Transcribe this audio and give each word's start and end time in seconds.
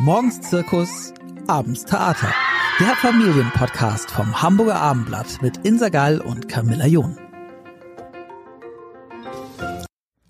Morgens 0.00 0.40
Zirkus, 0.40 1.12
abends 1.48 1.84
Theater. 1.84 2.32
Der 2.78 2.94
Familienpodcast 2.94 4.08
vom 4.08 4.40
Hamburger 4.40 4.76
Abendblatt 4.76 5.42
mit 5.42 5.56
Insa 5.66 5.88
Gall 5.88 6.20
und 6.20 6.48
Camilla 6.48 6.86
John. 6.86 7.18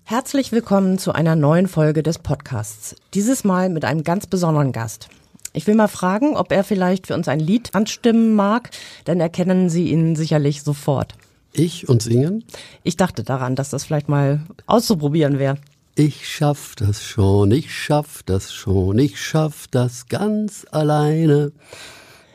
Herzlich 0.05 0.51
willkommen 0.51 0.97
zu 0.97 1.11
einer 1.11 1.35
neuen 1.35 1.67
Folge 1.67 2.01
des 2.01 2.17
Podcasts. 2.17 2.95
Dieses 3.13 3.43
Mal 3.43 3.69
mit 3.69 3.85
einem 3.85 4.03
ganz 4.03 4.25
besonderen 4.25 4.71
Gast. 4.71 5.07
Ich 5.53 5.67
will 5.67 5.75
mal 5.75 5.87
fragen, 5.87 6.35
ob 6.35 6.51
er 6.51 6.63
vielleicht 6.63 7.05
für 7.05 7.13
uns 7.13 7.27
ein 7.27 7.39
Lied 7.39 7.75
anstimmen 7.75 8.33
mag, 8.33 8.71
dann 9.05 9.19
erkennen 9.19 9.69
Sie 9.69 9.91
ihn 9.91 10.15
sicherlich 10.15 10.63
sofort. 10.63 11.13
Ich 11.53 11.87
und 11.87 12.01
singen? 12.01 12.43
Ich 12.81 12.97
dachte 12.97 13.23
daran, 13.23 13.55
dass 13.55 13.69
das 13.69 13.83
vielleicht 13.83 14.09
mal 14.09 14.41
auszuprobieren 14.65 15.37
wäre. 15.37 15.59
Ich 15.95 16.27
schaff 16.27 16.75
das 16.75 17.03
schon, 17.03 17.51
ich 17.51 17.73
schaff 17.73 18.23
das 18.25 18.53
schon, 18.53 18.99
ich 18.99 19.21
schaff 19.21 19.67
das 19.69 20.07
ganz 20.07 20.65
alleine. 20.71 21.51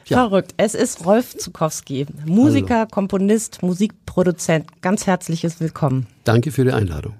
Ja. 0.06 0.28
Verrückt. 0.28 0.52
Es 0.58 0.74
ist 0.74 1.06
Rolf 1.06 1.36
Zukowski, 1.36 2.06
Musiker, 2.26 2.80
Hallo. 2.80 2.88
Komponist, 2.90 3.62
Musikproduzent. 3.62 4.82
Ganz 4.82 5.06
herzliches 5.06 5.60
Willkommen. 5.60 6.06
Danke 6.24 6.52
für 6.52 6.64
die 6.64 6.72
Einladung. 6.72 7.14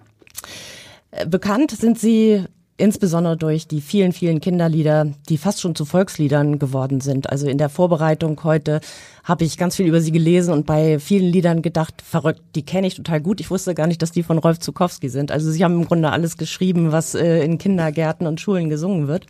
Äh, 1.11 1.27
bekannt 1.27 1.71
sind 1.71 1.99
Sie 1.99 2.45
insbesondere 2.77 3.37
durch 3.37 3.69
die 3.69 3.81
vielen, 3.81 4.13
vielen 4.13 4.41
Kinderlieder, 4.41 5.07
die 5.29 5.39
fast 5.39 5.61
schon 5.61 5.75
zu 5.75 5.85
Volksliedern 5.85 6.59
geworden 6.59 7.01
sind. 7.01 7.31
Also 7.31 7.47
in 7.47 7.59
der 7.59 7.69
Vorbereitung 7.69 8.43
heute 8.43 8.81
habe 9.23 9.45
ich 9.45 9.57
ganz 9.57 9.77
viel 9.77 9.87
über 9.87 10.01
sie 10.01 10.11
gelesen 10.11 10.53
und 10.53 10.67
bei 10.67 10.99
vielen 10.99 11.31
Liedern 11.31 11.63
gedacht, 11.63 12.03
verrückt, 12.03 12.43
die 12.57 12.65
kenne 12.65 12.89
ich 12.89 12.97
total 12.97 13.21
gut. 13.21 13.41
Ich 13.41 13.51
wusste 13.51 13.75
gar 13.75 13.87
nicht, 13.87 14.03
dass 14.03 14.11
die 14.11 14.25
von 14.25 14.39
Rolf 14.39 14.59
Zukowski 14.59 15.09
sind. 15.09 15.31
Also 15.31 15.51
sie 15.53 15.63
haben 15.63 15.75
im 15.75 15.87
Grunde 15.87 16.11
alles 16.11 16.37
geschrieben, 16.37 16.91
was 16.91 17.15
äh, 17.15 17.45
in 17.45 17.59
Kindergärten 17.59 18.27
und 18.27 18.41
Schulen 18.41 18.69
gesungen 18.69 19.07
wird. 19.07 19.27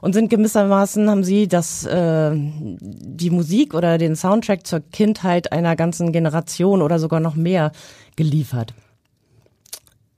Und 0.00 0.14
sind 0.14 0.30
gewissermaßen, 0.30 1.08
haben 1.08 1.22
sie 1.22 1.46
das, 1.46 1.84
äh, 1.84 2.32
die 2.34 3.30
Musik 3.30 3.72
oder 3.72 3.98
den 3.98 4.16
Soundtrack 4.16 4.66
zur 4.66 4.80
Kindheit 4.80 5.52
einer 5.52 5.76
ganzen 5.76 6.10
Generation 6.10 6.82
oder 6.82 6.98
sogar 6.98 7.20
noch 7.20 7.36
mehr 7.36 7.70
geliefert. 8.16 8.74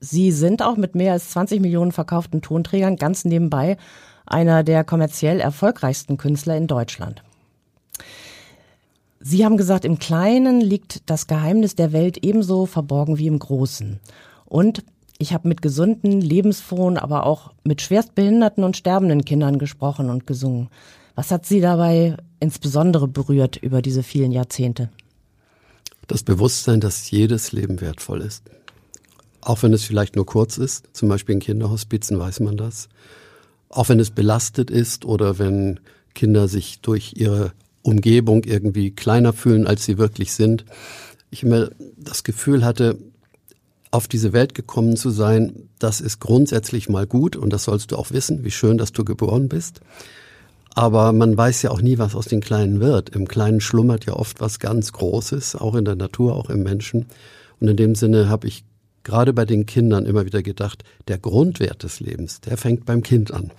Sie 0.05 0.31
sind 0.31 0.61
auch 0.61 0.77
mit 0.77 0.93
mehr 0.93 1.13
als 1.13 1.31
20 1.31 1.59
Millionen 1.61 1.91
verkauften 1.91 2.41
Tonträgern 2.41 2.95
ganz 2.95 3.25
nebenbei 3.25 3.77
einer 4.27 4.63
der 4.63 4.83
kommerziell 4.83 5.39
erfolgreichsten 5.39 6.17
Künstler 6.17 6.55
in 6.55 6.67
Deutschland. 6.67 7.23
Sie 9.19 9.43
haben 9.43 9.57
gesagt, 9.57 9.85
im 9.85 9.97
Kleinen 9.97 10.61
liegt 10.61 11.09
das 11.09 11.25
Geheimnis 11.25 11.75
der 11.75 11.91
Welt 11.91 12.23
ebenso 12.23 12.67
verborgen 12.67 13.17
wie 13.17 13.25
im 13.25 13.39
Großen. 13.39 13.99
Und 14.45 14.83
ich 15.17 15.33
habe 15.33 15.47
mit 15.47 15.63
gesunden, 15.63 16.21
lebensfrohen, 16.21 16.97
aber 16.97 17.25
auch 17.25 17.53
mit 17.63 17.81
schwerstbehinderten 17.81 18.63
und 18.63 18.77
sterbenden 18.77 19.25
Kindern 19.25 19.57
gesprochen 19.57 20.11
und 20.11 20.27
gesungen. 20.27 20.69
Was 21.15 21.31
hat 21.31 21.45
Sie 21.47 21.61
dabei 21.61 22.17
insbesondere 22.39 23.07
berührt 23.07 23.57
über 23.57 23.81
diese 23.81 24.03
vielen 24.03 24.31
Jahrzehnte? 24.31 24.89
Das 26.07 26.21
Bewusstsein, 26.21 26.81
dass 26.81 27.09
jedes 27.09 27.51
Leben 27.51 27.81
wertvoll 27.81 28.21
ist. 28.21 28.43
Auch 29.45 29.61
wenn 29.61 29.73
es 29.73 29.83
vielleicht 29.83 30.15
nur 30.15 30.25
kurz 30.25 30.57
ist, 30.57 30.85
zum 30.91 31.07
Beispiel 31.07 31.35
in 31.35 31.39
Kinderhospizen 31.39 32.17
weiß 32.17 32.39
man 32.39 32.57
das. 32.57 32.89
Auch 33.69 33.89
wenn 33.89 33.99
es 33.99 34.09
belastet 34.09 34.71
ist 34.71 35.05
oder 35.05 35.37
wenn 35.37 35.79
Kinder 36.15 36.47
sich 36.47 36.81
durch 36.81 37.13
ihre 37.15 37.53
Umgebung 37.83 38.43
irgendwie 38.43 38.89
kleiner 38.89 39.33
fühlen, 39.33 39.67
als 39.67 39.85
sie 39.85 39.99
wirklich 39.99 40.33
sind. 40.33 40.65
Ich 41.29 41.43
immer 41.43 41.69
das 41.95 42.23
Gefühl 42.23 42.65
hatte, 42.65 42.97
auf 43.91 44.07
diese 44.07 44.33
Welt 44.33 44.55
gekommen 44.55 44.97
zu 44.97 45.11
sein, 45.11 45.69
das 45.77 46.01
ist 46.01 46.19
grundsätzlich 46.19 46.89
mal 46.89 47.05
gut 47.05 47.35
und 47.35 47.51
das 47.51 47.65
sollst 47.65 47.91
du 47.91 47.97
auch 47.97 48.09
wissen, 48.09 48.43
wie 48.43 48.51
schön, 48.51 48.79
dass 48.79 48.93
du 48.93 49.05
geboren 49.05 49.47
bist. 49.47 49.79
Aber 50.73 51.13
man 51.13 51.37
weiß 51.37 51.61
ja 51.61 51.69
auch 51.69 51.81
nie, 51.81 51.99
was 51.99 52.15
aus 52.15 52.25
den 52.25 52.41
Kleinen 52.41 52.79
wird. 52.79 53.09
Im 53.09 53.27
Kleinen 53.27 53.61
schlummert 53.61 54.05
ja 54.05 54.13
oft 54.13 54.41
was 54.41 54.57
ganz 54.57 54.91
Großes, 54.91 55.55
auch 55.55 55.75
in 55.75 55.85
der 55.85 55.95
Natur, 55.95 56.35
auch 56.35 56.49
im 56.49 56.63
Menschen. 56.63 57.05
Und 57.59 57.67
in 57.67 57.77
dem 57.77 57.93
Sinne 57.93 58.27
habe 58.27 58.47
ich 58.47 58.63
gerade 59.05 59.31
bei 59.31 59.45
den 59.45 59.65
Kindern 59.65 60.05
immer 60.05 60.25
wieder 60.25 60.43
gedacht, 60.43 60.83
der 61.07 61.17
Grundwert 61.17 61.83
des 61.83 62.01
Lebens, 62.01 62.41
der 62.41 62.57
fängt 62.57 62.85
beim 62.85 63.01
Kind 63.01 63.31
an. 63.31 63.51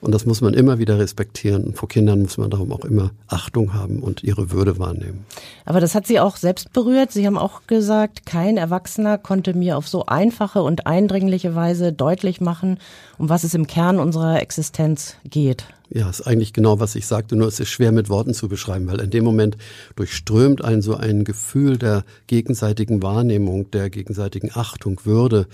Und 0.00 0.12
das 0.12 0.26
muss 0.26 0.40
man 0.40 0.54
immer 0.54 0.78
wieder 0.78 0.98
respektieren. 0.98 1.64
Und 1.64 1.76
vor 1.76 1.88
Kindern 1.88 2.22
muss 2.22 2.38
man 2.38 2.50
darum 2.50 2.72
auch 2.72 2.84
immer 2.84 3.10
Achtung 3.26 3.74
haben 3.74 4.00
und 4.00 4.22
ihre 4.22 4.52
Würde 4.52 4.78
wahrnehmen. 4.78 5.26
Aber 5.64 5.80
das 5.80 5.94
hat 5.94 6.06
Sie 6.06 6.20
auch 6.20 6.36
selbst 6.36 6.72
berührt. 6.72 7.10
Sie 7.10 7.26
haben 7.26 7.36
auch 7.36 7.66
gesagt, 7.66 8.24
kein 8.24 8.56
Erwachsener 8.56 9.18
konnte 9.18 9.54
mir 9.54 9.76
auf 9.76 9.88
so 9.88 10.06
einfache 10.06 10.62
und 10.62 10.86
eindringliche 10.86 11.56
Weise 11.56 11.92
deutlich 11.92 12.40
machen, 12.40 12.78
um 13.18 13.28
was 13.28 13.42
es 13.42 13.54
im 13.54 13.66
Kern 13.66 13.98
unserer 13.98 14.40
Existenz 14.40 15.16
geht. 15.24 15.66
Ja, 15.90 16.08
ist 16.08 16.26
eigentlich 16.26 16.52
genau, 16.52 16.80
was 16.80 16.94
ich 16.94 17.06
sagte, 17.06 17.34
nur 17.34 17.48
es 17.48 17.58
ist 17.60 17.70
schwer 17.70 17.92
mit 17.92 18.10
Worten 18.10 18.34
zu 18.34 18.48
beschreiben, 18.48 18.86
weil 18.88 19.00
in 19.00 19.10
dem 19.10 19.24
Moment 19.24 19.56
durchströmt 19.96 20.62
ein 20.62 20.82
so 20.82 20.94
ein 20.94 21.24
Gefühl 21.24 21.78
der 21.78 22.04
gegenseitigen 22.26 23.02
Wahrnehmung, 23.02 23.70
der 23.70 23.88
gegenseitigen 23.88 24.50
Achtung, 24.52 25.00
Würde, 25.04 25.46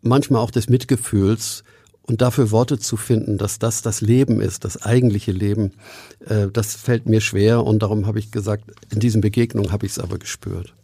manchmal 0.00 0.40
auch 0.40 0.50
des 0.50 0.68
Mitgefühls 0.68 1.62
und 2.06 2.20
dafür 2.22 2.50
Worte 2.50 2.78
zu 2.78 2.96
finden, 2.96 3.38
dass 3.38 3.58
das 3.58 3.82
das 3.82 4.00
Leben 4.00 4.40
ist, 4.40 4.64
das 4.64 4.82
eigentliche 4.82 5.32
Leben, 5.32 5.72
äh, 6.26 6.48
das 6.52 6.74
fällt 6.74 7.06
mir 7.06 7.20
schwer 7.20 7.64
und 7.64 7.82
darum 7.82 8.06
habe 8.06 8.18
ich 8.18 8.30
gesagt, 8.30 8.64
in 8.90 9.00
diesen 9.00 9.20
Begegnungen 9.20 9.72
habe 9.72 9.86
ich 9.86 9.92
es 9.92 9.98
aber 9.98 10.18
gespürt. 10.18 10.74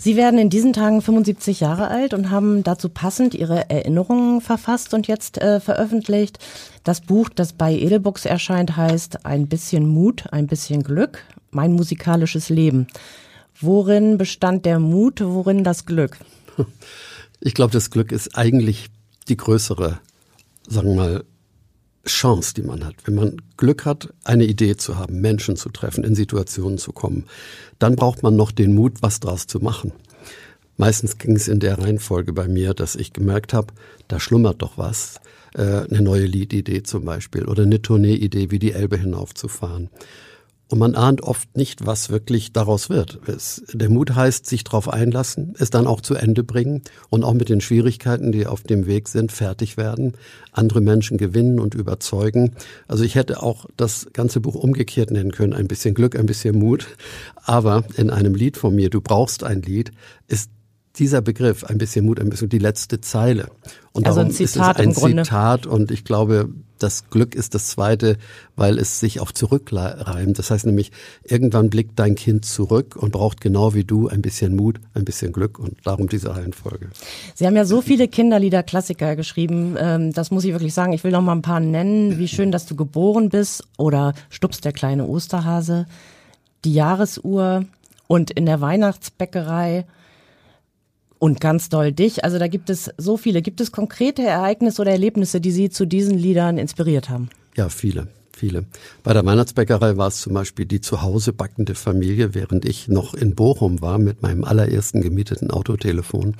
Sie 0.00 0.14
werden 0.14 0.38
in 0.38 0.48
diesen 0.48 0.72
Tagen 0.72 1.02
75 1.02 1.58
Jahre 1.58 1.88
alt 1.88 2.14
und 2.14 2.30
haben 2.30 2.62
dazu 2.62 2.88
passend 2.88 3.34
Ihre 3.34 3.68
Erinnerungen 3.68 4.40
verfasst 4.40 4.94
und 4.94 5.08
jetzt 5.08 5.38
äh, 5.38 5.58
veröffentlicht. 5.58 6.38
Das 6.84 7.00
Buch, 7.00 7.28
das 7.34 7.52
bei 7.52 7.72
Edelbooks 7.72 8.24
erscheint, 8.24 8.76
heißt 8.76 9.26
Ein 9.26 9.48
bisschen 9.48 9.88
Mut, 9.88 10.26
ein 10.30 10.46
bisschen 10.46 10.84
Glück, 10.84 11.24
mein 11.50 11.72
musikalisches 11.72 12.48
Leben. 12.48 12.86
Worin 13.60 14.18
bestand 14.18 14.66
der 14.66 14.78
Mut, 14.78 15.20
worin 15.20 15.64
das 15.64 15.84
Glück? 15.84 16.16
Ich 17.40 17.54
glaube, 17.54 17.72
das 17.72 17.90
Glück 17.90 18.10
ist 18.10 18.36
eigentlich 18.36 18.88
die 19.28 19.36
größere, 19.36 20.00
sagen 20.68 20.90
wir 20.90 20.96
mal, 20.96 21.24
Chance, 22.06 22.54
die 22.54 22.62
man 22.62 22.84
hat. 22.84 22.94
Wenn 23.04 23.14
man 23.14 23.42
Glück 23.56 23.84
hat, 23.84 24.12
eine 24.24 24.44
Idee 24.44 24.76
zu 24.76 24.96
haben, 24.96 25.20
Menschen 25.20 25.56
zu 25.56 25.68
treffen, 25.68 26.04
in 26.04 26.14
Situationen 26.14 26.78
zu 26.78 26.92
kommen, 26.92 27.24
dann 27.78 27.96
braucht 27.96 28.22
man 28.22 28.36
noch 28.36 28.50
den 28.50 28.74
Mut, 28.74 29.02
was 29.02 29.20
draus 29.20 29.46
zu 29.46 29.60
machen. 29.60 29.92
Meistens 30.76 31.18
ging 31.18 31.36
es 31.36 31.48
in 31.48 31.60
der 31.60 31.78
Reihenfolge 31.78 32.32
bei 32.32 32.48
mir, 32.48 32.72
dass 32.72 32.96
ich 32.96 33.12
gemerkt 33.12 33.52
habe, 33.52 33.74
da 34.06 34.20
schlummert 34.20 34.62
doch 34.62 34.78
was. 34.78 35.20
Äh, 35.54 35.86
eine 35.88 36.02
neue 36.02 36.26
Liedidee 36.26 36.82
zum 36.82 37.04
Beispiel 37.04 37.46
oder 37.46 37.64
eine 37.64 37.82
Tourneeidee, 37.82 38.50
wie 38.50 38.58
die 38.58 38.72
Elbe 38.72 38.96
hinaufzufahren. 38.96 39.90
Und 40.70 40.78
man 40.78 40.94
ahnt 40.94 41.22
oft 41.22 41.56
nicht, 41.56 41.86
was 41.86 42.10
wirklich 42.10 42.52
daraus 42.52 42.90
wird. 42.90 43.20
Es, 43.26 43.62
der 43.72 43.88
Mut 43.88 44.14
heißt, 44.14 44.44
sich 44.44 44.64
darauf 44.64 44.88
einlassen, 44.92 45.54
es 45.58 45.70
dann 45.70 45.86
auch 45.86 46.02
zu 46.02 46.14
Ende 46.14 46.44
bringen 46.44 46.82
und 47.08 47.24
auch 47.24 47.32
mit 47.32 47.48
den 47.48 47.62
Schwierigkeiten, 47.62 48.32
die 48.32 48.46
auf 48.46 48.62
dem 48.64 48.86
Weg 48.86 49.08
sind, 49.08 49.32
fertig 49.32 49.78
werden, 49.78 50.12
andere 50.52 50.82
Menschen 50.82 51.16
gewinnen 51.16 51.58
und 51.58 51.74
überzeugen. 51.74 52.52
Also 52.86 53.02
ich 53.04 53.14
hätte 53.14 53.42
auch 53.42 53.64
das 53.78 54.08
ganze 54.12 54.40
Buch 54.40 54.56
umgekehrt 54.56 55.10
nennen 55.10 55.32
können, 55.32 55.54
ein 55.54 55.68
bisschen 55.68 55.94
Glück, 55.94 56.18
ein 56.18 56.26
bisschen 56.26 56.58
Mut. 56.58 56.86
Aber 57.36 57.84
in 57.96 58.10
einem 58.10 58.34
Lied 58.34 58.58
von 58.58 58.74
mir, 58.74 58.90
du 58.90 59.00
brauchst 59.00 59.44
ein 59.44 59.62
Lied, 59.62 59.90
ist 60.26 60.50
dieser 60.98 61.22
Begriff, 61.22 61.64
ein 61.64 61.78
bisschen 61.78 62.04
Mut, 62.04 62.20
ein 62.20 62.28
bisschen 62.28 62.50
die 62.50 62.58
letzte 62.58 63.00
Zeile. 63.00 63.48
Und 63.92 64.06
also 64.06 64.18
darum 64.18 64.32
ein 64.32 64.36
Zitat 64.36 64.80
ist 64.80 64.96
es 64.98 65.02
ein 65.02 65.24
Zitat 65.24 65.66
und 65.66 65.90
ich 65.90 66.04
glaube, 66.04 66.50
das 66.82 67.10
Glück 67.10 67.34
ist 67.34 67.54
das 67.54 67.68
zweite, 67.68 68.16
weil 68.56 68.78
es 68.78 69.00
sich 69.00 69.20
auch 69.20 69.32
zurückreimt. 69.32 70.38
Das 70.38 70.50
heißt 70.50 70.66
nämlich, 70.66 70.92
irgendwann 71.24 71.70
blickt 71.70 71.98
dein 71.98 72.14
Kind 72.14 72.44
zurück 72.44 72.96
und 72.96 73.12
braucht 73.12 73.40
genau 73.40 73.74
wie 73.74 73.84
du 73.84 74.08
ein 74.08 74.22
bisschen 74.22 74.56
Mut, 74.56 74.80
ein 74.94 75.04
bisschen 75.04 75.32
Glück 75.32 75.58
und 75.58 75.76
darum 75.84 76.08
diese 76.08 76.34
Reihenfolge. 76.34 76.90
Sie 77.34 77.46
haben 77.46 77.56
ja 77.56 77.64
so 77.64 77.80
viele 77.80 78.08
Kinderlieder, 78.08 78.62
Klassiker 78.62 79.16
geschrieben. 79.16 79.76
Ähm, 79.78 80.12
das 80.12 80.30
muss 80.30 80.44
ich 80.44 80.52
wirklich 80.52 80.74
sagen. 80.74 80.92
Ich 80.92 81.04
will 81.04 81.12
noch 81.12 81.22
mal 81.22 81.32
ein 81.32 81.42
paar 81.42 81.60
nennen. 81.60 82.18
Wie 82.18 82.28
schön, 82.28 82.52
dass 82.52 82.66
du 82.66 82.76
geboren 82.76 83.28
bist 83.28 83.64
oder 83.76 84.14
Stups 84.30 84.60
der 84.60 84.72
kleine 84.72 85.06
Osterhase, 85.06 85.86
die 86.64 86.74
Jahresuhr 86.74 87.64
und 88.06 88.30
in 88.30 88.46
der 88.46 88.60
Weihnachtsbäckerei 88.60 89.84
und 91.18 91.40
ganz 91.40 91.68
doll 91.68 91.92
dich. 91.92 92.24
Also 92.24 92.38
da 92.38 92.48
gibt 92.48 92.70
es 92.70 92.90
so 92.96 93.16
viele. 93.16 93.42
Gibt 93.42 93.60
es 93.60 93.72
konkrete 93.72 94.22
Ereignisse 94.22 94.82
oder 94.82 94.92
Erlebnisse, 94.92 95.40
die 95.40 95.50
Sie 95.50 95.70
zu 95.70 95.86
diesen 95.86 96.16
Liedern 96.16 96.58
inspiriert 96.58 97.08
haben? 97.08 97.28
Ja, 97.56 97.68
viele. 97.68 98.08
Viele. 98.38 98.66
Bei 99.02 99.12
der 99.12 99.26
Weihnachtsbäckerei 99.26 99.96
war 99.96 100.06
es 100.06 100.20
zum 100.20 100.32
Beispiel 100.32 100.64
die 100.64 100.80
zu 100.80 101.02
Hause 101.02 101.32
backende 101.32 101.74
Familie, 101.74 102.36
während 102.36 102.64
ich 102.64 102.86
noch 102.86 103.14
in 103.14 103.34
Bochum 103.34 103.82
war 103.82 103.98
mit 103.98 104.22
meinem 104.22 104.44
allerersten 104.44 105.00
gemieteten 105.00 105.50
Autotelefon. 105.50 106.36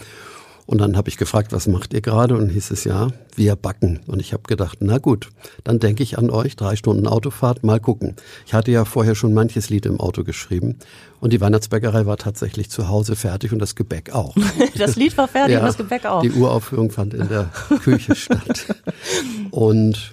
Und 0.69 0.83
dann 0.83 0.99
habe 0.99 1.09
ich 1.09 1.17
gefragt, 1.17 1.53
was 1.53 1.67
macht 1.67 1.95
ihr 1.95 2.03
gerade? 2.03 2.37
Und 2.37 2.51
hieß 2.51 2.73
es 2.73 2.85
ja, 2.85 3.09
wir 3.35 3.57
backen. 3.57 4.01
Und 4.07 4.21
ich 4.21 4.35
habe 4.35 4.43
gedacht, 4.43 4.77
na 4.81 4.99
gut, 4.99 5.31
dann 5.65 5.79
denke 5.79 6.03
ich 6.03 6.19
an 6.19 6.29
euch, 6.29 6.57
drei 6.57 6.77
Stunden 6.77 7.07
Autofahrt, 7.07 7.65
mal 7.65 7.81
gucken. 7.81 8.17
Ich 8.45 8.53
hatte 8.53 8.71
ja 8.71 8.85
vorher 8.85 9.15
schon 9.15 9.33
manches 9.33 9.71
Lied 9.71 9.87
im 9.87 9.99
Auto 9.99 10.25
geschrieben. 10.25 10.77
Und 11.21 11.33
die 11.33 11.41
Weihnachtsbäckerei 11.41 12.05
war 12.05 12.19
tatsächlich 12.19 12.69
zu 12.69 12.89
Hause 12.89 13.17
fertig 13.17 13.51
und 13.55 13.61
das 13.61 13.77
Gebäck 13.77 14.15
auch. 14.15 14.37
das 14.77 14.97
Lied 14.97 15.17
war 15.17 15.27
fertig 15.27 15.55
ja, 15.55 15.61
und 15.61 15.69
das 15.69 15.79
Gebäck 15.79 16.05
auch. 16.05 16.21
Die 16.21 16.33
Uraufführung 16.33 16.91
fand 16.91 17.15
in 17.15 17.31
der 17.31 17.51
Küche 17.83 18.15
statt. 18.15 18.67
Und 19.51 20.13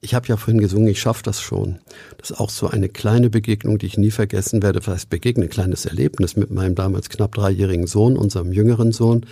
ich 0.00 0.14
habe 0.14 0.26
ja 0.26 0.36
vorhin 0.36 0.60
gesungen, 0.60 0.88
ich 0.88 1.00
schaffe 1.00 1.22
das 1.22 1.40
schon. 1.40 1.78
Das 2.18 2.32
ist 2.32 2.40
auch 2.40 2.50
so 2.50 2.66
eine 2.66 2.88
kleine 2.88 3.30
Begegnung, 3.30 3.78
die 3.78 3.86
ich 3.86 3.98
nie 3.98 4.10
vergessen 4.10 4.64
werde. 4.64 4.80
Das 4.80 4.88
heißt, 4.88 5.10
begegne, 5.10 5.44
ein 5.44 5.48
kleines 5.48 5.86
Erlebnis 5.86 6.34
mit 6.34 6.50
meinem 6.50 6.74
damals 6.74 7.08
knapp 7.08 7.36
dreijährigen 7.36 7.86
Sohn, 7.86 8.16
unserem 8.16 8.52
jüngeren 8.52 8.90
Sohn. 8.90 9.24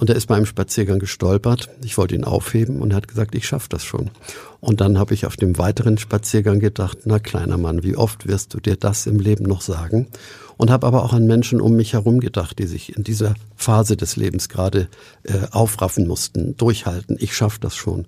Und 0.00 0.08
er 0.08 0.16
ist 0.16 0.28
bei 0.28 0.34
einem 0.34 0.46
Spaziergang 0.46 0.98
gestolpert. 0.98 1.68
Ich 1.84 1.98
wollte 1.98 2.14
ihn 2.14 2.24
aufheben 2.24 2.80
und 2.80 2.92
er 2.92 2.96
hat 2.96 3.06
gesagt, 3.06 3.34
ich 3.34 3.46
schaffe 3.46 3.68
das 3.68 3.84
schon. 3.84 4.10
Und 4.58 4.80
dann 4.80 4.98
habe 4.98 5.12
ich 5.12 5.26
auf 5.26 5.36
dem 5.36 5.58
weiteren 5.58 5.98
Spaziergang 5.98 6.58
gedacht, 6.58 7.00
na 7.04 7.18
kleiner 7.18 7.58
Mann, 7.58 7.82
wie 7.82 7.96
oft 7.96 8.26
wirst 8.26 8.54
du 8.54 8.60
dir 8.60 8.76
das 8.76 9.06
im 9.06 9.20
Leben 9.20 9.44
noch 9.44 9.60
sagen? 9.60 10.08
Und 10.56 10.70
habe 10.70 10.86
aber 10.86 11.04
auch 11.04 11.12
an 11.12 11.26
Menschen 11.26 11.60
um 11.60 11.76
mich 11.76 11.92
herum 11.92 12.18
gedacht, 12.20 12.58
die 12.58 12.66
sich 12.66 12.96
in 12.96 13.04
dieser 13.04 13.34
Phase 13.56 13.98
des 13.98 14.16
Lebens 14.16 14.48
gerade 14.48 14.88
äh, 15.22 15.34
aufraffen 15.50 16.06
mussten, 16.06 16.56
durchhalten. 16.56 17.18
Ich 17.20 17.36
schaffe 17.36 17.60
das 17.60 17.76
schon. 17.76 18.06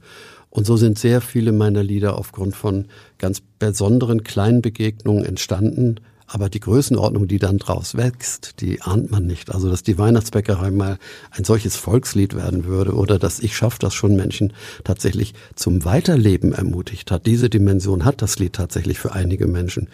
Und 0.49 0.67
so 0.67 0.79
sind 0.79 0.99
sehr 0.99 1.21
viele 1.21 1.53
meiner 1.53 1.83
Lieder 1.83 2.17
aufgrund 2.17 2.57
von 2.57 2.87
ganz 3.19 3.43
besonderen 3.59 4.25
kleinen 4.25 4.63
Begegnungen 4.63 5.27
entstanden. 5.27 5.97
Aber 6.35 6.49
die 6.49 6.61
Größenordnung, 6.61 7.29
die 7.29 7.39
dann 7.39 7.59
draus 7.59 7.95
wächst, 7.95 8.63
die 8.63 8.81
ahnt 8.81 9.11
man 9.11 9.27
nicht. 9.27 9.55
Also, 9.55 9.69
dass 9.69 9.83
die 9.83 9.99
Weihnachtsbäckerei 9.99 10.71
mal 10.71 10.99
ein 11.31 11.45
solches 11.45 11.77
Volkslied 11.77 12.35
werden 12.35 12.65
würde 12.65 12.95
oder 12.95 13.19
dass 13.19 13.39
ich 13.39 13.55
schaffe, 13.55 13.77
das 13.79 13.93
schon 13.93 14.17
Menschen 14.17 14.55
tatsächlich 14.83 15.35
zum 15.57 15.85
Weiterleben 15.85 16.55
ermutigt 16.55 17.11
hat. 17.11 17.27
Diese 17.27 17.51
Dimension 17.51 18.07
hat 18.07 18.23
das 18.23 18.39
Lied 18.39 18.55
tatsächlich 18.55 18.99
für 18.99 19.13
einige 19.13 19.47
Menschen. 19.47 19.89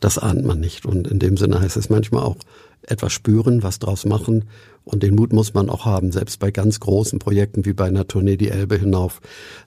Das 0.00 0.18
ahnt 0.18 0.44
man 0.44 0.58
nicht. 0.58 0.84
Und 0.84 1.06
in 1.06 1.20
dem 1.20 1.36
Sinne 1.36 1.60
heißt 1.60 1.76
es 1.76 1.90
manchmal 1.90 2.24
auch 2.24 2.38
etwas 2.82 3.12
spüren, 3.12 3.62
was 3.62 3.78
draus 3.78 4.04
machen. 4.04 4.46
Und 4.82 5.04
den 5.04 5.14
Mut 5.14 5.32
muss 5.32 5.54
man 5.54 5.70
auch 5.70 5.84
haben, 5.84 6.10
selbst 6.10 6.40
bei 6.40 6.50
ganz 6.50 6.80
großen 6.80 7.20
Projekten 7.20 7.64
wie 7.66 7.72
bei 7.72 7.84
einer 7.84 8.08
Tournee 8.08 8.36
die 8.36 8.50
Elbe 8.50 8.76
hinauf. 8.76 9.20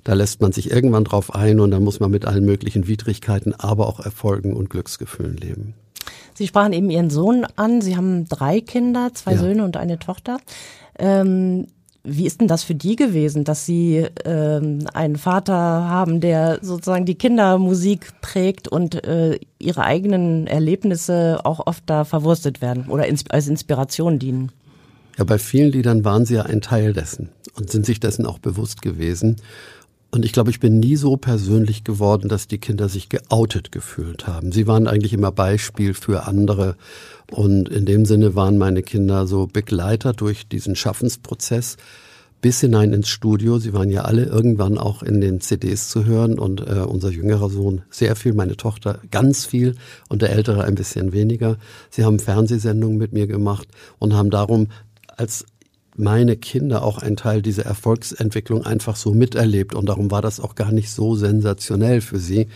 Da 0.03 0.13
lässt 0.13 0.41
man 0.41 0.51
sich 0.51 0.71
irgendwann 0.71 1.05
drauf 1.05 1.33
ein 1.33 1.61
und 1.61 1.71
dann 1.71 1.85
muss 1.85 2.01
man 2.01 2.11
mit 2.11 2.25
allen 2.25 2.43
möglichen 2.43 2.89
Widrigkeiten, 2.89 3.53
aber 3.53 3.87
auch 3.87 4.01
Erfolgen 4.01 4.53
und 4.53 4.69
Glücksgefühlen 4.69 5.37
leben. 5.37 5.73
Sie 6.37 6.45
sprachen 6.45 6.71
eben 6.71 6.91
Ihren 6.91 7.09
Sohn 7.09 7.47
an. 7.55 7.81
Sie 7.81 7.97
haben 7.97 8.25
drei 8.29 8.61
Kinder, 8.61 9.09
zwei 9.15 9.31
ja. 9.31 9.39
Söhne 9.39 9.63
und 9.63 9.75
eine 9.75 9.97
Tochter. 9.97 10.37
Ähm, 10.99 11.65
wie 12.03 12.27
ist 12.27 12.41
denn 12.41 12.47
das 12.47 12.63
für 12.63 12.75
die 12.75 12.95
gewesen, 12.95 13.43
dass 13.43 13.65
sie 13.65 14.05
ähm, 14.23 14.85
einen 14.93 15.15
Vater 15.15 15.55
haben, 15.55 16.21
der 16.21 16.59
sozusagen 16.61 17.07
die 17.07 17.15
Kindermusik 17.15 18.21
prägt 18.21 18.67
und 18.67 19.03
äh, 19.03 19.39
ihre 19.57 19.81
eigenen 19.81 20.45
Erlebnisse 20.45 21.39
auch 21.43 21.65
oft 21.65 21.81
da 21.87 22.05
verwurstet 22.05 22.61
werden 22.61 22.87
oder 22.87 23.07
ins 23.07 23.27
als 23.31 23.47
Inspiration 23.47 24.19
dienen? 24.19 24.51
Ja, 25.17 25.23
bei 25.23 25.39
vielen 25.39 25.71
Liedern 25.71 26.05
waren 26.05 26.27
sie 26.27 26.35
ja 26.35 26.43
ein 26.43 26.61
Teil 26.61 26.93
dessen 26.93 27.29
und 27.55 27.71
sind 27.71 27.83
sich 27.83 27.99
dessen 27.99 28.27
auch 28.27 28.37
bewusst 28.37 28.83
gewesen. 28.83 29.37
Und 30.09 30.23
ich 30.23 30.31
glaube, 30.31 30.49
ich 30.49 30.59
bin 30.59 30.79
nie 30.79 30.95
so 30.95 31.17
persönlich 31.17 31.83
geworden, 31.83 32.29
dass 32.29 32.47
die 32.47 32.59
Kinder 32.59 32.87
sich 32.87 33.09
geoutet 33.09 33.71
gefühlt 33.71 34.25
haben. 34.25 34.51
Sie 34.51 34.65
waren 34.65 34.87
eigentlich 34.87 35.13
immer 35.13 35.31
Beispiel 35.31 35.93
für 35.93 36.27
andere. 36.27 36.77
Und 37.29 37.67
in 37.67 37.85
dem 37.85 38.05
Sinne 38.05 38.33
waren 38.33 38.57
meine 38.57 38.83
Kinder 38.83 39.27
so 39.27 39.47
Begleiter 39.47 40.13
durch 40.13 40.47
diesen 40.47 40.75
Schaffensprozess 40.75 41.75
bis 42.41 42.61
hinein 42.61 42.93
ins 42.93 43.09
Studio. 43.09 43.57
Sie 43.57 43.73
waren 43.73 43.89
ja 43.89 44.03
alle 44.03 44.23
irgendwann 44.25 44.77
auch 44.77 45.03
in 45.03 45.21
den 45.21 45.41
CDs 45.41 45.89
zu 45.89 46.05
hören 46.05 46.39
und 46.39 46.61
äh, 46.61 46.81
unser 46.81 47.09
jüngerer 47.09 47.49
Sohn 47.49 47.81
sehr 47.89 48.15
viel, 48.15 48.33
meine 48.33 48.55
Tochter 48.55 48.99
ganz 49.11 49.45
viel 49.45 49.75
und 50.07 50.21
der 50.21 50.31
ältere 50.31 50.63
ein 50.63 50.75
bisschen 50.75 51.11
weniger. 51.11 51.57
Sie 51.89 52.05
haben 52.05 52.19
Fernsehsendungen 52.19 52.97
mit 52.97 53.11
mir 53.11 53.27
gemacht 53.27 53.67
und 53.99 54.13
haben 54.13 54.29
darum 54.29 54.67
als 55.17 55.45
meine 55.97 56.37
Kinder 56.37 56.83
auch 56.83 56.99
ein 56.99 57.15
Teil 57.15 57.41
dieser 57.41 57.65
Erfolgsentwicklung 57.65 58.65
einfach 58.65 58.95
so 58.95 59.13
miterlebt 59.13 59.73
und 59.73 59.89
darum 59.89 60.11
war 60.11 60.21
das 60.21 60.39
auch 60.39 60.55
gar 60.55 60.71
nicht 60.71 60.91
so 60.91 61.15
sensationell 61.15 62.01
für 62.01 62.19
sie. 62.19 62.47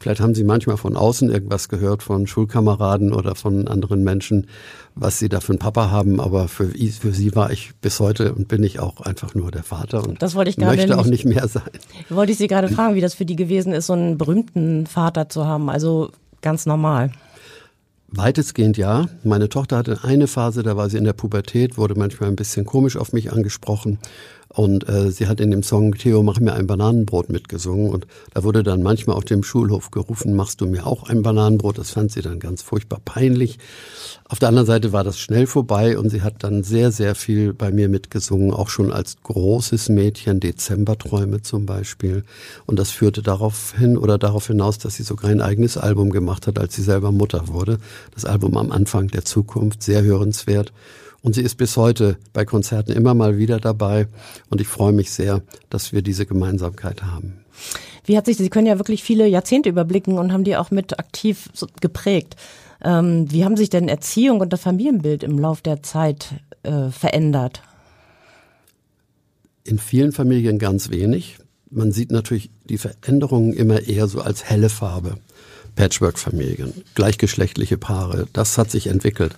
Vielleicht 0.00 0.20
haben 0.20 0.34
sie 0.34 0.44
manchmal 0.44 0.76
von 0.76 0.96
außen 0.96 1.30
irgendwas 1.30 1.68
gehört 1.68 2.02
von 2.02 2.26
Schulkameraden 2.26 3.12
oder 3.12 3.34
von 3.34 3.68
anderen 3.68 4.02
Menschen, 4.02 4.48
was 4.94 5.18
sie 5.18 5.28
da 5.28 5.40
für 5.40 5.52
einen 5.52 5.60
Papa 5.60 5.90
haben, 5.90 6.20
aber 6.20 6.48
für, 6.48 6.68
für 6.68 7.12
sie 7.12 7.34
war 7.36 7.52
ich 7.52 7.70
bis 7.80 8.00
heute 8.00 8.34
und 8.34 8.48
bin 8.48 8.62
ich 8.64 8.80
auch 8.80 9.00
einfach 9.00 9.34
nur 9.34 9.50
der 9.50 9.62
Vater 9.62 10.04
und 10.06 10.20
das 10.20 10.34
wollte 10.34 10.50
ich 10.50 10.56
gerade 10.56 10.76
möchte 10.76 10.98
auch 10.98 11.06
nicht 11.06 11.24
mehr 11.24 11.46
sein. 11.46 11.62
Wollte 12.08 12.32
ich 12.32 12.38
Sie 12.38 12.48
gerade 12.48 12.68
fragen, 12.68 12.94
wie 12.94 13.00
das 13.00 13.14
für 13.14 13.24
die 13.24 13.36
gewesen 13.36 13.72
ist, 13.72 13.86
so 13.86 13.92
einen 13.92 14.18
berühmten 14.18 14.86
Vater 14.86 15.28
zu 15.28 15.46
haben, 15.46 15.70
also 15.70 16.10
ganz 16.42 16.66
normal. 16.66 17.12
Weitestgehend 18.10 18.78
ja. 18.78 19.06
Meine 19.22 19.50
Tochter 19.50 19.76
hatte 19.76 20.00
eine 20.02 20.28
Phase, 20.28 20.62
da 20.62 20.78
war 20.78 20.88
sie 20.88 20.96
in 20.96 21.04
der 21.04 21.12
Pubertät, 21.12 21.76
wurde 21.76 21.94
manchmal 21.94 22.30
ein 22.30 22.36
bisschen 22.36 22.64
komisch 22.64 22.96
auf 22.96 23.12
mich 23.12 23.32
angesprochen. 23.32 23.98
Und 24.58 24.88
äh, 24.88 25.12
sie 25.12 25.28
hat 25.28 25.38
in 25.38 25.52
dem 25.52 25.62
Song 25.62 25.94
Theo, 25.94 26.24
mach 26.24 26.40
mir 26.40 26.52
ein 26.52 26.66
Bananenbrot 26.66 27.28
mitgesungen. 27.28 27.92
Und 27.92 28.08
da 28.34 28.42
wurde 28.42 28.64
dann 28.64 28.82
manchmal 28.82 29.14
auf 29.14 29.24
dem 29.24 29.44
Schulhof 29.44 29.92
gerufen, 29.92 30.34
machst 30.34 30.60
du 30.60 30.66
mir 30.66 30.84
auch 30.84 31.04
ein 31.04 31.22
Bananenbrot? 31.22 31.78
Das 31.78 31.92
fand 31.92 32.10
sie 32.10 32.22
dann 32.22 32.40
ganz 32.40 32.62
furchtbar 32.62 32.98
peinlich. 33.04 33.60
Auf 34.28 34.40
der 34.40 34.48
anderen 34.48 34.66
Seite 34.66 34.92
war 34.92 35.04
das 35.04 35.20
schnell 35.20 35.46
vorbei 35.46 35.96
und 35.96 36.10
sie 36.10 36.22
hat 36.22 36.42
dann 36.42 36.64
sehr, 36.64 36.90
sehr 36.90 37.14
viel 37.14 37.52
bei 37.52 37.70
mir 37.70 37.88
mitgesungen, 37.88 38.52
auch 38.52 38.68
schon 38.68 38.90
als 38.90 39.18
großes 39.22 39.90
Mädchen, 39.90 40.40
Dezemberträume 40.40 41.40
zum 41.40 41.64
Beispiel. 41.64 42.24
Und 42.66 42.80
das 42.80 42.90
führte 42.90 43.22
darauf 43.22 43.74
hin 43.78 43.96
oder 43.96 44.18
darauf 44.18 44.48
hinaus, 44.48 44.78
dass 44.78 44.96
sie 44.96 45.04
sogar 45.04 45.30
ein 45.30 45.40
eigenes 45.40 45.76
Album 45.76 46.10
gemacht 46.10 46.48
hat, 46.48 46.58
als 46.58 46.74
sie 46.74 46.82
selber 46.82 47.12
Mutter 47.12 47.46
wurde. 47.46 47.78
Das 48.12 48.24
Album 48.24 48.56
am 48.56 48.72
Anfang 48.72 49.06
der 49.06 49.24
Zukunft, 49.24 49.84
sehr 49.84 50.02
hörenswert. 50.02 50.72
Und 51.28 51.34
sie 51.34 51.42
ist 51.42 51.56
bis 51.56 51.76
heute 51.76 52.16
bei 52.32 52.46
Konzerten 52.46 52.90
immer 52.90 53.12
mal 53.12 53.36
wieder 53.36 53.60
dabei. 53.60 54.08
Und 54.48 54.62
ich 54.62 54.66
freue 54.66 54.94
mich 54.94 55.10
sehr, 55.10 55.42
dass 55.68 55.92
wir 55.92 56.00
diese 56.00 56.24
Gemeinsamkeit 56.24 57.02
haben. 57.02 57.44
Wie 58.06 58.16
hat 58.16 58.24
sich, 58.24 58.38
Sie 58.38 58.48
können 58.48 58.66
ja 58.66 58.78
wirklich 58.78 59.02
viele 59.02 59.26
Jahrzehnte 59.26 59.68
überblicken 59.68 60.16
und 60.16 60.32
haben 60.32 60.44
die 60.44 60.56
auch 60.56 60.70
mit 60.70 60.98
aktiv 60.98 61.50
geprägt. 61.82 62.36
Ähm, 62.82 63.30
wie 63.30 63.44
haben 63.44 63.58
sich 63.58 63.68
denn 63.68 63.90
Erziehung 63.90 64.40
und 64.40 64.54
das 64.54 64.62
Familienbild 64.62 65.22
im 65.22 65.38
Lauf 65.38 65.60
der 65.60 65.82
Zeit 65.82 66.30
äh, 66.62 66.88
verändert? 66.88 67.60
In 69.64 69.78
vielen 69.78 70.12
Familien 70.12 70.58
ganz 70.58 70.88
wenig. 70.88 71.36
Man 71.68 71.92
sieht 71.92 72.10
natürlich 72.10 72.48
die 72.64 72.78
Veränderungen 72.78 73.52
immer 73.52 73.82
eher 73.82 74.08
so 74.08 74.22
als 74.22 74.44
helle 74.44 74.70
Farbe. 74.70 75.18
Patchwork-Familien, 75.78 76.72
gleichgeschlechtliche 76.96 77.78
Paare, 77.78 78.26
das 78.32 78.58
hat 78.58 78.68
sich 78.68 78.88
entwickelt. 78.88 79.36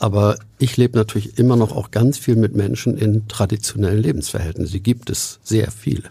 Aber 0.00 0.38
ich 0.58 0.76
lebe 0.76 0.96
natürlich 0.96 1.38
immer 1.38 1.56
noch 1.56 1.74
auch 1.74 1.90
ganz 1.90 2.18
viel 2.18 2.36
mit 2.36 2.54
Menschen 2.54 2.96
in 2.96 3.26
traditionellen 3.26 4.00
Lebensverhältnissen. 4.00 4.72
Die 4.72 4.82
gibt 4.82 5.10
es 5.10 5.40
sehr 5.42 5.72
viele. 5.72 6.04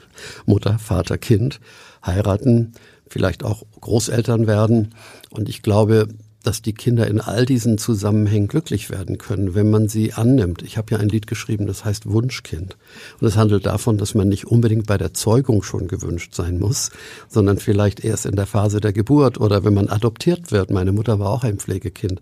Mutter, 0.45 0.77
Vater, 0.77 1.17
Kind, 1.17 1.61
heiraten, 2.05 2.73
vielleicht 3.07 3.45
auch 3.45 3.63
Großeltern 3.79 4.45
werden. 4.45 4.94
Und 5.29 5.47
ich 5.47 5.61
glaube, 5.61 6.09
dass 6.47 6.61
die 6.61 6.71
Kinder 6.71 7.07
in 7.07 7.19
all 7.19 7.45
diesen 7.45 7.77
Zusammenhängen 7.77 8.47
glücklich 8.47 8.89
werden 8.89 9.18
können, 9.18 9.54
wenn 9.54 9.69
man 9.69 9.89
sie 9.89 10.13
annimmt. 10.13 10.61
Ich 10.61 10.77
habe 10.77 10.92
ja 10.92 10.97
ein 10.97 11.09
Lied 11.09 11.27
geschrieben, 11.27 11.68
das 11.68 11.83
heißt 11.83 12.09
Wunschkind. 12.09 12.77
Und 13.19 13.27
es 13.27 13.35
handelt 13.35 13.66
davon, 13.66 13.97
dass 13.97 14.16
man 14.16 14.30
nicht 14.30 14.45
unbedingt 14.45 14.87
bei 14.87 14.97
der 14.97 15.13
Zeugung 15.13 15.61
schon 15.61 15.89
gewünscht 15.89 16.33
sein 16.33 16.57
muss, 16.57 16.92
sondern 17.27 17.57
vielleicht 17.57 18.01
erst 18.06 18.25
in 18.25 18.37
der 18.37 18.45
Phase 18.45 18.80
der 18.80 18.94
Geburt 18.94 19.42
oder 19.42 19.66
wenn 19.66 19.73
man 19.73 19.89
adoptiert 19.89 20.54
wird. 20.54 20.71
Meine 20.71 20.94
Mutter 20.94 21.19
war 21.19 21.31
auch 21.31 21.44
ein 21.44 21.57
Pflegekind. 21.57 22.21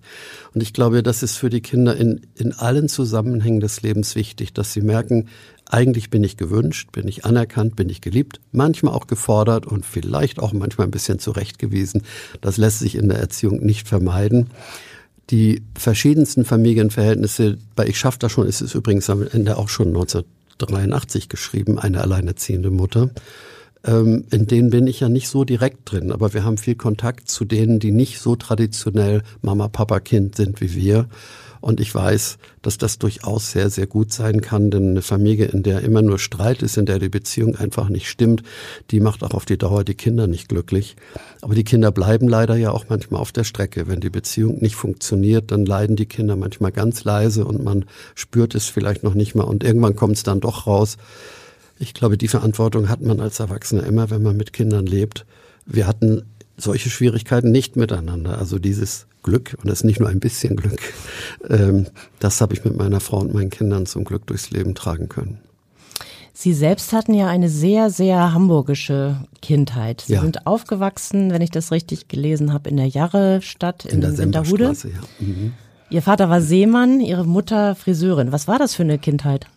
Und 0.55 0.61
ich 0.63 0.73
glaube, 0.73 1.03
das 1.03 1.21
ist 1.21 1.37
für 1.37 1.51
die 1.51 1.61
Kinder 1.61 1.95
in, 1.95 2.21
in 2.33 2.51
allen 2.51 2.89
Zusammenhängen 2.89 3.59
des 3.59 3.83
Lebens 3.83 4.15
wichtig, 4.15 4.53
dass 4.53 4.73
sie 4.73 4.81
merken, 4.81 5.27
eigentlich 5.69 6.09
bin 6.09 6.23
ich 6.23 6.37
gewünscht, 6.37 6.91
bin 6.91 7.07
ich 7.07 7.25
anerkannt, 7.25 7.75
bin 7.75 7.89
ich 7.89 8.01
geliebt, 8.01 8.39
manchmal 8.51 8.93
auch 8.93 9.07
gefordert 9.07 9.65
und 9.65 9.85
vielleicht 9.85 10.39
auch 10.39 10.53
manchmal 10.53 10.87
ein 10.87 10.91
bisschen 10.91 11.19
zurechtgewiesen. 11.19 12.03
Das 12.41 12.57
lässt 12.57 12.79
sich 12.79 12.95
in 12.95 13.09
der 13.09 13.19
Erziehung 13.19 13.65
nicht 13.65 13.87
vermeiden. 13.87 14.49
Die 15.31 15.63
verschiedensten 15.75 16.45
Familienverhältnisse, 16.45 17.57
bei 17.75 17.87
Ich 17.87 17.97
schaff 17.97 18.17
das 18.17 18.31
schon, 18.31 18.47
ist 18.47 18.61
es 18.61 18.75
übrigens 18.75 19.09
am 19.09 19.25
Ende 19.27 19.57
auch 19.57 19.69
schon 19.69 19.87
1983 19.87 21.29
geschrieben, 21.29 21.79
eine 21.79 22.01
alleinerziehende 22.01 22.69
Mutter. 22.69 23.09
Ähm, 23.83 24.25
in 24.31 24.45
denen 24.45 24.69
bin 24.69 24.85
ich 24.85 24.99
ja 24.99 25.09
nicht 25.09 25.29
so 25.29 25.43
direkt 25.43 25.91
drin, 25.91 26.11
aber 26.11 26.33
wir 26.33 26.43
haben 26.43 26.57
viel 26.57 26.75
Kontakt 26.75 27.29
zu 27.29 27.43
denen, 27.43 27.79
die 27.79 27.91
nicht 27.91 28.19
so 28.19 28.35
traditionell 28.35 29.23
Mama, 29.41 29.67
Papa, 29.67 29.99
Kind 29.99 30.35
sind 30.35 30.61
wie 30.61 30.75
wir. 30.75 31.07
Und 31.65 31.79
ich 31.79 31.95
weiß, 31.95 32.37
dass 32.61 32.77
das 32.77 32.99
durchaus 32.99 33.49
sehr, 33.49 33.71
sehr 33.71 33.87
gut 33.87 34.13
sein 34.13 34.41
kann, 34.41 34.69
denn 34.69 34.91
eine 34.91 35.01
Familie, 35.01 35.47
in 35.47 35.63
der 35.63 35.81
immer 35.81 36.03
nur 36.03 36.19
Streit 36.19 36.61
ist, 36.61 36.77
in 36.77 36.85
der 36.85 36.99
die 36.99 37.09
Beziehung 37.09 37.55
einfach 37.55 37.89
nicht 37.89 38.07
stimmt, 38.07 38.43
die 38.91 38.99
macht 38.99 39.23
auch 39.23 39.31
auf 39.33 39.45
die 39.45 39.57
Dauer 39.57 39.83
die 39.83 39.95
Kinder 39.95 40.27
nicht 40.27 40.47
glücklich. 40.47 40.95
Aber 41.41 41.55
die 41.55 41.63
Kinder 41.63 41.91
bleiben 41.91 42.27
leider 42.27 42.55
ja 42.55 42.69
auch 42.69 42.85
manchmal 42.89 43.19
auf 43.19 43.31
der 43.31 43.45
Strecke. 43.45 43.87
Wenn 43.87 43.99
die 43.99 44.11
Beziehung 44.11 44.59
nicht 44.59 44.75
funktioniert, 44.75 45.49
dann 45.49 45.65
leiden 45.65 45.95
die 45.95 46.05
Kinder 46.05 46.35
manchmal 46.35 46.71
ganz 46.71 47.03
leise 47.03 47.45
und 47.45 47.63
man 47.63 47.85
spürt 48.13 48.53
es 48.53 48.67
vielleicht 48.67 49.01
noch 49.01 49.15
nicht 49.15 49.33
mal 49.33 49.45
und 49.45 49.63
irgendwann 49.63 49.95
kommt 49.95 50.17
es 50.17 50.21
dann 50.21 50.41
doch 50.41 50.67
raus. 50.67 50.97
Ich 51.79 51.95
glaube, 51.95 52.19
die 52.19 52.27
Verantwortung 52.27 52.89
hat 52.89 53.01
man 53.01 53.19
als 53.19 53.39
Erwachsener 53.39 53.87
immer, 53.87 54.11
wenn 54.11 54.21
man 54.21 54.37
mit 54.37 54.53
Kindern 54.53 54.85
lebt. 54.85 55.25
Wir 55.65 55.87
hatten 55.87 56.25
solche 56.57 56.89
Schwierigkeiten 56.89 57.51
nicht 57.51 57.75
miteinander. 57.75 58.37
Also 58.37 58.59
dieses 58.59 59.07
Glück, 59.23 59.55
und 59.61 59.67
das 59.69 59.79
ist 59.79 59.83
nicht 59.85 59.99
nur 59.99 60.09
ein 60.09 60.19
bisschen 60.19 60.55
Glück, 60.55 60.79
ähm, 61.49 61.87
das 62.19 62.41
habe 62.41 62.53
ich 62.53 62.63
mit 62.63 62.77
meiner 62.77 62.99
Frau 62.99 63.19
und 63.19 63.33
meinen 63.33 63.49
Kindern 63.49 63.85
zum 63.85 64.03
Glück 64.03 64.25
durchs 64.27 64.51
Leben 64.51 64.75
tragen 64.75 65.09
können. 65.09 65.39
Sie 66.37 66.53
selbst 66.53 66.91
hatten 66.91 67.13
ja 67.13 67.27
eine 67.27 67.47
sehr, 67.49 67.89
sehr 67.89 68.33
hamburgische 68.33 69.15
Kindheit. 69.41 70.03
Sie 70.05 70.13
Ja. 70.13 70.21
sind 70.21 70.45
aufgewachsen, 70.45 71.31
wenn 71.31 71.41
ich 71.41 71.49
das 71.49 71.71
richtig 71.71 72.09
gelesen 72.09 72.51
habe, 72.51 72.69
in 72.69 72.75
der 72.77 72.87
Jarre-Stadt 72.87 73.85
in, 73.85 73.95
In 73.95 74.01
der 74.01 74.17
Winterhude. 74.17 74.65
Ja. 74.65 74.89
Mhm. 75.25 75.53
Ihr 75.89 76.01
Vater 76.01 76.29
war 76.29 76.41
Seemann, 76.41 76.99
Ihre 76.99 77.25
Mutter 77.25 77.73
Friseurin. 77.75 78.31
Was 78.33 78.47
war 78.49 78.59
das 78.59 78.75
für 78.75 78.83
eine 78.83 78.99
Kindheit? 78.99 79.47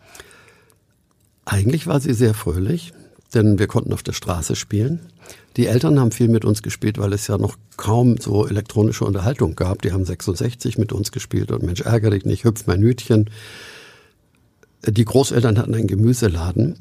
Eigentlich 1.44 1.86
war 1.86 1.98
sie 2.00 2.12
sehr 2.12 2.34
fröhlich, 2.34 2.92
denn 3.34 3.58
wir 3.58 3.66
konnten 3.66 3.92
auf 3.92 4.02
der 4.02 4.12
Straße 4.12 4.56
spielen. 4.56 5.00
Die 5.56 5.66
Eltern 5.66 5.98
haben 5.98 6.12
viel 6.12 6.28
mit 6.28 6.44
uns 6.44 6.62
gespielt, 6.62 6.98
weil 6.98 7.12
es 7.12 7.26
ja 7.26 7.36
noch 7.36 7.56
kaum 7.76 8.18
so 8.18 8.46
elektronische 8.46 9.04
Unterhaltung 9.04 9.54
gab. 9.54 9.82
Die 9.82 9.92
haben 9.92 10.04
66 10.04 10.78
mit 10.78 10.92
uns 10.92 11.12
gespielt 11.12 11.50
und 11.50 11.62
Mensch, 11.62 11.80
ärgere 11.80 12.10
dich 12.10 12.24
nicht, 12.24 12.44
hüpf 12.44 12.66
mein 12.66 12.80
Hütchen. 12.80 13.30
Die 14.86 15.04
Großeltern 15.04 15.58
hatten 15.58 15.74
einen 15.74 15.88
Gemüseladen 15.88 16.76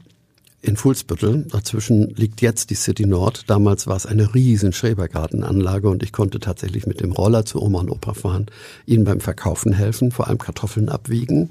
in 0.61 0.75
Fuhlsbüttel. 0.75 1.45
Dazwischen 1.49 2.09
liegt 2.15 2.41
jetzt 2.41 2.69
die 2.69 2.75
City 2.75 3.05
Nord. 3.05 3.49
Damals 3.49 3.87
war 3.87 3.95
es 3.95 4.05
eine 4.05 4.33
riesen 4.33 4.73
Schrebergartenanlage 4.73 5.89
und 5.89 6.03
ich 6.03 6.11
konnte 6.11 6.39
tatsächlich 6.39 6.85
mit 6.87 7.01
dem 7.01 7.11
Roller 7.11 7.45
zu 7.45 7.61
Oma 7.61 7.79
und 7.79 7.91
Opa 7.91 8.13
fahren, 8.13 8.47
ihnen 8.85 9.03
beim 9.03 9.19
Verkaufen 9.19 9.73
helfen, 9.73 10.11
vor 10.11 10.27
allem 10.27 10.37
Kartoffeln 10.37 10.89
abwiegen 10.89 11.49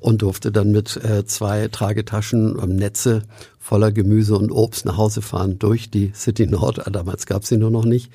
und 0.00 0.22
durfte 0.22 0.50
dann 0.52 0.70
mit 0.70 0.96
äh, 1.04 1.24
zwei 1.26 1.68
Tragetaschen 1.68 2.56
ähm, 2.62 2.76
Netze 2.76 3.22
voller 3.58 3.92
Gemüse 3.92 4.36
und 4.36 4.50
Obst 4.50 4.84
nach 4.86 4.96
Hause 4.96 5.22
fahren 5.22 5.58
durch 5.58 5.90
die 5.90 6.12
City 6.14 6.46
Nord. 6.46 6.86
Ah, 6.86 6.90
Damals 6.90 7.26
gab 7.26 7.42
es 7.42 7.48
sie 7.48 7.56
nur 7.58 7.70
noch 7.70 7.84
nicht. 7.84 8.10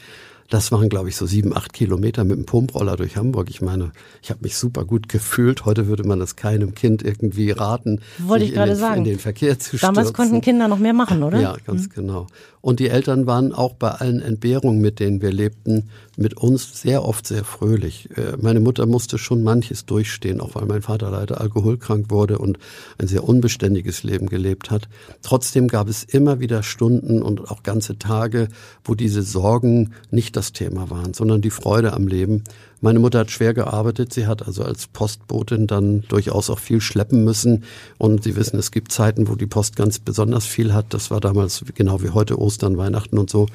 Das 0.50 0.72
waren, 0.72 0.90
glaube 0.90 1.10
ich, 1.10 1.16
so 1.16 1.26
sieben, 1.26 1.56
acht 1.56 1.74
Kilometer 1.74 2.24
mit 2.26 2.38
dem 2.38 2.46
Pumproller 2.46 2.96
durch 2.96 3.16
Hamburg. 3.18 3.50
Ich 3.50 3.62
meine, 3.62 3.92
ich 4.22 4.30
habe 4.30 4.42
mich 4.44 4.56
super 4.58 4.86
gut 4.86 5.10
gefühlt. 5.10 5.66
Heute 5.66 5.88
würde 5.88 6.04
man 6.04 6.20
das 6.20 6.36
keinem 6.36 6.76
Kind 6.76 7.02
irgendwie 7.02 7.50
raten, 7.52 8.02
Wollte 8.20 8.44
ich 8.46 8.52
sich 8.52 8.56
in 8.58 8.60
gerade 8.60 8.72
den, 8.74 8.80
sagen. 8.80 8.98
in 9.00 9.04
den 9.06 9.20
Verkehr 9.20 9.58
zu 9.58 9.78
Damals 9.78 10.10
stürzen. 10.10 10.14
konnten 10.32 10.42
Kinder 10.42 10.68
noch 10.68 10.78
mehr 10.80 10.94
machen, 10.94 11.24
oder? 11.24 11.40
Ja, 11.40 11.56
ganz 11.66 11.90
genau. 11.90 12.28
Und 12.64 12.80
die 12.80 12.88
Eltern 12.88 13.28
waren 13.28 13.52
auch 13.52 13.74
bei 13.74 13.90
allen 13.90 14.22
Entbehrungen, 14.22 14.80
mit 14.80 15.02
denen 15.02 15.22
wir 15.22 15.34
lebten, 15.34 15.90
mit 16.16 16.38
uns 16.38 16.80
sehr 16.82 17.04
oft 17.04 17.28
sehr 17.28 17.44
fröhlich. 17.44 18.08
Äh, 18.16 18.38
Meine 18.40 18.62
Mutter 18.62 18.86
musste 18.86 19.18
schon 19.18 19.44
manches 19.44 19.86
durchstehen, 19.86 20.40
auch 20.40 20.56
weil 20.56 20.66
mein 20.66 20.82
Vater 20.82 21.12
leider 21.12 21.42
alkoholkrank 21.42 22.10
wurde 22.10 22.38
und 22.38 22.58
ein 22.98 23.10
sehr 23.10 23.28
unbeständiges 23.28 24.04
Leben 24.04 24.28
gelebt 24.28 24.72
hat. 24.72 24.88
Trotzdem 25.24 25.68
gab 25.68 25.90
es 25.90 26.06
immer 26.06 26.40
wieder 26.40 26.64
Stunden 26.64 27.22
und 27.22 27.52
auch 27.52 27.64
ganze 27.64 28.00
Tage, 28.00 28.48
wo 28.86 28.96
diese 28.96 29.24
Sorgen 29.24 29.92
nicht 30.10 30.38
das 30.38 30.54
Thema 30.54 30.90
waren, 30.90 31.14
sondern 31.14 31.42
die 31.42 31.50
Freude 31.50 31.92
am 31.92 32.08
Leben. 32.08 32.46
Meine 32.84 33.00
Mutter 33.00 33.20
hat 33.20 33.32
schwer 33.32 33.54
gearbeitet. 33.54 34.12
Sie 34.12 34.28
hat 34.28 34.46
also 34.46 34.62
als 34.62 34.88
Postbotin 34.88 35.68
dann 35.68 36.02
durchaus 36.10 36.50
auch 36.50 36.60
viel 36.60 36.82
schleppen 36.82 37.24
müssen. 37.24 37.64
Und 37.98 38.26
Sie 38.26 38.36
wissen, 38.36 38.60
es 38.60 38.72
gibt 38.72 38.92
Zeiten, 38.92 39.30
wo 39.30 39.36
die 39.36 39.46
Post 39.46 39.78
ganz 39.78 40.00
besonders 40.00 40.46
viel 40.46 40.74
hat. 40.74 40.94
Das 40.94 41.10
war 41.10 41.22
damals 41.22 41.64
genau 41.76 42.04
wie 42.04 42.10
heute 42.10 42.38
Ostern, 42.38 42.76
Weihnachten 42.76 43.18
und 43.18 43.30
so. 43.30 43.46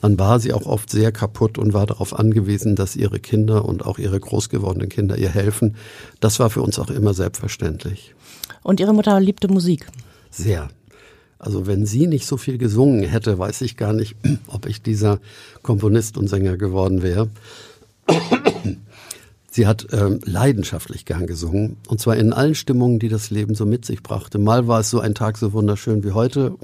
Dann 0.00 0.18
war 0.18 0.40
sie 0.40 0.54
auch 0.54 0.64
oft 0.64 0.88
sehr 0.88 1.12
kaputt 1.12 1.58
und 1.58 1.74
war 1.74 1.84
darauf 1.84 2.18
angewiesen, 2.18 2.76
dass 2.76 2.96
ihre 2.96 3.20
Kinder 3.20 3.66
und 3.66 3.84
auch 3.84 3.98
ihre 3.98 4.18
groß 4.18 4.48
gewordenen 4.48 4.88
Kinder 4.88 5.18
ihr 5.18 5.28
helfen. 5.28 5.76
Das 6.20 6.40
war 6.40 6.48
für 6.48 6.62
uns 6.62 6.78
auch 6.78 6.88
immer 6.88 7.12
selbstverständlich. 7.12 8.14
Und 8.62 8.80
Ihre 8.80 8.94
Mutter 8.94 9.20
liebte 9.20 9.48
Musik. 9.48 9.86
Sehr. 10.30 10.70
Also 11.38 11.66
wenn 11.66 11.84
sie 11.84 12.06
nicht 12.06 12.26
so 12.26 12.38
viel 12.38 12.56
gesungen 12.56 13.02
hätte, 13.04 13.38
weiß 13.38 13.60
ich 13.60 13.76
gar 13.76 13.92
nicht, 13.92 14.16
ob 14.46 14.64
ich 14.64 14.80
dieser 14.80 15.20
Komponist 15.62 16.16
und 16.16 16.28
Sänger 16.28 16.56
geworden 16.56 17.02
wäre. 17.02 17.28
Sie 19.50 19.66
hat 19.66 19.88
ähm, 19.92 20.20
leidenschaftlich 20.24 21.04
gern 21.04 21.26
gesungen 21.26 21.78
und 21.88 22.00
zwar 22.00 22.16
in 22.16 22.32
allen 22.32 22.54
Stimmungen, 22.54 22.98
die 22.98 23.08
das 23.08 23.30
Leben 23.30 23.54
so 23.54 23.66
mit 23.66 23.84
sich 23.84 24.02
brachte. 24.02 24.38
Mal 24.38 24.68
war 24.68 24.80
es 24.80 24.90
so 24.90 25.00
ein 25.00 25.14
Tag 25.14 25.38
so 25.38 25.52
wunderschön 25.52 26.04
wie 26.04 26.12
heute, 26.12 26.54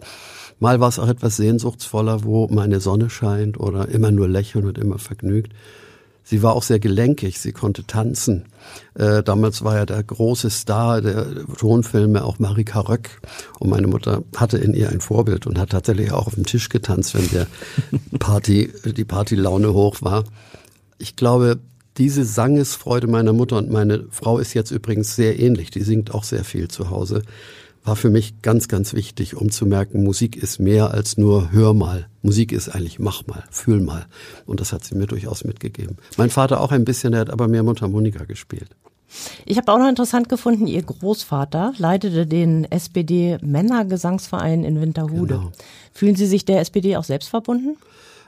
mal 0.61 0.81
war 0.81 0.89
es 0.89 0.99
auch 0.99 1.09
etwas 1.09 1.37
sehnsuchtsvoller, 1.37 2.25
wo 2.25 2.47
meine 2.49 2.81
Sonne 2.81 3.11
scheint 3.11 3.59
oder 3.59 3.89
immer 3.89 4.11
nur 4.11 4.29
lächeln 4.29 4.67
und 4.67 4.79
immer 4.79 4.99
vergnügt. 4.99 5.53
Sie 6.27 6.43
war 6.43 6.55
auch 6.55 6.63
sehr 6.63 6.79
gelenkig, 6.79 7.39
sie 7.39 7.53
konnte 7.53 7.85
tanzen. 7.85 8.47
Äh, 8.95 9.23
damals 9.23 9.63
war 9.63 9.77
ja 9.77 9.85
der 9.85 10.03
große 10.03 10.49
Star 10.49 11.03
der 11.03 11.45
Tonfilme 11.59 12.25
auch 12.25 12.39
Marika 12.39 12.81
Röck. 12.81 13.21
Und 13.59 13.69
meine 13.69 13.87
Mutter 13.87 14.23
hatte 14.35 14.57
in 14.57 14.73
ihr 14.73 14.89
ein 14.89 15.03
Vorbild 15.03 15.47
und 15.47 15.59
hat 15.59 15.71
tatsächlich 15.71 16.13
auch 16.13 16.27
auf 16.27 16.35
dem 16.35 16.47
Tisch 16.47 16.71
getanzt, 16.71 17.15
wenn 17.15 17.29
der 17.29 17.47
Party, 18.19 18.73
die 18.85 19.05
Partylaune 19.05 19.75
hoch 19.75 20.01
war. 20.01 20.25
Ich 20.97 21.15
glaube, 21.15 21.59
diese 21.97 22.25
Sangesfreude 22.25 23.07
meiner 23.07 23.33
Mutter 23.33 23.57
und 23.57 23.71
meine 23.71 24.07
Frau 24.11 24.39
ist 24.39 24.55
jetzt 24.55 24.71
übrigens 24.71 25.15
sehr 25.15 25.39
ähnlich. 25.39 25.71
Die 25.71 25.83
singt 25.83 26.13
auch 26.13 26.25
sehr 26.25 26.45
viel 26.45 26.69
zu 26.69 26.91
Hause. 26.91 27.23
War 27.85 27.97
für 27.97 28.11
mich 28.11 28.41
ganz, 28.41 28.69
ganz 28.69 28.95
wichtig, 28.95 29.37
um 29.37 29.51
zu 29.51 29.67
merken, 29.67 30.03
Musik 30.03 30.37
ist 30.37 30.59
mehr 30.59 30.93
als 30.93 31.19
nur 31.19 31.53
hör 31.53 31.75
mal. 31.75 32.09
Musik 32.23 32.51
ist 32.51 32.71
eigentlich 32.71 32.99
mach 32.99 33.27
mal, 33.27 33.45
fühl 33.51 33.81
mal. 33.81 34.07
Und 34.47 34.61
das 34.61 34.73
hat 34.73 34.85
sie 34.85 34.97
mir 34.97 35.07
durchaus 35.07 35.45
mitgegeben. 35.45 35.99
Mein 36.17 36.31
Vater 36.31 36.61
auch 36.61 36.73
ein 36.73 36.85
bisschen, 36.85 37.13
der 37.13 37.21
hat 37.21 37.31
aber 37.31 37.47
mehr 37.47 37.63
Mundharmonika 37.63 38.25
gespielt. 38.25 38.71
Ich 39.45 39.59
habe 39.59 39.71
auch 39.71 39.79
noch 39.79 39.89
interessant 39.89 40.29
gefunden, 40.29 40.67
Ihr 40.67 40.83
Großvater 40.83 41.75
leitete 41.77 42.27
den 42.27 42.65
SPD 42.65 43.39
Männergesangsverein 43.43 44.65
in 44.65 44.81
Winterhude. 44.81 45.35
Genau. 45.35 45.53
Fühlen 45.93 46.17
Sie 46.17 46.27
sich 46.27 46.45
der 46.45 46.61
SPD 46.61 46.97
auch 46.97 47.05
selbst 47.05 47.29
verbunden? 47.29 47.77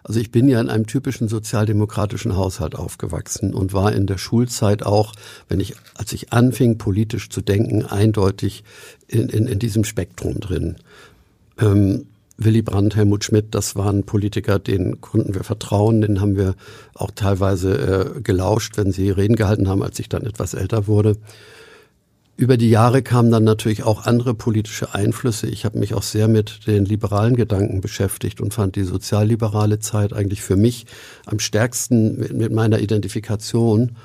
Also 0.06 0.20
ich 0.20 0.30
bin 0.30 0.48
ja 0.48 0.60
in 0.60 0.70
einem 0.70 0.86
typischen 0.86 1.26
sozialdemokratischen 1.26 2.36
Haushalt 2.36 2.76
aufgewachsen 2.76 3.52
und 3.52 3.72
war 3.72 3.92
in 3.92 4.06
der 4.06 4.18
Schulzeit 4.18 4.84
auch, 4.84 5.12
wenn 5.48 5.58
ich, 5.58 5.74
als 5.96 6.12
ich 6.12 6.32
anfing, 6.32 6.78
politisch 6.78 7.28
zu 7.28 7.40
denken, 7.40 7.84
eindeutig 7.84 8.62
in, 9.08 9.28
in, 9.28 9.48
in 9.48 9.58
diesem 9.58 9.82
Spektrum 9.82 10.38
drin. 10.38 10.76
Ähm, 11.58 12.06
Willy 12.38 12.62
Brandt, 12.62 12.94
Helmut 12.94 13.24
Schmidt, 13.24 13.46
das 13.50 13.74
waren 13.74 14.04
Politiker, 14.04 14.60
denen 14.60 15.00
konnten 15.00 15.34
wir 15.34 15.42
vertrauen, 15.42 16.00
denen 16.00 16.20
haben 16.20 16.36
wir 16.36 16.54
auch 16.94 17.10
teilweise 17.10 18.14
äh, 18.16 18.20
gelauscht, 18.20 18.76
wenn 18.76 18.92
sie 18.92 19.10
Reden 19.10 19.34
gehalten 19.34 19.68
haben, 19.68 19.82
als 19.82 19.98
ich 19.98 20.08
dann 20.08 20.24
etwas 20.24 20.54
älter 20.54 20.86
wurde. 20.86 21.16
Über 22.38 22.58
die 22.58 22.68
Jahre 22.68 23.02
kamen 23.02 23.30
dann 23.30 23.44
natürlich 23.44 23.82
auch 23.82 24.04
andere 24.04 24.34
politische 24.34 24.94
Einflüsse. 24.94 25.46
Ich 25.46 25.64
habe 25.64 25.78
mich 25.78 25.94
auch 25.94 26.02
sehr 26.02 26.28
mit 26.28 26.66
den 26.66 26.84
liberalen 26.84 27.34
Gedanken 27.34 27.80
beschäftigt 27.80 28.42
und 28.42 28.52
fand 28.52 28.76
die 28.76 28.82
sozialliberale 28.82 29.78
Zeit 29.78 30.12
eigentlich 30.12 30.42
für 30.42 30.56
mich 30.56 30.84
am 31.24 31.38
stärksten 31.38 32.18
mit, 32.36 32.52
meiner 32.52 32.80
Identifikation. 32.80 33.96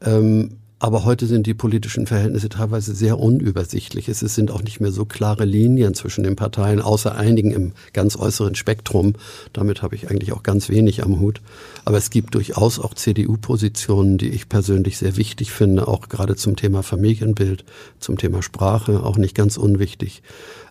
Ähm, 0.00 0.58
aber 0.84 1.06
heute 1.06 1.24
sind 1.26 1.46
die 1.46 1.54
politischen 1.54 2.06
Verhältnisse 2.06 2.50
teilweise 2.50 2.94
sehr 2.94 3.18
unübersichtlich. 3.18 4.06
Es 4.10 4.20
sind 4.20 4.50
auch 4.50 4.62
nicht 4.62 4.80
mehr 4.80 4.92
so 4.92 5.06
klare 5.06 5.46
Linien 5.46 5.94
zwischen 5.94 6.24
den 6.24 6.36
Parteien, 6.36 6.82
außer 6.82 7.16
einigen 7.16 7.52
im 7.52 7.72
ganz 7.94 8.16
äußeren 8.16 8.54
Spektrum. 8.54 9.14
Damit 9.54 9.80
habe 9.80 9.94
ich 9.94 10.10
eigentlich 10.10 10.34
auch 10.34 10.42
ganz 10.42 10.68
wenig 10.68 11.02
am 11.02 11.20
Hut. 11.20 11.40
Aber 11.86 11.96
es 11.96 12.10
gibt 12.10 12.34
durchaus 12.34 12.78
auch 12.78 12.92
CDU-Positionen, 12.92 14.18
die 14.18 14.28
ich 14.28 14.50
persönlich 14.50 14.98
sehr 14.98 15.16
wichtig 15.16 15.52
finde, 15.52 15.88
auch 15.88 16.10
gerade 16.10 16.36
zum 16.36 16.54
Thema 16.54 16.82
Familienbild, 16.82 17.64
zum 17.98 18.18
Thema 18.18 18.42
Sprache, 18.42 19.04
auch 19.04 19.16
nicht 19.16 19.34
ganz 19.34 19.56
unwichtig. 19.56 20.22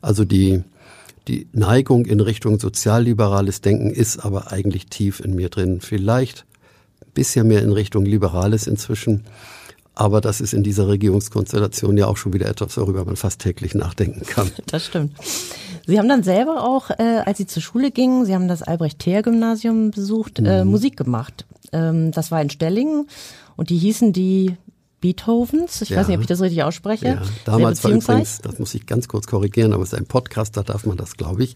Also 0.04 0.26
die, 0.26 0.62
die 1.28 1.48
Neigung 1.54 2.06
in 2.06 2.20
Richtung 2.20 2.60
sozialliberales 2.60 3.62
Denken 3.62 3.90
ist 3.90 4.24
aber 4.24 4.52
eigentlich 4.52 4.86
tief 4.86 5.22
in 5.22 5.34
mir 5.34 5.50
drin. 5.50 5.82
Vielleicht 5.82 6.46
ein 7.02 7.14
bisschen 7.16 7.48
mehr 7.48 7.64
in 7.64 7.72
Richtung 7.72 8.06
Liberales 8.06 8.68
inzwischen. 8.68 9.24
Aber 9.96 10.22
das 10.22 10.42
ist 10.42 10.54
in 10.54 10.64
dieser 10.64 10.88
Regierungskonstellation 10.88 11.98
ja 11.98 12.08
auch 12.08 12.18
schon 12.18 12.34
wieder 12.34 12.48
etwas, 12.48 12.78
worüber 12.78 13.06
man 13.06 13.16
fast 13.16 13.40
täglich 13.42 13.76
nachdenken 13.76 14.26
kann. 14.26 14.50
Das 14.66 14.86
stimmt. 14.88 15.14
Sie 15.86 16.00
haben 16.00 16.08
dann 16.10 16.24
selber 16.24 16.64
auch, 16.68 16.90
äh, 16.90 17.22
als 17.26 17.38
Sie 17.38 17.46
zur 17.46 17.62
Schule 17.62 17.92
gingen, 17.92 18.26
Sie 18.26 18.34
haben 18.34 18.48
das 18.48 18.64
Albrecht-Theer-Gymnasium 18.64 19.92
besucht, 19.92 20.40
äh, 20.40 20.64
Musik 20.66 20.98
gemacht. 20.98 21.46
Ähm, 21.74 22.12
das 22.12 22.32
war 22.32 22.42
in 22.42 22.50
Stellingen 22.50 23.08
und 23.56 23.70
die 23.70 23.78
hießen 23.78 24.14
die 24.14 24.56
Beethovens. 25.02 25.82
Ich 25.82 25.90
Ja. 25.90 25.98
weiß 25.98 26.08
nicht, 26.08 26.16
ob 26.18 26.22
ich 26.22 26.28
das 26.28 26.40
richtig 26.42 26.64
ausspreche. 26.64 27.06
Ja, 27.06 27.22
damals 27.46 27.84
war 27.84 27.92
übrigens, 27.92 28.40
das 28.42 28.58
muss 28.60 28.74
ich 28.74 28.86
ganz 28.86 29.08
kurz 29.10 29.28
korrigieren, 29.28 29.74
aber 29.74 29.84
es 29.84 29.92
ist 29.94 30.00
ein 30.00 30.06
Podcast, 30.06 30.56
da 30.58 30.64
darf 30.64 30.86
man 30.86 30.96
das, 30.98 31.18
glaube 31.18 31.44
ich. 31.44 31.56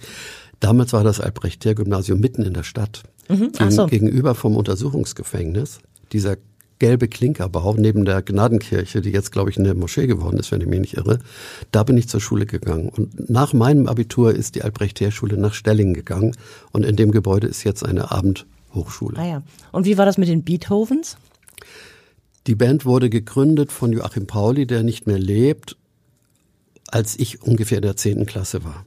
Damals 0.59 0.91
war 0.93 1.03
das 1.03 1.19
Albrecht-Theer-Gymnasium 1.21 2.19
mitten 2.19 2.43
in 2.43 2.53
der 2.53 2.63
Stadt. 2.63 3.03
Mhm, 3.29 3.51
so. 3.69 3.85
Gegenüber 3.87 4.35
vom 4.35 4.55
Untersuchungsgefängnis. 4.57 5.79
Dieser 6.11 6.35
gelbe 6.79 7.07
Klinkerbau 7.07 7.75
neben 7.75 8.05
der 8.05 8.21
Gnadenkirche, 8.21 9.01
die 9.01 9.11
jetzt, 9.11 9.31
glaube 9.31 9.49
ich, 9.49 9.57
eine 9.57 9.73
Moschee 9.73 10.07
geworden 10.07 10.37
ist, 10.37 10.51
wenn 10.51 10.61
ich 10.61 10.67
mich 10.67 10.79
nicht 10.79 10.97
irre. 10.97 11.19
Da 11.71 11.83
bin 11.83 11.97
ich 11.97 12.07
zur 12.07 12.21
Schule 12.21 12.45
gegangen. 12.45 12.89
Und 12.89 13.29
nach 13.29 13.53
meinem 13.53 13.87
Abitur 13.87 14.33
ist 14.33 14.55
die 14.55 14.63
Albrecht-Theer-Schule 14.63 15.37
nach 15.37 15.53
Stellingen 15.53 15.93
gegangen. 15.93 16.35
Und 16.71 16.85
in 16.85 16.95
dem 16.95 17.11
Gebäude 17.11 17.47
ist 17.47 17.63
jetzt 17.63 17.85
eine 17.85 18.11
Abendhochschule. 18.11 19.17
Ah 19.17 19.27
ja. 19.27 19.43
Und 19.71 19.85
wie 19.85 19.97
war 19.97 20.05
das 20.05 20.17
mit 20.17 20.27
den 20.27 20.43
Beethovens? 20.43 21.17
Die 22.47 22.55
Band 22.55 22.85
wurde 22.85 23.09
gegründet 23.09 23.71
von 23.71 23.91
Joachim 23.91 24.25
Pauli, 24.25 24.65
der 24.65 24.83
nicht 24.83 25.05
mehr 25.05 25.19
lebt, 25.19 25.75
als 26.87 27.19
ich 27.19 27.41
ungefähr 27.41 27.79
in 27.79 27.83
der 27.83 27.97
zehnten 27.97 28.25
Klasse 28.25 28.63
war. 28.63 28.85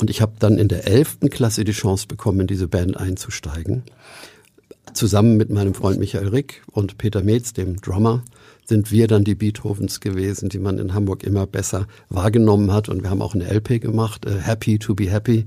Und 0.00 0.10
ich 0.10 0.20
habe 0.20 0.34
dann 0.38 0.58
in 0.58 0.68
der 0.68 0.86
elften 0.86 1.28
Klasse 1.28 1.64
die 1.64 1.72
Chance 1.72 2.06
bekommen, 2.06 2.40
in 2.40 2.46
diese 2.46 2.68
Band 2.68 2.96
einzusteigen. 2.96 3.82
Zusammen 4.94 5.36
mit 5.36 5.50
meinem 5.50 5.74
Freund 5.74 5.98
Michael 5.98 6.28
Rick 6.28 6.62
und 6.70 6.98
Peter 6.98 7.22
Metz, 7.22 7.52
dem 7.52 7.80
Drummer. 7.80 8.22
sind 8.64 8.92
wir 8.92 9.08
dann 9.08 9.24
die 9.24 9.34
Beethovens 9.34 10.00
gewesen, 10.00 10.50
die 10.50 10.58
man 10.58 10.78
in 10.78 10.92
Hamburg 10.92 11.22
immer 11.24 11.46
besser 11.46 11.86
wahrgenommen 12.10 12.70
hat. 12.72 12.90
Und 12.90 13.02
wir 13.02 13.08
haben 13.08 13.22
auch 13.22 13.34
eine 13.34 13.48
LP 13.50 13.80
gemacht, 13.80 14.26
äh, 14.26 14.38
Happy 14.40 14.78
to 14.78 14.94
be 14.94 15.10
Happy, 15.10 15.46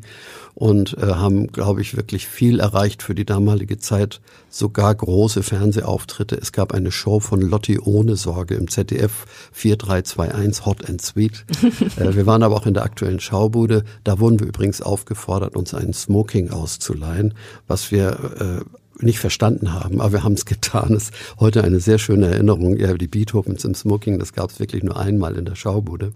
und 0.55 0.97
äh, 0.97 1.05
haben, 1.05 1.47
glaube 1.47 1.81
ich, 1.81 1.95
wirklich 1.95 2.27
viel 2.27 2.59
erreicht 2.59 3.03
für 3.03 3.13
die 3.13 3.25
damalige 3.25 3.77
Zeit. 3.77 4.21
Sogar 4.49 4.95
große 4.95 5.43
Fernsehauftritte. 5.43 6.35
Es 6.35 6.51
gab 6.51 6.73
eine 6.73 6.91
Show 6.91 7.19
von 7.19 7.41
Lotti 7.41 7.79
ohne 7.79 8.15
Sorge 8.15 8.55
im 8.55 8.69
ZDF 8.69 9.25
4321 9.51 10.65
Hot 10.65 10.89
and 10.89 11.01
Sweet. 11.01 11.45
äh, 11.97 12.15
wir 12.15 12.25
waren 12.25 12.41
aber 12.41 12.55
auch 12.55 12.65
in 12.65 12.73
der 12.73 12.83
aktuellen 12.83 13.19
Schaubude. 13.19 13.83
Da 14.03 14.19
wurden 14.19 14.39
wir 14.39 14.47
übrigens 14.47 14.81
aufgefordert, 14.81 15.55
uns 15.55 15.75
einen 15.75 15.93
Smoking 15.93 16.49
auszuleihen, 16.49 17.35
was 17.67 17.91
wir 17.91 18.65
nicht 19.01 19.19
verstanden 19.19 19.73
haben, 19.73 20.01
aber 20.01 20.13
wir 20.13 20.23
haben 20.23 20.33
es 20.33 20.45
getan. 20.45 20.93
Es 20.93 21.03
ist 21.03 21.13
heute 21.39 21.63
eine 21.63 21.79
sehr 21.79 21.97
schöne 21.97 22.27
Erinnerung. 22.27 22.77
Ja, 22.77 22.93
die 22.93 23.07
Beethovens 23.07 23.65
im 23.65 23.75
Smoking, 23.75 24.19
das 24.19 24.33
gab 24.33 24.49
es 24.49 24.59
wirklich 24.59 24.83
nur 24.83 24.97
einmal 24.97 25.37
in 25.37 25.45
der 25.45 25.55
Schaubude. 25.55 26.13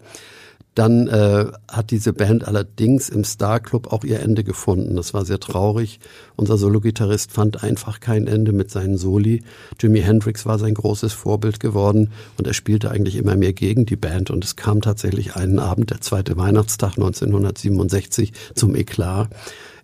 Dann 0.75 1.07
äh, 1.07 1.45
hat 1.69 1.91
diese 1.91 2.11
Band 2.11 2.45
allerdings 2.45 3.07
im 3.07 3.23
Star 3.23 3.61
Club 3.61 3.93
auch 3.93 4.03
ihr 4.03 4.19
Ende 4.19 4.43
gefunden. 4.43 4.97
Das 4.97 5.13
war 5.13 5.23
sehr 5.23 5.39
traurig. 5.39 6.01
Unser 6.35 6.57
Solo-Gitarrist 6.57 7.31
fand 7.31 7.63
einfach 7.63 8.01
kein 8.01 8.27
Ende 8.27 8.51
mit 8.51 8.69
seinen 8.71 8.97
Soli. 8.97 9.41
Jimi 9.79 10.01
Hendrix 10.01 10.45
war 10.45 10.59
sein 10.59 10.73
großes 10.73 11.13
Vorbild 11.13 11.61
geworden 11.61 12.11
und 12.37 12.45
er 12.45 12.53
spielte 12.53 12.91
eigentlich 12.91 13.15
immer 13.15 13.37
mehr 13.37 13.53
gegen 13.53 13.85
die 13.85 13.95
Band. 13.95 14.29
Und 14.31 14.43
es 14.43 14.57
kam 14.57 14.81
tatsächlich 14.81 15.37
einen 15.37 15.59
Abend, 15.59 15.91
der 15.91 16.01
zweite 16.01 16.35
Weihnachtstag 16.35 16.97
1967, 16.97 18.33
zum 18.53 18.75
Eklat. 18.75 19.29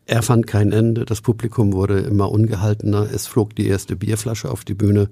Er 0.08 0.24
fand 0.24 0.48
kein 0.48 0.72
Ende, 0.72 1.05
das 1.05 1.22
Publikum 1.22 1.74
wurde 1.74 2.00
immer 2.00 2.31
ungehaltener, 2.31 3.08
es 3.13 3.27
flog 3.27 3.55
die 3.55 3.67
erste 3.67 3.96
Bierflasche 3.96 4.50
auf 4.50 4.65
die 4.65 4.74
Bühne 4.74 5.10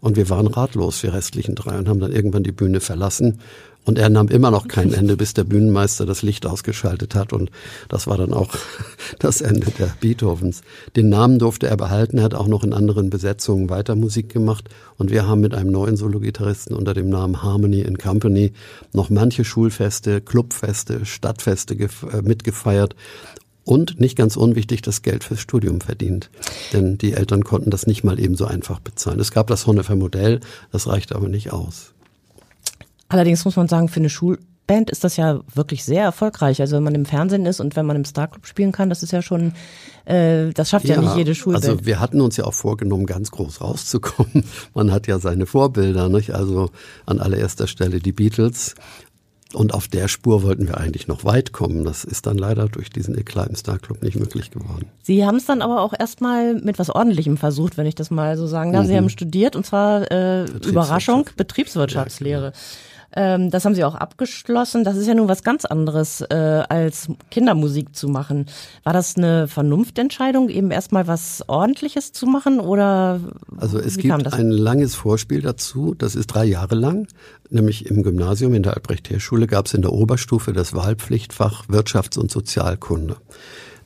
und 0.00 0.16
wir 0.16 0.28
waren 0.28 0.48
ratlos, 0.48 1.02
wir 1.02 1.14
restlichen 1.14 1.54
drei, 1.54 1.78
und 1.78 1.88
haben 1.88 2.00
dann 2.00 2.12
irgendwann 2.12 2.42
die 2.42 2.52
Bühne 2.52 2.80
verlassen. 2.80 3.38
Und 3.84 3.98
er 3.98 4.10
nahm 4.10 4.28
immer 4.28 4.52
noch 4.52 4.68
kein 4.68 4.92
Ende, 4.92 5.16
bis 5.16 5.34
der 5.34 5.42
Bühnenmeister 5.42 6.06
das 6.06 6.22
Licht 6.22 6.46
ausgeschaltet 6.46 7.16
hat. 7.16 7.32
Und 7.32 7.50
das 7.88 8.06
war 8.06 8.16
dann 8.16 8.32
auch 8.32 8.54
das 9.18 9.40
Ende 9.40 9.72
der 9.76 9.92
Beethovens. 10.00 10.62
Den 10.94 11.08
Namen 11.08 11.40
durfte 11.40 11.66
er 11.66 11.76
behalten. 11.76 12.18
Er 12.18 12.24
hat 12.24 12.34
auch 12.34 12.46
noch 12.46 12.62
in 12.62 12.74
anderen 12.74 13.10
Besetzungen 13.10 13.70
weiter 13.70 13.96
Musik 13.96 14.28
gemacht. 14.28 14.68
Und 14.98 15.10
wir 15.10 15.26
haben 15.26 15.40
mit 15.40 15.52
einem 15.52 15.72
neuen 15.72 15.96
Sologitarristen 15.96 16.76
unter 16.76 16.94
dem 16.94 17.08
Namen 17.08 17.42
Harmony 17.42 17.80
in 17.80 17.98
Company 17.98 18.52
noch 18.92 19.10
manche 19.10 19.44
Schulfeste, 19.44 20.20
Clubfeste, 20.20 21.04
Stadtfeste 21.04 21.74
äh, 21.74 22.22
mitgefeiert 22.22 22.94
und 23.64 24.00
nicht 24.00 24.16
ganz 24.16 24.36
unwichtig 24.36 24.82
das 24.82 25.02
Geld 25.02 25.24
fürs 25.24 25.40
Studium 25.40 25.80
verdient. 25.80 26.30
Denn 26.72 26.98
die 26.98 27.12
Eltern 27.12 27.44
konnten 27.44 27.70
das 27.70 27.86
nicht 27.86 28.04
mal 28.04 28.18
eben 28.18 28.34
so 28.34 28.44
einfach 28.44 28.80
bezahlen. 28.80 29.20
Es 29.20 29.30
gab 29.30 29.46
das 29.46 29.66
Honecker 29.66 29.96
Modell, 29.96 30.40
das 30.72 30.88
reichte 30.88 31.14
aber 31.14 31.28
nicht 31.28 31.52
aus. 31.52 31.92
Allerdings 33.08 33.44
muss 33.44 33.56
man 33.56 33.68
sagen, 33.68 33.88
für 33.88 34.00
eine 34.00 34.08
Schulband 34.08 34.90
ist 34.90 35.04
das 35.04 35.16
ja 35.16 35.40
wirklich 35.54 35.84
sehr 35.84 36.02
erfolgreich. 36.02 36.60
Also 36.60 36.76
wenn 36.76 36.82
man 36.82 36.94
im 36.94 37.04
Fernsehen 37.04 37.44
ist 37.44 37.60
und 37.60 37.76
wenn 37.76 37.84
man 37.84 37.96
im 37.96 38.04
Starclub 38.04 38.46
spielen 38.46 38.72
kann, 38.72 38.88
das 38.88 39.02
ist 39.02 39.12
ja 39.12 39.20
schon, 39.20 39.52
äh, 40.06 40.50
das 40.54 40.70
schafft 40.70 40.86
ja, 40.86 40.94
ja 40.96 41.02
nicht 41.02 41.16
jede 41.16 41.34
Schulband. 41.34 41.64
Also 41.64 41.84
wir 41.84 42.00
hatten 42.00 42.20
uns 42.22 42.38
ja 42.38 42.44
auch 42.44 42.54
vorgenommen, 42.54 43.04
ganz 43.06 43.30
groß 43.30 43.60
rauszukommen. 43.60 44.44
Man 44.74 44.90
hat 44.90 45.06
ja 45.06 45.18
seine 45.18 45.46
Vorbilder, 45.46 46.08
nicht? 46.08 46.34
Also 46.34 46.70
an 47.04 47.20
allererster 47.20 47.66
Stelle 47.66 48.00
die 48.00 48.12
Beatles. 48.12 48.74
Und 49.54 49.74
auf 49.74 49.88
der 49.88 50.08
Spur 50.08 50.42
wollten 50.42 50.66
wir 50.66 50.78
eigentlich 50.78 51.08
noch 51.08 51.24
weit 51.24 51.52
kommen. 51.52 51.84
Das 51.84 52.04
ist 52.04 52.26
dann 52.26 52.38
leider 52.38 52.68
durch 52.68 52.90
diesen 52.90 53.16
Eklat 53.16 53.48
im 53.48 53.56
Star 53.56 53.78
Club 53.78 54.02
nicht 54.02 54.18
möglich 54.18 54.50
geworden. 54.50 54.86
Sie 55.02 55.24
haben 55.24 55.36
es 55.36 55.46
dann 55.46 55.62
aber 55.62 55.80
auch 55.80 55.92
erstmal 55.98 56.54
mit 56.54 56.78
was 56.78 56.90
Ordentlichem 56.90 57.36
versucht, 57.36 57.76
wenn 57.76 57.86
ich 57.86 57.94
das 57.94 58.10
mal 58.10 58.36
so 58.36 58.46
sagen 58.46 58.72
darf. 58.72 58.84
Mhm. 58.84 58.88
Sie 58.88 58.96
haben 58.96 59.08
studiert 59.10 59.56
und 59.56 59.66
zwar 59.66 60.10
äh, 60.10 60.44
Überraschung 60.44 61.28
Betriebswirtschaftslehre. 61.36 62.44
Ja, 62.44 62.50
genau. 62.50 62.58
Ähm, 63.14 63.50
das 63.50 63.64
haben 63.64 63.74
sie 63.74 63.84
auch 63.84 63.94
abgeschlossen. 63.94 64.84
Das 64.84 64.96
ist 64.96 65.06
ja 65.06 65.14
nun 65.14 65.28
was 65.28 65.42
ganz 65.42 65.64
anderes, 65.64 66.22
äh, 66.22 66.34
als 66.68 67.08
Kindermusik 67.30 67.94
zu 67.94 68.08
machen. 68.08 68.46
War 68.84 68.92
das 68.92 69.16
eine 69.16 69.48
Vernunftentscheidung, 69.48 70.48
eben 70.48 70.70
erstmal 70.70 71.06
was 71.06 71.44
Ordentliches 71.48 72.12
zu 72.12 72.26
machen 72.26 72.60
oder? 72.60 73.20
Also 73.56 73.78
es 73.78 73.96
gibt 73.96 74.32
ein 74.32 74.50
langes 74.50 74.94
Vorspiel 74.94 75.42
dazu. 75.42 75.94
Das 75.96 76.14
ist 76.14 76.28
drei 76.28 76.44
Jahre 76.44 76.74
lang. 76.74 77.06
Nämlich 77.50 77.86
im 77.86 78.02
Gymnasium 78.02 78.54
in 78.54 78.62
der 78.62 78.74
Albrecht-Heer-Schule 78.74 79.46
gab 79.46 79.66
es 79.66 79.74
in 79.74 79.82
der 79.82 79.92
Oberstufe 79.92 80.52
das 80.52 80.74
Wahlpflichtfach 80.74 81.66
Wirtschafts- 81.68 82.18
und 82.18 82.30
Sozialkunde. 82.30 83.16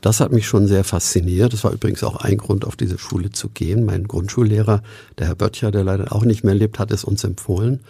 Das 0.01 0.21
hat 0.21 0.31
mich 0.31 0.47
schon 0.47 0.69
sehr 0.69 0.85
fasziniert. 0.85 1.53
Das 1.53 1.65
war 1.65 1.73
übrigens 1.73 2.05
auch 2.05 2.17
ein 2.17 2.37
Grund, 2.37 2.65
auf 2.65 2.77
diese 2.77 2.99
Schule 2.99 3.31
zu 3.31 3.49
gehen. 3.49 3.85
Mein 3.85 4.07
Grundschullehrer, 4.07 4.83
der 5.19 5.27
Herr 5.27 5.35
Böttcher, 5.35 5.73
der 5.73 5.83
leider 5.83 6.13
auch 6.13 6.25
nicht 6.25 6.45
mehr 6.45 6.55
lebt, 6.55 6.79
hat 6.79 6.93
es 6.93 7.03
uns 7.03 7.25
empfohlen. 7.25 7.81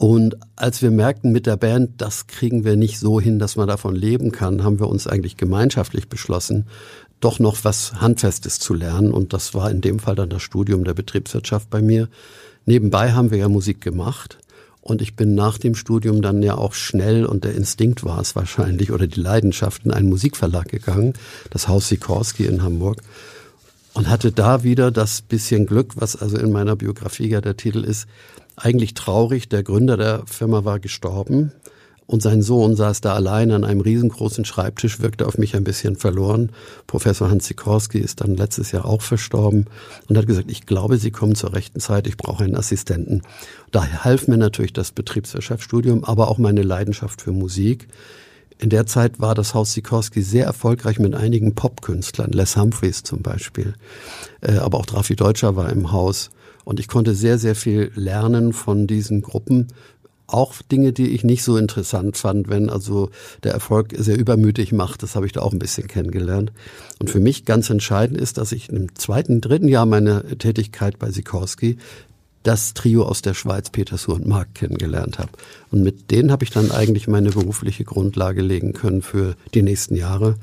Und 0.00 0.38
als 0.56 0.80
wir 0.80 0.90
merkten 0.90 1.30
mit 1.30 1.44
der 1.44 1.58
Band, 1.58 2.00
das 2.00 2.26
kriegen 2.26 2.64
wir 2.64 2.74
nicht 2.74 2.98
so 2.98 3.20
hin, 3.20 3.38
dass 3.38 3.56
man 3.56 3.68
davon 3.68 3.94
leben 3.94 4.32
kann, 4.32 4.64
haben 4.64 4.80
wir 4.80 4.88
uns 4.88 5.06
eigentlich 5.06 5.36
gemeinschaftlich 5.36 6.08
beschlossen, 6.08 6.64
doch 7.20 7.38
noch 7.38 7.64
was 7.64 8.00
Handfestes 8.00 8.58
zu 8.58 8.72
lernen. 8.72 9.12
Und 9.12 9.34
das 9.34 9.52
war 9.52 9.70
in 9.70 9.82
dem 9.82 9.98
Fall 9.98 10.14
dann 10.14 10.30
das 10.30 10.40
Studium 10.40 10.84
der 10.84 10.94
Betriebswirtschaft 10.94 11.68
bei 11.68 11.82
mir. 11.82 12.08
Nebenbei 12.64 13.12
haben 13.12 13.30
wir 13.30 13.36
ja 13.36 13.50
Musik 13.50 13.82
gemacht. 13.82 14.38
Und 14.80 15.02
ich 15.02 15.16
bin 15.16 15.34
nach 15.34 15.58
dem 15.58 15.74
Studium 15.74 16.22
dann 16.22 16.42
ja 16.42 16.54
auch 16.54 16.72
schnell, 16.72 17.26
und 17.26 17.44
der 17.44 17.54
Instinkt 17.54 18.02
war 18.02 18.22
es 18.22 18.34
wahrscheinlich, 18.34 18.92
oder 18.92 19.06
die 19.06 19.20
Leidenschaft, 19.20 19.84
in 19.84 19.90
einen 19.90 20.08
Musikverlag 20.08 20.70
gegangen, 20.70 21.12
das 21.50 21.68
Haus 21.68 21.88
Sikorski 21.88 22.46
in 22.46 22.62
Hamburg, 22.62 23.02
und 23.92 24.08
hatte 24.08 24.32
da 24.32 24.62
wieder 24.62 24.90
das 24.90 25.20
bisschen 25.20 25.66
Glück, 25.66 25.92
was 25.96 26.16
also 26.16 26.38
in 26.38 26.52
meiner 26.52 26.76
Biografie 26.76 27.28
ja 27.28 27.42
der 27.42 27.58
Titel 27.58 27.84
ist, 27.84 28.06
eigentlich 28.60 28.94
traurig. 28.94 29.48
Der 29.48 29.62
Gründer 29.62 29.96
der 29.96 30.22
Firma 30.26 30.64
war 30.64 30.78
gestorben 30.78 31.52
und 32.10 32.22
sein 32.22 32.42
Sohn 32.42 32.74
saß 32.74 33.02
da 33.02 33.14
allein 33.14 33.52
an 33.52 33.62
einem 33.64 33.80
riesengroßen 33.80 34.44
Schreibtisch, 34.44 34.98
wirkte 34.98 35.28
auf 35.28 35.38
mich 35.38 35.54
ein 35.54 35.62
bisschen 35.62 35.94
verloren. 35.94 36.50
Professor 36.88 37.30
Hans 37.30 37.46
Sikorski 37.46 37.98
ist 37.98 38.20
dann 38.20 38.36
letztes 38.36 38.72
Jahr 38.72 38.84
auch 38.84 39.00
verstorben 39.00 39.66
und 40.08 40.18
hat 40.18 40.26
gesagt, 40.26 40.50
ich 40.50 40.66
glaube, 40.66 40.98
Sie 40.98 41.12
kommen 41.12 41.36
zur 41.36 41.52
rechten 41.52 41.78
Zeit, 41.78 42.08
ich 42.08 42.16
brauche 42.16 42.42
einen 42.42 42.56
Assistenten. 42.56 43.22
Da 43.70 43.86
half 43.86 44.26
mir 44.26 44.38
natürlich 44.38 44.72
das 44.72 44.90
Betriebswirtschaftsstudium, 44.90 46.02
aber 46.02 46.26
auch 46.26 46.38
meine 46.38 46.62
Leidenschaft 46.62 47.22
für 47.22 47.30
Musik. 47.30 47.86
In 48.58 48.70
der 48.70 48.86
Zeit 48.86 49.20
war 49.20 49.36
das 49.36 49.54
Haus 49.54 49.72
Sikorski 49.72 50.22
sehr 50.22 50.46
erfolgreich 50.46 50.98
mit 50.98 51.14
einigen 51.14 51.54
Popkünstlern, 51.54 52.32
Les 52.32 52.56
Humphreys 52.56 53.04
zum 53.04 53.22
Beispiel. 53.22 53.74
Äh, 54.40 54.56
aber 54.56 54.78
auch 54.78 54.86
Drafi 54.86 55.14
Deutscher 55.14 55.54
war 55.54 55.70
im 55.70 55.92
Haus. 55.92 56.30
Und 56.70 56.78
ich 56.78 56.86
konnte 56.86 57.16
sehr, 57.16 57.36
sehr 57.36 57.56
viel 57.56 57.90
lernen 57.96 58.52
von 58.52 58.86
diesen 58.86 59.22
Gruppen. 59.22 59.66
Auch 60.28 60.62
Dinge, 60.62 60.92
die 60.92 61.08
ich 61.08 61.24
nicht 61.24 61.42
so 61.42 61.56
interessant 61.56 62.16
fand, 62.16 62.48
wenn 62.48 62.70
also 62.70 63.10
der 63.42 63.52
Erfolg 63.52 63.92
sehr 63.98 64.16
übermütig 64.16 64.70
macht. 64.70 65.02
Das 65.02 65.16
habe 65.16 65.26
ich 65.26 65.32
da 65.32 65.40
auch 65.40 65.52
ein 65.52 65.58
bisschen 65.58 65.88
kennengelernt. 65.88 66.52
Und 67.00 67.10
für 67.10 67.18
mich 67.18 67.44
ganz 67.44 67.70
entscheidend 67.70 68.20
ist, 68.20 68.38
dass 68.38 68.52
ich 68.52 68.68
im 68.68 68.94
zweiten, 68.94 69.40
dritten 69.40 69.66
Jahr 69.66 69.84
meiner 69.84 70.22
Tätigkeit 70.38 71.00
bei 71.00 71.10
Sikorski 71.10 71.76
das 72.44 72.72
Trio 72.72 73.02
aus 73.02 73.20
der 73.20 73.34
Schweiz, 73.34 73.70
Petersur 73.70 74.14
und 74.14 74.28
Mark, 74.28 74.54
kennengelernt 74.54 75.18
habe. 75.18 75.30
Und 75.72 75.82
mit 75.82 76.12
denen 76.12 76.30
habe 76.30 76.44
ich 76.44 76.50
dann 76.50 76.70
eigentlich 76.70 77.08
meine 77.08 77.30
berufliche 77.30 77.82
Grundlage 77.82 78.42
legen 78.42 78.74
können 78.74 79.02
für 79.02 79.34
die 79.54 79.62
nächsten 79.62 79.96
Jahre 79.96 80.36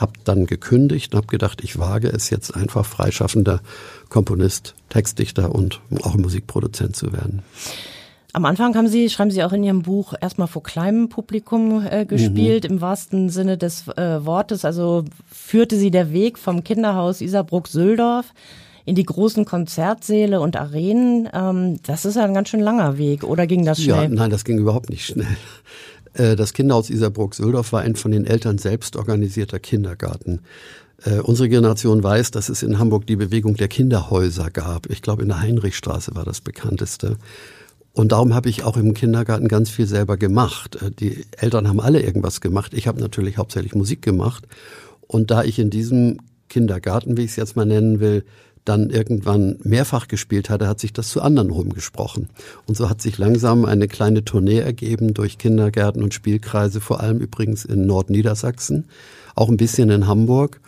habe 0.00 0.12
dann 0.24 0.46
gekündigt 0.46 1.12
und 1.12 1.18
habe 1.18 1.26
gedacht, 1.26 1.62
ich 1.62 1.78
wage 1.78 2.08
es 2.08 2.30
jetzt 2.30 2.56
einfach 2.56 2.86
freischaffender 2.86 3.60
Komponist, 4.08 4.74
Textdichter 4.88 5.54
und 5.54 5.80
auch 6.02 6.16
Musikproduzent 6.16 6.96
zu 6.96 7.12
werden. 7.12 7.42
Am 8.32 8.44
Anfang 8.44 8.76
haben 8.76 8.86
Sie, 8.86 9.10
schreiben 9.10 9.30
Sie 9.32 9.42
auch 9.42 9.52
in 9.52 9.64
Ihrem 9.64 9.82
Buch, 9.82 10.14
erstmal 10.20 10.46
vor 10.46 10.62
kleinem 10.62 11.08
Publikum 11.08 11.84
äh, 11.84 12.06
gespielt, 12.06 12.64
mhm. 12.64 12.76
im 12.76 12.80
wahrsten 12.80 13.28
Sinne 13.28 13.58
des 13.58 13.88
äh, 13.88 14.24
Wortes. 14.24 14.64
Also 14.64 15.04
führte 15.30 15.76
Sie 15.76 15.90
der 15.90 16.12
Weg 16.12 16.38
vom 16.38 16.62
Kinderhaus 16.62 17.20
Isarbruck-Söldorf 17.20 18.32
in 18.84 18.94
die 18.94 19.04
großen 19.04 19.44
Konzertsäle 19.44 20.40
und 20.40 20.56
Arenen. 20.56 21.28
Ähm, 21.32 21.80
das 21.84 22.04
ist 22.04 22.14
ja 22.14 22.24
ein 22.24 22.34
ganz 22.34 22.48
schön 22.48 22.60
langer 22.60 22.98
Weg, 22.98 23.24
oder 23.24 23.46
ging 23.46 23.64
das 23.64 23.82
schnell? 23.82 24.04
Ja, 24.04 24.08
nein, 24.08 24.30
das 24.30 24.44
ging 24.44 24.58
überhaupt 24.58 24.90
nicht 24.90 25.04
schnell. 25.04 25.36
Äh, 26.14 26.36
das 26.36 26.52
Kinderhaus 26.52 26.90
Isarburg-Söldorf 26.90 27.72
war 27.72 27.82
ein 27.82 27.96
von 27.96 28.12
den 28.12 28.24
Eltern 28.24 28.58
selbst 28.58 28.96
organisierter 28.96 29.58
Kindergarten. 29.58 30.40
Äh, 31.04 31.20
unsere 31.20 31.48
Generation 31.48 32.02
weiß, 32.02 32.30
dass 32.30 32.48
es 32.48 32.62
in 32.62 32.78
Hamburg 32.78 33.06
die 33.06 33.16
Bewegung 33.16 33.56
der 33.56 33.68
Kinderhäuser 33.68 34.50
gab. 34.50 34.90
Ich 34.90 35.02
glaube, 35.02 35.22
in 35.22 35.28
der 35.28 35.40
Heinrichstraße 35.40 36.14
war 36.14 36.24
das 36.24 36.40
bekannteste. 36.40 37.16
Und 37.92 38.12
darum 38.12 38.34
habe 38.34 38.48
ich 38.48 38.62
auch 38.62 38.76
im 38.76 38.94
Kindergarten 38.94 39.48
ganz 39.48 39.70
viel 39.70 39.86
selber 39.86 40.16
gemacht. 40.16 40.76
Äh, 40.82 40.90
die 40.90 41.24
Eltern 41.36 41.68
haben 41.68 41.80
alle 41.80 42.02
irgendwas 42.02 42.40
gemacht. 42.40 42.74
Ich 42.74 42.86
habe 42.86 43.00
natürlich 43.00 43.38
hauptsächlich 43.38 43.74
Musik 43.74 44.02
gemacht. 44.02 44.46
Und 45.06 45.30
da 45.30 45.42
ich 45.42 45.58
in 45.58 45.70
diesem 45.70 46.18
Kindergarten, 46.48 47.16
wie 47.16 47.22
ich 47.22 47.30
es 47.30 47.36
jetzt 47.36 47.56
mal 47.56 47.66
nennen 47.66 48.00
will, 48.00 48.24
dann 48.70 48.88
irgendwann 48.88 49.56
mehrfach 49.64 50.06
gespielt 50.06 50.48
hatte, 50.48 50.68
hat 50.68 50.78
sich 50.78 50.92
das 50.92 51.08
zu 51.08 51.20
anderen 51.22 51.50
rumgesprochen. 51.50 52.28
Und 52.68 52.76
so 52.76 52.88
hat 52.88 53.02
sich 53.02 53.18
langsam 53.18 53.64
eine 53.64 53.88
kleine 53.88 54.24
Tournee 54.24 54.60
ergeben 54.60 55.12
durch 55.12 55.38
Kindergärten 55.38 56.04
und 56.04 56.14
Spielkreise, 56.14 56.80
vor 56.80 57.00
allem 57.00 57.18
übrigens 57.18 57.64
in 57.64 57.84
Nordniedersachsen, 57.84 58.84
auch 59.34 59.48
ein 59.48 59.56
bisschen 59.56 59.90
in 59.90 60.06
Hamburg. 60.06 60.60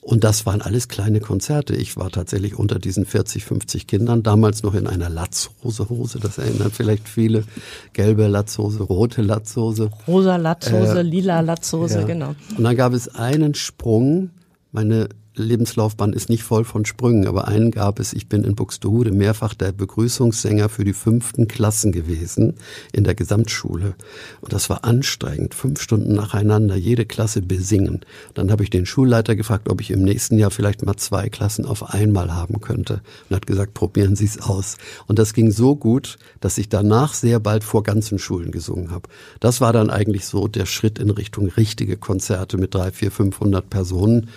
Und 0.00 0.22
das 0.22 0.46
waren 0.46 0.62
alles 0.62 0.86
kleine 0.86 1.18
Konzerte. 1.18 1.74
Ich 1.74 1.96
war 1.96 2.10
tatsächlich 2.10 2.56
unter 2.56 2.78
diesen 2.78 3.04
40, 3.04 3.44
50 3.44 3.88
Kindern, 3.88 4.22
damals 4.22 4.62
noch 4.62 4.74
in 4.74 4.86
einer 4.86 5.10
Latzhose-Hose, 5.10 6.20
das 6.20 6.38
erinnern 6.38 6.70
vielleicht 6.72 7.08
viele. 7.08 7.42
Gelbe 7.94 8.28
Latzhose, 8.28 8.84
rote 8.84 9.22
Latzhose. 9.22 9.90
Rosa 10.06 10.36
Latzhose, 10.36 11.00
äh, 11.00 11.02
lila 11.02 11.40
Latzhose, 11.40 12.00
ja. 12.00 12.06
genau. 12.06 12.36
Und 12.56 12.62
dann 12.62 12.76
gab 12.76 12.92
es 12.92 13.08
einen 13.08 13.54
Sprung. 13.54 14.30
Meine 14.70 15.08
Lebenslaufbahn 15.42 16.12
ist 16.12 16.28
nicht 16.28 16.42
voll 16.42 16.64
von 16.64 16.84
Sprüngen, 16.84 17.26
aber 17.26 17.48
einen 17.48 17.70
gab 17.70 18.00
es. 18.00 18.12
Ich 18.12 18.28
bin 18.28 18.44
in 18.44 18.54
Buxtehude 18.54 19.12
mehrfach 19.12 19.54
der 19.54 19.72
Begrüßungssänger 19.72 20.68
für 20.68 20.84
die 20.84 20.92
fünften 20.92 21.48
Klassen 21.48 21.92
gewesen 21.92 22.54
in 22.92 23.04
der 23.04 23.14
Gesamtschule. 23.14 23.94
Und 24.40 24.52
das 24.52 24.70
war 24.70 24.84
anstrengend. 24.84 25.54
Fünf 25.54 25.80
Stunden 25.80 26.14
nacheinander 26.14 26.76
jede 26.76 27.06
Klasse 27.06 27.42
besingen. 27.42 28.00
Dann 28.34 28.50
habe 28.50 28.62
ich 28.62 28.70
den 28.70 28.86
Schulleiter 28.86 29.36
gefragt, 29.36 29.68
ob 29.68 29.80
ich 29.80 29.90
im 29.90 30.02
nächsten 30.02 30.38
Jahr 30.38 30.50
vielleicht 30.50 30.84
mal 30.84 30.96
zwei 30.96 31.28
Klassen 31.28 31.64
auf 31.64 31.94
einmal 31.94 32.34
haben 32.34 32.60
könnte. 32.60 33.02
Und 33.28 33.36
hat 33.36 33.46
gesagt, 33.46 33.74
probieren 33.74 34.16
Sie 34.16 34.26
es 34.26 34.40
aus. 34.40 34.76
Und 35.06 35.18
das 35.18 35.34
ging 35.34 35.50
so 35.50 35.76
gut, 35.76 36.18
dass 36.40 36.58
ich 36.58 36.68
danach 36.68 37.14
sehr 37.14 37.40
bald 37.40 37.64
vor 37.64 37.82
ganzen 37.82 38.18
Schulen 38.18 38.50
gesungen 38.50 38.90
habe. 38.90 39.08
Das 39.40 39.60
war 39.60 39.72
dann 39.72 39.90
eigentlich 39.90 40.26
so 40.26 40.48
der 40.48 40.66
Schritt 40.66 40.98
in 40.98 41.10
Richtung 41.10 41.48
richtige 41.48 41.96
Konzerte 41.96 42.56
mit 42.56 42.74
drei, 42.74 42.90
vier, 42.90 43.10
500 43.10 43.68
Personen. 43.68 44.28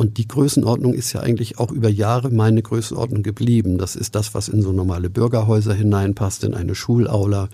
Und 0.00 0.16
die 0.16 0.26
Größenordnung 0.26 0.94
ist 0.94 1.12
ja 1.12 1.20
eigentlich 1.20 1.58
auch 1.58 1.70
über 1.70 1.90
Jahre 1.90 2.30
meine 2.30 2.62
Größenordnung 2.62 3.22
geblieben. 3.22 3.76
Das 3.76 3.96
ist 3.96 4.14
das, 4.14 4.32
was 4.32 4.48
in 4.48 4.62
so 4.62 4.72
normale 4.72 5.10
Bürgerhäuser 5.10 5.74
hineinpasst, 5.74 6.42
in 6.42 6.54
eine 6.54 6.74
Schulaula. 6.74 7.50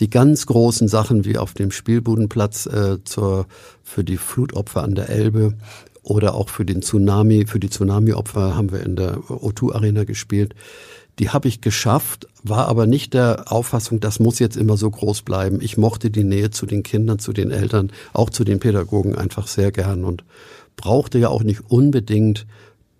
Die 0.00 0.08
ganz 0.08 0.46
großen 0.46 0.88
Sachen 0.88 1.26
wie 1.26 1.36
auf 1.36 1.52
dem 1.52 1.70
Spielbudenplatz 1.70 2.64
äh, 2.64 3.04
zur, 3.04 3.44
für 3.82 4.04
die 4.04 4.16
Flutopfer 4.16 4.82
an 4.82 4.94
der 4.94 5.10
Elbe 5.10 5.52
oder 6.02 6.34
auch 6.34 6.48
für 6.48 6.64
den 6.64 6.80
Tsunami, 6.80 7.44
für 7.44 7.60
die 7.60 7.68
Tsunami-Opfer 7.68 8.56
haben 8.56 8.72
wir 8.72 8.82
in 8.82 8.96
der 8.96 9.18
O2 9.18 9.74
Arena 9.74 10.04
gespielt. 10.04 10.54
Die 11.18 11.28
habe 11.28 11.46
ich 11.46 11.60
geschafft, 11.60 12.26
war 12.42 12.68
aber 12.68 12.86
nicht 12.86 13.12
der 13.12 13.52
Auffassung, 13.52 14.00
das 14.00 14.18
muss 14.18 14.38
jetzt 14.38 14.56
immer 14.56 14.78
so 14.78 14.90
groß 14.90 15.20
bleiben. 15.22 15.60
Ich 15.60 15.76
mochte 15.76 16.08
die 16.08 16.24
Nähe 16.24 16.50
zu 16.50 16.64
den 16.64 16.82
Kindern, 16.84 17.18
zu 17.18 17.34
den 17.34 17.50
Eltern, 17.50 17.92
auch 18.14 18.30
zu 18.30 18.44
den 18.44 18.60
Pädagogen 18.60 19.14
einfach 19.14 19.46
sehr 19.46 19.72
gern 19.72 20.04
und 20.04 20.24
brauchte 20.76 21.18
ja 21.18 21.28
auch 21.28 21.42
nicht 21.42 21.70
unbedingt 21.70 22.46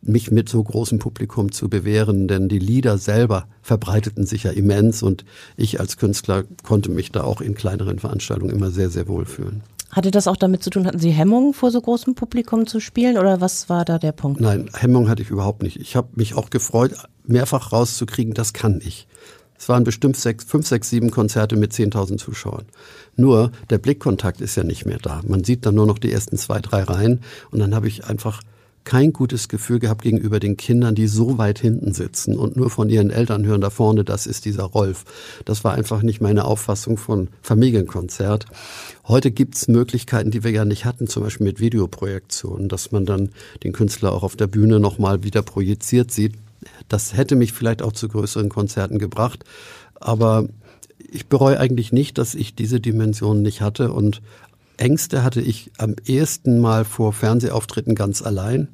mich 0.02 0.30
mit 0.30 0.48
so 0.48 0.62
großem 0.62 0.98
Publikum 0.98 1.52
zu 1.52 1.68
bewähren, 1.68 2.26
denn 2.26 2.48
die 2.48 2.58
Lieder 2.58 2.98
selber 2.98 3.46
verbreiteten 3.62 4.26
sich 4.26 4.42
ja 4.42 4.50
immens 4.50 5.02
und 5.02 5.24
ich 5.56 5.78
als 5.78 5.96
Künstler 5.96 6.44
konnte 6.64 6.90
mich 6.90 7.12
da 7.12 7.22
auch 7.22 7.40
in 7.40 7.54
kleineren 7.54 8.00
Veranstaltungen 8.00 8.54
immer 8.54 8.70
sehr, 8.70 8.90
sehr 8.90 9.06
wohl 9.06 9.24
fühlen. 9.24 9.62
Hatte 9.90 10.10
das 10.10 10.26
auch 10.26 10.36
damit 10.36 10.62
zu 10.62 10.70
tun, 10.70 10.86
hatten 10.86 10.98
Sie 10.98 11.10
Hemmungen 11.10 11.52
vor 11.52 11.70
so 11.70 11.80
großem 11.80 12.14
Publikum 12.14 12.66
zu 12.66 12.80
spielen 12.80 13.18
oder 13.18 13.40
was 13.40 13.68
war 13.68 13.84
da 13.84 13.98
der 13.98 14.12
Punkt? 14.12 14.40
Nein, 14.40 14.70
Hemmung 14.74 15.08
hatte 15.08 15.22
ich 15.22 15.30
überhaupt 15.30 15.62
nicht. 15.62 15.76
Ich 15.76 15.96
habe 15.96 16.08
mich 16.14 16.34
auch 16.34 16.50
gefreut, 16.50 16.94
mehrfach 17.24 17.72
rauszukriegen, 17.72 18.32
das 18.34 18.54
kann 18.54 18.80
ich. 18.82 19.06
Es 19.58 19.68
waren 19.68 19.84
bestimmt 19.84 20.16
sechs, 20.16 20.44
fünf, 20.44 20.66
sechs, 20.66 20.90
sieben 20.90 21.12
Konzerte 21.12 21.54
mit 21.56 21.72
10.000 21.72 22.16
Zuschauern. 22.16 22.64
Nur 23.16 23.52
der 23.70 23.78
Blickkontakt 23.78 24.40
ist 24.40 24.56
ja 24.56 24.64
nicht 24.64 24.86
mehr 24.86 24.98
da. 24.98 25.20
Man 25.26 25.44
sieht 25.44 25.66
dann 25.66 25.74
nur 25.74 25.86
noch 25.86 25.98
die 25.98 26.12
ersten 26.12 26.36
zwei, 26.36 26.60
drei 26.60 26.82
Reihen 26.82 27.20
und 27.50 27.58
dann 27.58 27.74
habe 27.74 27.88
ich 27.88 28.04
einfach 28.04 28.40
kein 28.84 29.12
gutes 29.12 29.48
Gefühl 29.48 29.78
gehabt 29.78 30.02
gegenüber 30.02 30.40
den 30.40 30.56
Kindern, 30.56 30.94
die 30.94 31.06
so 31.06 31.38
weit 31.38 31.58
hinten 31.58 31.92
sitzen 31.92 32.36
und 32.36 32.56
nur 32.56 32.70
von 32.70 32.88
ihren 32.88 33.10
Eltern 33.10 33.44
hören 33.44 33.60
da 33.60 33.70
vorne, 33.70 34.04
das 34.04 34.26
ist 34.26 34.44
dieser 34.44 34.64
Rolf. 34.64 35.04
Das 35.44 35.62
war 35.62 35.74
einfach 35.74 36.02
nicht 36.02 36.20
meine 36.20 36.44
Auffassung 36.44 36.96
von 36.96 37.28
Familienkonzert. 37.42 38.46
Heute 39.06 39.30
gibt's 39.30 39.68
Möglichkeiten, 39.68 40.30
die 40.30 40.42
wir 40.42 40.50
ja 40.50 40.64
nicht 40.64 40.84
hatten, 40.84 41.06
zum 41.06 41.22
Beispiel 41.22 41.46
mit 41.46 41.60
Videoprojektionen, 41.60 42.68
dass 42.68 42.92
man 42.92 43.06
dann 43.06 43.30
den 43.62 43.72
Künstler 43.72 44.12
auch 44.12 44.22
auf 44.22 44.36
der 44.36 44.48
Bühne 44.48 44.80
nochmal 44.80 45.22
wieder 45.22 45.42
projiziert 45.42 46.10
sieht. 46.10 46.34
Das 46.88 47.16
hätte 47.16 47.36
mich 47.36 47.52
vielleicht 47.52 47.82
auch 47.82 47.92
zu 47.92 48.08
größeren 48.08 48.48
Konzerten 48.48 48.98
gebracht. 48.98 49.44
Aber 49.94 50.48
ich 51.12 51.26
bereue 51.26 51.60
eigentlich 51.60 51.92
nicht, 51.92 52.18
dass 52.18 52.34
ich 52.34 52.54
diese 52.54 52.80
Dimension 52.80 53.42
nicht 53.42 53.60
hatte. 53.60 53.92
Und 53.92 54.22
Ängste 54.76 55.22
hatte 55.22 55.40
ich 55.40 55.70
am 55.78 55.94
ersten 56.06 56.60
Mal 56.60 56.84
vor 56.84 57.12
Fernsehauftritten 57.12 57.94
ganz 57.94 58.22
allein. 58.22 58.68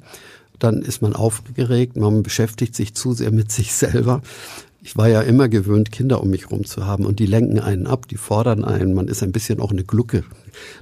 Dann 0.57 0.81
ist 0.81 1.01
man 1.01 1.13
aufgeregt, 1.13 1.95
man 1.95 2.23
beschäftigt 2.23 2.75
sich 2.75 2.93
zu 2.93 3.13
sehr 3.13 3.31
mit 3.31 3.51
sich 3.51 3.73
selber. 3.73 4.21
Ich 4.81 4.95
war 4.95 5.09
ja 5.09 5.21
immer 5.21 5.49
gewöhnt, 5.49 5.91
Kinder 5.91 6.21
um 6.21 6.29
mich 6.29 6.45
herum 6.45 6.63
zu 6.63 6.85
haben 6.85 7.05
und 7.05 7.19
die 7.19 7.25
lenken 7.25 7.59
einen 7.59 7.85
ab, 7.85 8.07
die 8.07 8.15
fordern 8.15 8.63
einen. 8.63 8.93
Man 8.93 9.09
ist 9.09 9.21
ein 9.21 9.33
bisschen 9.33 9.59
auch 9.59 9.71
eine 9.71 9.83
Glucke, 9.83 10.23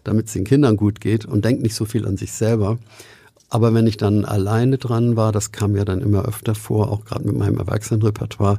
damit 0.04 0.28
es 0.28 0.34
den 0.34 0.44
Kindern 0.44 0.78
gut 0.78 1.02
geht 1.02 1.26
und 1.26 1.44
denkt 1.44 1.64
nicht 1.64 1.74
so 1.74 1.86
viel 1.86 2.06
an 2.06 2.18
sich 2.18 2.32
selber. 2.32 2.78
Aber 3.50 3.74
wenn 3.74 3.88
ich 3.88 3.96
dann 3.96 4.26
alleine 4.26 4.78
dran 4.78 5.16
war, 5.16 5.32
das 5.32 5.54
kam 5.54 5.76
ja 5.76 5.86
dann 5.86 6.02
immer 6.02 6.26
öfter 6.26 6.54
vor, 6.54 6.92
auch 6.92 7.06
gerade 7.06 7.26
mit 7.26 7.38
meinem 7.38 7.58
Erwachsenenrepertoire, 7.58 8.58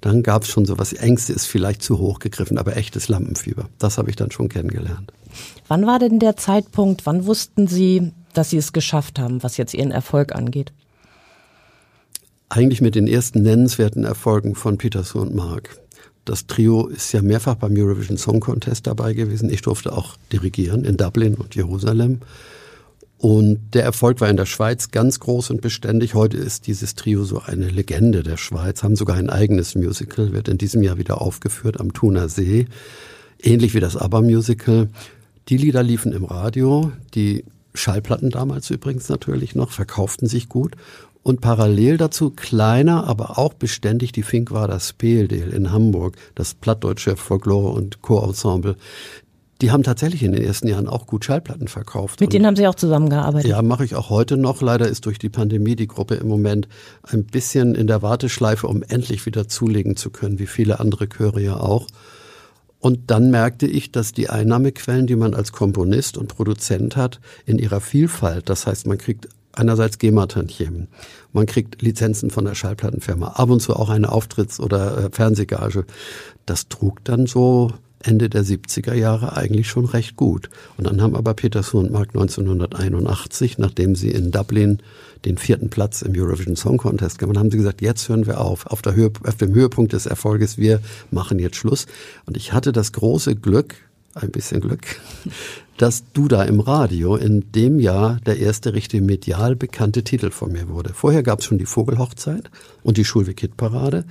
dann 0.00 0.22
gab 0.22 0.42
es 0.42 0.48
schon 0.48 0.64
sowas, 0.64 0.92
Ängste 0.92 1.32
ist 1.32 1.46
vielleicht 1.46 1.82
zu 1.82 1.98
hoch 1.98 2.20
gegriffen, 2.20 2.56
aber 2.56 2.76
echtes 2.76 3.08
Lampenfieber. 3.08 3.68
Das 3.78 3.98
habe 3.98 4.10
ich 4.10 4.16
dann 4.16 4.30
schon 4.30 4.48
kennengelernt. 4.48 5.12
Wann 5.66 5.86
war 5.86 5.98
denn 5.98 6.20
der 6.20 6.36
Zeitpunkt, 6.36 7.04
wann 7.04 7.26
wussten 7.26 7.66
Sie, 7.66 8.12
dass 8.32 8.50
Sie 8.50 8.58
es 8.58 8.72
geschafft 8.72 9.18
haben, 9.18 9.42
was 9.42 9.56
jetzt 9.56 9.74
Ihren 9.74 9.90
Erfolg 9.90 10.34
angeht? 10.34 10.72
Eigentlich 12.48 12.80
mit 12.80 12.94
den 12.94 13.08
ersten 13.08 13.42
nennenswerten 13.42 14.04
Erfolgen 14.04 14.54
von 14.54 14.78
Peterson 14.78 15.28
und 15.28 15.34
Mark. 15.34 15.78
Das 16.24 16.46
Trio 16.46 16.86
ist 16.86 17.12
ja 17.12 17.22
mehrfach 17.22 17.56
beim 17.56 17.74
Eurovision 17.76 18.16
Song 18.16 18.40
Contest 18.40 18.86
dabei 18.86 19.14
gewesen. 19.14 19.50
Ich 19.50 19.62
durfte 19.62 19.92
auch 19.92 20.16
dirigieren 20.30 20.84
in 20.84 20.96
Dublin 20.96 21.34
und 21.34 21.54
Jerusalem. 21.54 22.20
Und 23.18 23.74
der 23.74 23.82
Erfolg 23.82 24.20
war 24.20 24.30
in 24.30 24.36
der 24.36 24.46
Schweiz 24.46 24.92
ganz 24.92 25.18
groß 25.18 25.50
und 25.50 25.60
beständig. 25.60 26.14
Heute 26.14 26.36
ist 26.36 26.68
dieses 26.68 26.94
Trio 26.94 27.24
so 27.24 27.40
eine 27.40 27.68
Legende 27.68 28.22
der 28.22 28.36
Schweiz, 28.36 28.84
haben 28.84 28.94
sogar 28.94 29.16
ein 29.16 29.28
eigenes 29.28 29.74
Musical, 29.74 30.32
wird 30.32 30.46
in 30.46 30.56
diesem 30.56 30.82
Jahr 30.84 30.98
wieder 30.98 31.20
aufgeführt 31.20 31.80
am 31.80 31.92
Thuner 31.92 32.28
See. 32.28 32.66
Ähnlich 33.42 33.74
wie 33.74 33.80
das 33.80 33.96
ABBA-Musical. 33.96 34.88
Die 35.48 35.56
Lieder 35.56 35.82
liefen 35.82 36.12
im 36.12 36.24
Radio, 36.24 36.92
die 37.14 37.44
Schallplatten 37.74 38.30
damals 38.30 38.70
übrigens 38.70 39.08
natürlich 39.08 39.56
noch, 39.56 39.72
verkauften 39.72 40.28
sich 40.28 40.48
gut. 40.48 40.76
Und 41.24 41.40
parallel 41.40 41.96
dazu 41.96 42.30
kleiner, 42.30 43.06
aber 43.06 43.36
auch 43.38 43.52
beständig 43.52 44.12
die 44.12 44.22
Finkwader 44.22 44.78
Speldel 44.78 45.52
in 45.52 45.72
Hamburg, 45.72 46.16
das 46.36 46.54
plattdeutsche 46.54 47.16
Folklore- 47.16 47.72
und 47.72 48.00
Chorensemble 48.00 48.76
die 49.60 49.72
haben 49.72 49.82
tatsächlich 49.82 50.22
in 50.22 50.32
den 50.32 50.42
ersten 50.42 50.68
Jahren 50.68 50.88
auch 50.88 51.06
gut 51.06 51.24
Schallplatten 51.24 51.66
verkauft. 51.66 52.20
Mit 52.20 52.32
denen 52.32 52.46
haben 52.46 52.56
Sie 52.56 52.66
auch 52.68 52.76
zusammengearbeitet? 52.76 53.50
Ja, 53.50 53.60
mache 53.62 53.84
ich 53.84 53.96
auch 53.96 54.08
heute 54.08 54.36
noch. 54.36 54.62
Leider 54.62 54.86
ist 54.88 55.06
durch 55.06 55.18
die 55.18 55.28
Pandemie 55.28 55.74
die 55.74 55.88
Gruppe 55.88 56.14
im 56.14 56.28
Moment 56.28 56.68
ein 57.02 57.24
bisschen 57.24 57.74
in 57.74 57.88
der 57.88 58.02
Warteschleife, 58.02 58.68
um 58.68 58.82
endlich 58.82 59.26
wieder 59.26 59.48
zulegen 59.48 59.96
zu 59.96 60.10
können, 60.10 60.38
wie 60.38 60.46
viele 60.46 60.78
andere 60.78 61.08
Chöre 61.08 61.40
ja 61.40 61.58
auch. 61.58 61.86
Und 62.80 63.10
dann 63.10 63.30
merkte 63.30 63.66
ich, 63.66 63.90
dass 63.90 64.12
die 64.12 64.30
Einnahmequellen, 64.30 65.08
die 65.08 65.16
man 65.16 65.34
als 65.34 65.50
Komponist 65.50 66.16
und 66.16 66.28
Produzent 66.28 66.96
hat, 66.96 67.20
in 67.44 67.58
ihrer 67.58 67.80
Vielfalt, 67.80 68.48
das 68.48 68.68
heißt, 68.68 68.86
man 68.86 68.98
kriegt 68.98 69.28
einerseits 69.52 69.98
GEMA-Tantiemen, 69.98 70.86
man 71.32 71.46
kriegt 71.46 71.82
Lizenzen 71.82 72.30
von 72.30 72.44
der 72.44 72.54
Schallplattenfirma, 72.54 73.28
ab 73.30 73.50
und 73.50 73.60
zu 73.60 73.74
auch 73.74 73.88
eine 73.88 74.12
Auftritts- 74.12 74.60
oder 74.60 75.06
äh, 75.06 75.10
Fernsehgage. 75.10 75.84
Das 76.46 76.68
trug 76.68 77.02
dann 77.02 77.26
so 77.26 77.72
Ende 78.00 78.28
der 78.28 78.44
70er 78.44 78.94
Jahre 78.94 79.36
eigentlich 79.36 79.68
schon 79.68 79.84
recht 79.84 80.16
gut. 80.16 80.50
Und 80.76 80.86
dann 80.86 81.02
haben 81.02 81.16
aber 81.16 81.34
Peterson 81.34 81.86
und 81.86 81.92
Mark 81.92 82.10
1981, 82.10 83.58
nachdem 83.58 83.94
sie 83.94 84.10
in 84.10 84.30
Dublin 84.30 84.80
den 85.24 85.36
vierten 85.36 85.68
Platz 85.68 86.02
im 86.02 86.12
Eurovision 86.16 86.56
Song 86.56 86.78
Contest 86.78 87.18
gemacht 87.18 87.36
haben, 87.36 87.44
haben 87.44 87.50
sie 87.50 87.58
gesagt, 87.58 87.82
jetzt 87.82 88.08
hören 88.08 88.26
wir 88.26 88.40
auf, 88.40 88.66
auf, 88.66 88.82
Höhe, 88.86 89.10
auf 89.24 89.36
dem 89.36 89.52
Höhepunkt 89.52 89.92
des 89.92 90.06
Erfolges, 90.06 90.58
wir 90.58 90.80
machen 91.10 91.38
jetzt 91.38 91.56
Schluss. 91.56 91.86
Und 92.26 92.36
ich 92.36 92.52
hatte 92.52 92.72
das 92.72 92.92
große 92.92 93.34
Glück, 93.34 93.74
ein 94.18 94.30
bisschen 94.30 94.60
Glück, 94.60 95.00
dass 95.76 96.04
du 96.12 96.28
da 96.28 96.42
im 96.42 96.60
Radio 96.60 97.16
in 97.16 97.52
dem 97.52 97.78
Jahr 97.78 98.18
der 98.26 98.38
erste 98.38 98.74
richtig 98.74 99.00
medial 99.00 99.56
bekannte 99.56 100.02
Titel 100.02 100.30
von 100.30 100.52
mir 100.52 100.68
wurde. 100.68 100.92
Vorher 100.92 101.22
gab 101.22 101.38
es 101.38 101.44
schon 101.44 101.58
die 101.58 101.66
Vogelhochzeit 101.66 102.50
und 102.82 102.96
die 102.96 103.04
Schulweg-Hit-Parade. 103.04 104.04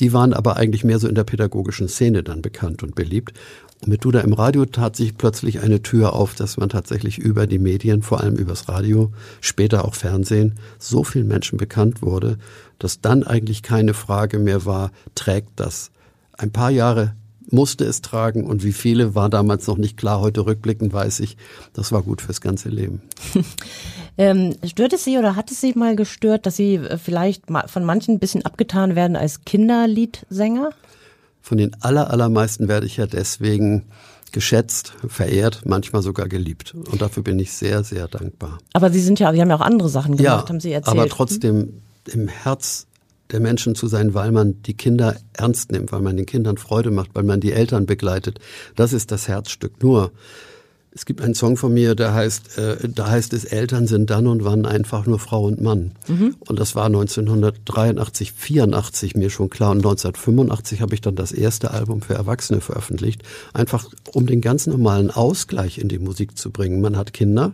Die 0.00 0.12
waren 0.12 0.32
aber 0.32 0.56
eigentlich 0.56 0.82
mehr 0.82 0.98
so 0.98 1.08
in 1.08 1.14
der 1.14 1.24
pädagogischen 1.24 1.88
Szene 1.88 2.22
dann 2.22 2.42
bekannt 2.42 2.82
und 2.82 2.94
beliebt. 2.94 3.34
Und 3.82 3.88
mit 3.88 4.04
Duda 4.04 4.20
im 4.20 4.32
Radio 4.32 4.66
tat 4.66 4.96
sich 4.96 5.16
plötzlich 5.16 5.60
eine 5.60 5.82
Tür 5.82 6.14
auf, 6.14 6.34
dass 6.34 6.56
man 6.56 6.68
tatsächlich 6.68 7.18
über 7.18 7.46
die 7.46 7.58
Medien, 7.58 8.02
vor 8.02 8.20
allem 8.20 8.36
übers 8.36 8.68
Radio, 8.68 9.12
später 9.40 9.84
auch 9.84 9.94
Fernsehen, 9.94 10.54
so 10.78 11.04
vielen 11.04 11.28
Menschen 11.28 11.58
bekannt 11.58 12.02
wurde, 12.02 12.38
dass 12.78 13.00
dann 13.00 13.24
eigentlich 13.24 13.62
keine 13.62 13.94
Frage 13.94 14.38
mehr 14.38 14.64
war, 14.64 14.90
trägt 15.14 15.52
das. 15.56 15.90
Ein 16.32 16.50
paar 16.50 16.70
Jahre 16.70 17.14
musste 17.52 17.84
es 17.84 18.02
tragen 18.02 18.44
und 18.44 18.64
wie 18.64 18.72
viele 18.72 19.14
war 19.14 19.28
damals 19.28 19.66
noch 19.66 19.78
nicht 19.78 19.96
klar. 19.96 20.20
Heute 20.20 20.46
rückblickend 20.46 20.92
weiß 20.92 21.20
ich, 21.20 21.36
das 21.72 21.92
war 21.92 22.02
gut 22.02 22.22
fürs 22.22 22.40
ganze 22.40 22.68
Leben. 22.68 23.02
ähm, 24.18 24.54
stört 24.64 24.92
es 24.92 25.04
Sie 25.04 25.18
oder 25.18 25.36
hat 25.36 25.50
es 25.50 25.60
Sie 25.60 25.72
mal 25.74 25.96
gestört, 25.96 26.46
dass 26.46 26.56
Sie 26.56 26.74
äh, 26.74 26.98
vielleicht 26.98 27.44
von 27.66 27.84
manchen 27.84 28.16
ein 28.16 28.18
bisschen 28.18 28.44
abgetan 28.44 28.94
werden 28.94 29.16
als 29.16 29.44
Kinderliedsänger? 29.44 30.70
Von 31.40 31.58
den 31.58 31.74
aller, 31.80 32.10
allermeisten 32.10 32.68
werde 32.68 32.86
ich 32.86 32.96
ja 32.96 33.06
deswegen 33.06 33.86
geschätzt, 34.32 34.94
verehrt, 35.06 35.62
manchmal 35.64 36.02
sogar 36.02 36.28
geliebt. 36.28 36.74
Und 36.74 37.00
dafür 37.00 37.22
bin 37.22 37.38
ich 37.38 37.52
sehr, 37.52 37.82
sehr 37.82 38.08
dankbar. 38.08 38.58
Aber 38.72 38.90
Sie 38.90 39.00
sind 39.00 39.18
ja, 39.18 39.32
Sie 39.32 39.40
haben 39.40 39.50
ja 39.50 39.56
auch 39.56 39.60
andere 39.60 39.88
Sachen 39.88 40.16
gemacht, 40.16 40.44
ja, 40.44 40.48
haben 40.48 40.60
Sie 40.60 40.72
erzählt. 40.72 40.96
Aber 40.96 41.08
trotzdem 41.08 41.82
im 42.06 42.28
Herz 42.28 42.86
der 43.32 43.40
Menschen 43.40 43.74
zu 43.74 43.86
sein, 43.86 44.14
weil 44.14 44.32
man 44.32 44.62
die 44.62 44.74
Kinder 44.74 45.16
ernst 45.32 45.72
nimmt, 45.72 45.92
weil 45.92 46.02
man 46.02 46.16
den 46.16 46.26
Kindern 46.26 46.56
Freude 46.56 46.90
macht, 46.90 47.10
weil 47.14 47.24
man 47.24 47.40
die 47.40 47.52
Eltern 47.52 47.86
begleitet. 47.86 48.38
Das 48.76 48.92
ist 48.92 49.10
das 49.10 49.28
Herzstück. 49.28 49.82
Nur 49.82 50.12
es 50.92 51.06
gibt 51.06 51.20
einen 51.20 51.34
Song 51.34 51.56
von 51.56 51.72
mir, 51.72 51.94
der 51.94 52.14
heißt, 52.14 52.58
äh, 52.58 52.88
da 52.88 53.08
heißt 53.08 53.32
es, 53.32 53.44
Eltern 53.44 53.86
sind 53.86 54.10
dann 54.10 54.26
und 54.26 54.44
wann 54.44 54.66
einfach 54.66 55.06
nur 55.06 55.20
Frau 55.20 55.44
und 55.44 55.60
Mann. 55.60 55.92
Mhm. 56.08 56.34
Und 56.48 56.58
das 56.58 56.74
war 56.74 56.86
1983, 56.86 58.32
84 58.32 59.14
mir 59.14 59.30
schon 59.30 59.50
klar. 59.50 59.70
Und 59.70 59.78
1985 59.78 60.80
habe 60.80 60.94
ich 60.94 61.00
dann 61.00 61.14
das 61.14 61.30
erste 61.30 61.70
Album 61.70 62.02
für 62.02 62.14
Erwachsene 62.14 62.60
veröffentlicht. 62.60 63.22
Einfach 63.52 63.88
um 64.12 64.26
den 64.26 64.40
ganz 64.40 64.66
normalen 64.66 65.10
Ausgleich 65.10 65.78
in 65.78 65.88
die 65.88 66.00
Musik 66.00 66.36
zu 66.36 66.50
bringen. 66.50 66.80
Man 66.80 66.96
hat 66.96 67.12
Kinder, 67.12 67.52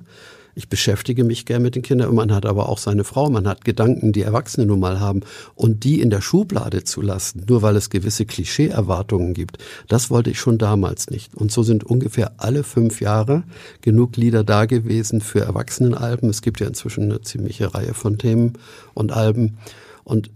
ich 0.56 0.70
beschäftige 0.70 1.22
mich 1.22 1.44
gern 1.44 1.60
mit 1.60 1.74
den 1.74 1.82
Kindern. 1.82 2.14
Man 2.14 2.32
hat 2.32 2.46
aber 2.46 2.70
auch 2.70 2.78
seine 2.78 3.04
Frau, 3.04 3.28
man 3.28 3.46
hat 3.46 3.66
Gedanken, 3.66 4.12
die 4.12 4.22
Erwachsene 4.22 4.64
nun 4.64 4.80
mal 4.80 5.00
haben. 5.00 5.20
Und 5.54 5.84
die 5.84 6.00
in 6.00 6.08
der 6.08 6.22
Schublade 6.22 6.82
zu 6.82 7.02
lassen, 7.02 7.44
nur 7.46 7.60
weil 7.60 7.76
es 7.76 7.90
gewisse 7.90 8.24
Klischee-Erwartungen 8.24 9.34
gibt, 9.34 9.58
das 9.86 10.08
wollte 10.08 10.30
ich 10.30 10.40
schon 10.40 10.56
damals 10.56 11.10
nicht. 11.10 11.34
Und 11.34 11.52
so 11.52 11.62
sind 11.62 11.84
ungefähr 11.84 12.32
alle 12.38 12.64
fünf 12.64 13.02
Jahre 13.02 13.44
genug 13.82 14.16
Lieder 14.16 14.44
da 14.44 14.64
gewesen 14.64 15.20
für 15.20 15.40
Erwachsenenalben. 15.40 16.30
Es 16.30 16.40
gibt 16.40 16.58
ja 16.60 16.66
inzwischen 16.66 17.04
eine 17.04 17.20
ziemliche 17.20 17.74
Reihe 17.74 17.92
von 17.92 18.16
Themen 18.16 18.54
und 18.94 19.12
Alben. 19.12 19.58
Und 20.04 20.30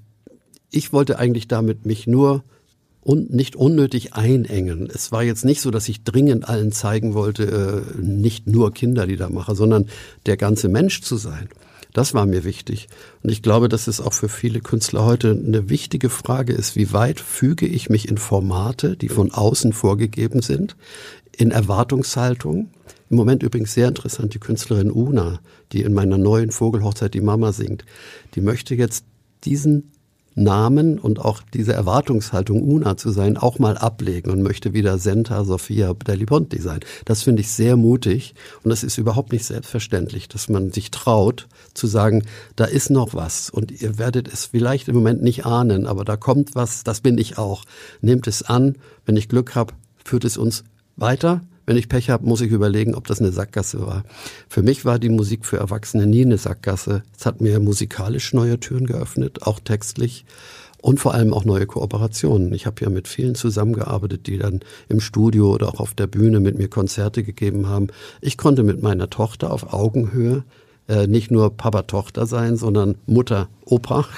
ich 0.70 0.92
wollte 0.92 1.18
eigentlich 1.18 1.48
damit 1.48 1.87
mich 1.87 2.06
nur 2.06 2.44
und 3.02 3.32
nicht 3.32 3.56
unnötig 3.56 4.12
einengen. 4.14 4.88
Es 4.92 5.10
war 5.10 5.22
jetzt 5.22 5.44
nicht 5.44 5.60
so, 5.60 5.70
dass 5.70 5.88
ich 5.88 6.04
dringend 6.04 6.48
allen 6.48 6.72
zeigen 6.72 7.14
wollte, 7.14 7.84
äh, 7.96 8.00
nicht 8.00 8.46
nur 8.46 8.72
Kinderlieder 8.72 9.30
mache, 9.30 9.54
sondern 9.54 9.86
der 10.26 10.36
ganze 10.36 10.68
Mensch 10.68 11.00
zu 11.00 11.16
sein. 11.16 11.48
Das 11.92 12.14
war 12.14 12.26
mir 12.26 12.44
wichtig. 12.44 12.88
Und 13.22 13.30
ich 13.30 13.42
glaube, 13.42 13.68
dass 13.68 13.88
es 13.88 14.00
auch 14.00 14.12
für 14.12 14.28
viele 14.28 14.60
Künstler 14.60 15.04
heute 15.04 15.30
eine 15.30 15.68
wichtige 15.68 16.08
Frage 16.08 16.52
ist, 16.52 16.76
wie 16.76 16.92
weit 16.92 17.20
füge 17.20 17.66
ich 17.66 17.90
mich 17.90 18.08
in 18.08 18.18
Formate, 18.18 18.96
die 18.96 19.08
von 19.08 19.32
außen 19.32 19.72
vorgegeben 19.72 20.40
sind, 20.40 20.76
in 21.36 21.50
Erwartungshaltung. 21.50 22.68
Im 23.08 23.16
Moment 23.16 23.42
übrigens 23.42 23.74
sehr 23.74 23.88
interessant 23.88 24.34
die 24.34 24.38
Künstlerin 24.38 24.92
Una, 24.92 25.40
die 25.72 25.82
in 25.82 25.92
meiner 25.92 26.18
neuen 26.18 26.52
Vogelhochzeit 26.52 27.14
die 27.14 27.20
Mama 27.20 27.52
singt. 27.52 27.84
Die 28.36 28.40
möchte 28.40 28.76
jetzt 28.76 29.04
diesen 29.42 29.90
Namen 30.34 30.98
und 30.98 31.18
auch 31.18 31.42
diese 31.54 31.72
Erwartungshaltung, 31.72 32.62
Una 32.62 32.96
zu 32.96 33.10
sein, 33.10 33.36
auch 33.36 33.58
mal 33.58 33.76
ablegen 33.76 34.30
und 34.30 34.42
möchte 34.42 34.72
wieder 34.72 34.98
Senta 34.98 35.44
Sophia 35.44 35.92
Deli 35.94 36.26
Ponti 36.26 36.60
sein. 36.60 36.80
Das 37.04 37.22
finde 37.22 37.40
ich 37.40 37.50
sehr 37.50 37.76
mutig 37.76 38.34
und 38.62 38.70
es 38.70 38.84
ist 38.84 38.98
überhaupt 38.98 39.32
nicht 39.32 39.44
selbstverständlich, 39.44 40.28
dass 40.28 40.48
man 40.48 40.72
sich 40.72 40.90
traut 40.90 41.48
zu 41.74 41.86
sagen, 41.86 42.24
da 42.56 42.64
ist 42.64 42.90
noch 42.90 43.14
was 43.14 43.50
und 43.50 43.82
ihr 43.82 43.98
werdet 43.98 44.32
es 44.32 44.46
vielleicht 44.46 44.88
im 44.88 44.94
Moment 44.94 45.22
nicht 45.22 45.46
ahnen, 45.46 45.86
aber 45.86 46.04
da 46.04 46.16
kommt 46.16 46.54
was, 46.54 46.84
das 46.84 47.00
bin 47.00 47.18
ich 47.18 47.38
auch. 47.38 47.64
Nehmt 48.00 48.26
es 48.26 48.42
an, 48.42 48.76
wenn 49.06 49.16
ich 49.16 49.28
Glück 49.28 49.54
habe, 49.54 49.74
führt 50.04 50.24
es 50.24 50.36
uns 50.36 50.64
weiter 50.96 51.42
wenn 51.70 51.76
ich 51.76 51.88
Pech 51.88 52.11
habe, 52.11 52.26
muss 52.26 52.40
ich 52.40 52.50
überlegen, 52.50 52.96
ob 52.96 53.06
das 53.06 53.20
eine 53.20 53.30
Sackgasse 53.30 53.87
war. 53.87 54.02
Für 54.48 54.61
mich 54.61 54.85
war 54.85 54.98
die 54.98 55.09
Musik 55.09 55.46
für 55.46 55.59
Erwachsene 55.59 56.04
nie 56.04 56.24
eine 56.24 56.37
Sackgasse. 56.37 57.04
Es 57.16 57.26
hat 57.26 57.40
mir 57.40 57.61
musikalisch 57.61 58.35
neue 58.35 58.59
Türen 58.59 58.87
geöffnet, 58.87 59.42
auch 59.42 59.61
textlich 59.61 60.24
und 60.83 60.98
vor 60.98 61.14
allem 61.14 61.33
auch 61.33 61.44
neue 61.44 61.66
Kooperationen. 61.66 62.52
Ich 62.54 62.66
habe 62.66 62.83
ja 62.83 62.90
mit 62.90 63.06
vielen 63.06 63.37
zusammengearbeitet, 63.37 64.26
die 64.26 64.37
dann 64.37 64.62
im 64.88 64.98
Studio 64.98 65.54
oder 65.54 65.68
auch 65.68 65.78
auf 65.78 65.94
der 65.94 66.09
Bühne 66.09 66.40
mit 66.40 66.59
mir 66.59 66.66
Konzerte 66.66 67.22
gegeben 67.22 67.68
haben. 67.68 67.87
Ich 68.20 68.37
konnte 68.37 68.64
mit 68.64 68.83
meiner 68.83 69.09
Tochter 69.09 69.52
auf 69.52 69.72
Augenhöhe 69.72 70.42
äh, 70.88 71.06
nicht 71.06 71.30
nur 71.30 71.56
Papa-Tochter 71.56 72.26
sein, 72.26 72.56
sondern 72.56 72.96
Mutter-Opa. 73.06 74.09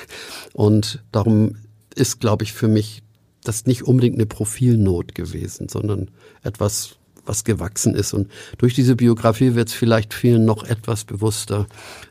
Und 0.55 1.03
darum 1.12 1.57
ist, 1.95 2.19
glaube 2.19 2.45
ich, 2.45 2.55
für 2.55 2.69
mich 2.69 3.03
das 3.45 3.67
nicht 3.67 3.83
unbedingt 3.83 4.17
eine 4.17 4.25
Profilnot 4.25 5.15
gewesen, 5.15 5.69
sondern 5.69 6.11
etwas, 6.43 6.97
was 7.25 7.45
gewachsen 7.45 7.95
ist. 7.95 8.13
Und 8.13 8.31
durch 8.59 8.75
diese 8.75 8.97
Biografie 8.97 9.55
wird 9.55 9.69
es 9.69 9.75
vielleicht 9.75 10.15
vielen 10.15 10.45
noch 10.45 10.65
etwas 10.65 11.05
bewusster, 11.05 11.67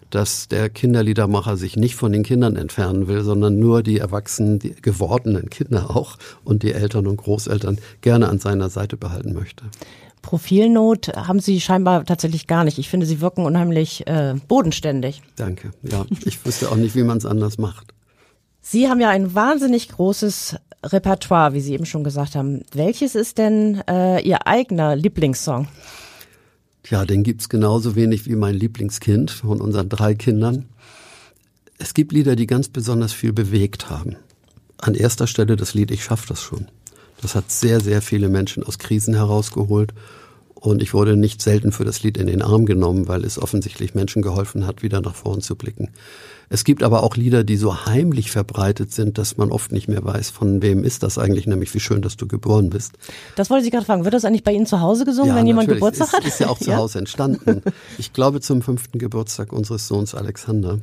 dass 0.09 0.47
der 0.47 0.69
Kinderliedermacher 0.69 1.57
sich 1.57 1.77
nicht 1.77 1.95
von 1.95 2.11
den 2.11 2.23
Kindern 2.23 2.55
entfernen 2.55 3.07
will, 3.07 3.23
sondern 3.23 3.59
nur 3.59 3.81
die 3.81 3.97
erwachsenen, 3.97 4.59
die 4.59 4.75
gewordenen 4.81 5.49
Kinder 5.49 5.95
auch 5.95 6.17
und 6.43 6.63
die 6.63 6.73
Eltern 6.73 7.07
und 7.07 7.17
Großeltern 7.17 7.79
gerne 8.01 8.29
an 8.29 8.39
seiner 8.39 8.69
Seite 8.69 8.97
behalten 8.97 9.33
möchte. 9.33 9.63
Profilnot 10.21 11.07
haben 11.15 11.39
Sie 11.39 11.59
scheinbar 11.59 12.05
tatsächlich 12.05 12.45
gar 12.45 12.63
nicht. 12.63 12.77
Ich 12.77 12.89
finde, 12.89 13.05
Sie 13.05 13.21
wirken 13.21 13.45
unheimlich 13.45 14.05
äh, 14.07 14.35
bodenständig. 14.47 15.23
Danke. 15.35 15.71
Ja, 15.81 16.05
ich 16.25 16.45
wüsste 16.45 16.69
auch 16.69 16.75
nicht, 16.75 16.95
wie 16.95 17.03
man 17.03 17.17
es 17.17 17.25
anders 17.25 17.57
macht. 17.57 17.93
Sie 18.61 18.87
haben 18.87 18.99
ja 18.99 19.09
ein 19.09 19.33
wahnsinnig 19.33 19.89
großes 19.89 20.57
Repertoire, 20.83 21.53
wie 21.53 21.61
Sie 21.61 21.73
eben 21.73 21.85
schon 21.85 22.03
gesagt 22.03 22.35
haben. 22.35 22.63
Welches 22.73 23.15
ist 23.15 23.37
denn 23.37 23.81
äh, 23.87 24.21
Ihr 24.21 24.47
eigener 24.47 24.95
Lieblingssong? 24.95 25.67
Ja, 26.89 27.05
den 27.05 27.23
gibt's 27.23 27.49
genauso 27.49 27.95
wenig 27.95 28.25
wie 28.25 28.35
mein 28.35 28.55
Lieblingskind 28.55 29.31
von 29.31 29.61
unseren 29.61 29.89
drei 29.89 30.15
Kindern. 30.15 30.65
Es 31.77 31.93
gibt 31.93 32.11
Lieder, 32.11 32.35
die 32.35 32.47
ganz 32.47 32.69
besonders 32.69 33.13
viel 33.13 33.33
bewegt 33.33 33.89
haben. 33.89 34.15
An 34.77 34.95
erster 34.95 35.27
Stelle 35.27 35.55
das 35.55 35.73
Lied 35.73 35.91
Ich 35.91 36.03
schaff 36.03 36.25
das 36.25 36.41
schon. 36.41 36.67
Das 37.21 37.35
hat 37.35 37.51
sehr, 37.51 37.79
sehr 37.79 38.01
viele 38.01 38.29
Menschen 38.29 38.63
aus 38.63 38.79
Krisen 38.79 39.13
herausgeholt. 39.13 39.93
Und 40.55 40.83
ich 40.83 40.93
wurde 40.93 41.15
nicht 41.15 41.41
selten 41.41 41.71
für 41.71 41.85
das 41.85 42.03
Lied 42.03 42.17
in 42.17 42.27
den 42.27 42.41
Arm 42.41 42.65
genommen, 42.65 43.07
weil 43.07 43.23
es 43.25 43.41
offensichtlich 43.41 43.95
Menschen 43.95 44.21
geholfen 44.21 44.67
hat, 44.67 44.83
wieder 44.83 45.01
nach 45.01 45.15
vorn 45.15 45.41
zu 45.41 45.55
blicken. 45.55 45.89
Es 46.53 46.65
gibt 46.65 46.83
aber 46.83 47.03
auch 47.03 47.15
Lieder, 47.15 47.45
die 47.45 47.55
so 47.55 47.85
heimlich 47.85 48.29
verbreitet 48.29 48.91
sind, 48.91 49.17
dass 49.17 49.37
man 49.37 49.53
oft 49.53 49.71
nicht 49.71 49.87
mehr 49.87 50.03
weiß, 50.03 50.31
von 50.31 50.61
wem 50.61 50.83
ist 50.83 51.01
das 51.01 51.17
eigentlich, 51.17 51.47
nämlich 51.47 51.73
wie 51.73 51.79
schön, 51.79 52.01
dass 52.01 52.17
du 52.17 52.27
geboren 52.27 52.69
bist. 52.69 52.91
Das 53.37 53.49
wollte 53.49 53.65
ich 53.65 53.71
gerade 53.71 53.85
fragen. 53.85 54.03
Wird 54.03 54.13
das 54.13 54.25
eigentlich 54.25 54.43
bei 54.43 54.51
Ihnen 54.51 54.65
zu 54.65 54.81
Hause 54.81 55.05
gesungen, 55.05 55.29
ja, 55.29 55.37
wenn 55.37 55.47
jemand 55.47 55.69
Geburtstag 55.69 56.07
ist, 56.07 56.13
hat? 56.13 56.25
Ist 56.25 56.41
ja 56.41 56.49
auch 56.49 56.59
zu 56.59 56.75
Hause 56.75 56.99
entstanden. 56.99 57.63
Ich 57.97 58.11
glaube 58.11 58.41
zum 58.41 58.61
fünften 58.61 58.99
Geburtstag 58.99 59.53
unseres 59.53 59.87
Sohns 59.87 60.13
Alexander. 60.13 60.79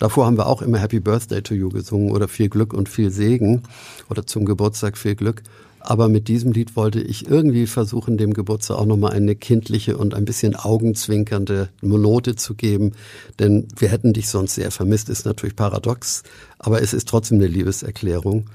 Davor 0.00 0.26
haben 0.26 0.36
wir 0.36 0.48
auch 0.48 0.60
immer 0.60 0.78
Happy 0.78 0.98
Birthday 0.98 1.40
to 1.40 1.54
You 1.54 1.68
gesungen 1.68 2.10
oder 2.10 2.26
viel 2.26 2.48
Glück 2.48 2.74
und 2.74 2.88
viel 2.88 3.12
Segen 3.12 3.62
oder 4.10 4.26
zum 4.26 4.44
Geburtstag 4.44 4.98
viel 4.98 5.14
Glück. 5.14 5.44
Aber 5.84 6.08
mit 6.08 6.28
diesem 6.28 6.52
Lied 6.52 6.76
wollte 6.76 7.00
ich 7.00 7.26
irgendwie 7.28 7.66
versuchen, 7.66 8.16
dem 8.16 8.34
Geburtstag 8.34 8.78
auch 8.78 8.86
nochmal 8.86 9.12
eine 9.12 9.34
kindliche 9.34 9.96
und 9.96 10.14
ein 10.14 10.24
bisschen 10.24 10.54
augenzwinkernde 10.54 11.70
Note 11.80 12.36
zu 12.36 12.54
geben. 12.54 12.92
Denn 13.40 13.66
wir 13.76 13.88
hätten 13.88 14.12
dich 14.12 14.28
sonst 14.28 14.54
sehr 14.54 14.70
vermisst, 14.70 15.08
ist 15.08 15.26
natürlich 15.26 15.56
paradox, 15.56 16.22
aber 16.58 16.82
es 16.82 16.94
ist 16.94 17.08
trotzdem 17.08 17.38
eine 17.38 17.48
Liebeserklärung. 17.48 18.46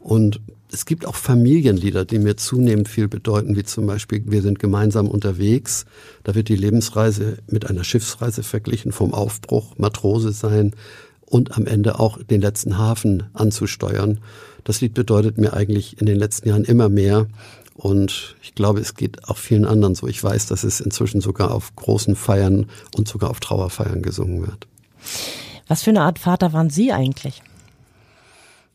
Und 0.00 0.40
es 0.72 0.86
gibt 0.86 1.04
auch 1.04 1.16
Familienlieder, 1.16 2.04
die 2.04 2.18
mir 2.18 2.36
zunehmend 2.36 2.88
viel 2.88 3.08
bedeuten, 3.08 3.56
wie 3.56 3.64
zum 3.64 3.86
Beispiel 3.86 4.22
Wir 4.26 4.40
sind 4.40 4.58
gemeinsam 4.58 5.08
unterwegs. 5.08 5.84
Da 6.24 6.34
wird 6.34 6.48
die 6.48 6.56
Lebensreise 6.56 7.38
mit 7.46 7.68
einer 7.68 7.84
Schiffsreise 7.84 8.42
verglichen, 8.42 8.92
vom 8.92 9.12
Aufbruch, 9.12 9.76
Matrose 9.76 10.32
sein 10.32 10.72
und 11.26 11.56
am 11.56 11.66
Ende 11.66 12.00
auch 12.00 12.22
den 12.22 12.40
letzten 12.40 12.78
Hafen 12.78 13.24
anzusteuern. 13.34 14.20
Das 14.64 14.80
Lied 14.80 14.94
bedeutet 14.94 15.38
mir 15.38 15.54
eigentlich 15.54 16.00
in 16.00 16.06
den 16.06 16.16
letzten 16.16 16.48
Jahren 16.48 16.64
immer 16.64 16.88
mehr. 16.88 17.26
Und 17.74 18.36
ich 18.42 18.54
glaube, 18.54 18.80
es 18.80 18.94
geht 18.94 19.28
auch 19.28 19.38
vielen 19.38 19.64
anderen 19.64 19.94
so. 19.94 20.06
Ich 20.06 20.22
weiß, 20.22 20.46
dass 20.46 20.64
es 20.64 20.80
inzwischen 20.80 21.20
sogar 21.20 21.52
auf 21.52 21.74
großen 21.76 22.14
Feiern 22.14 22.66
und 22.96 23.08
sogar 23.08 23.30
auf 23.30 23.40
Trauerfeiern 23.40 24.02
gesungen 24.02 24.42
wird. 24.42 24.66
Was 25.66 25.82
für 25.82 25.90
eine 25.90 26.02
Art 26.02 26.18
Vater 26.18 26.52
waren 26.52 26.68
Sie 26.68 26.92
eigentlich? 26.92 27.42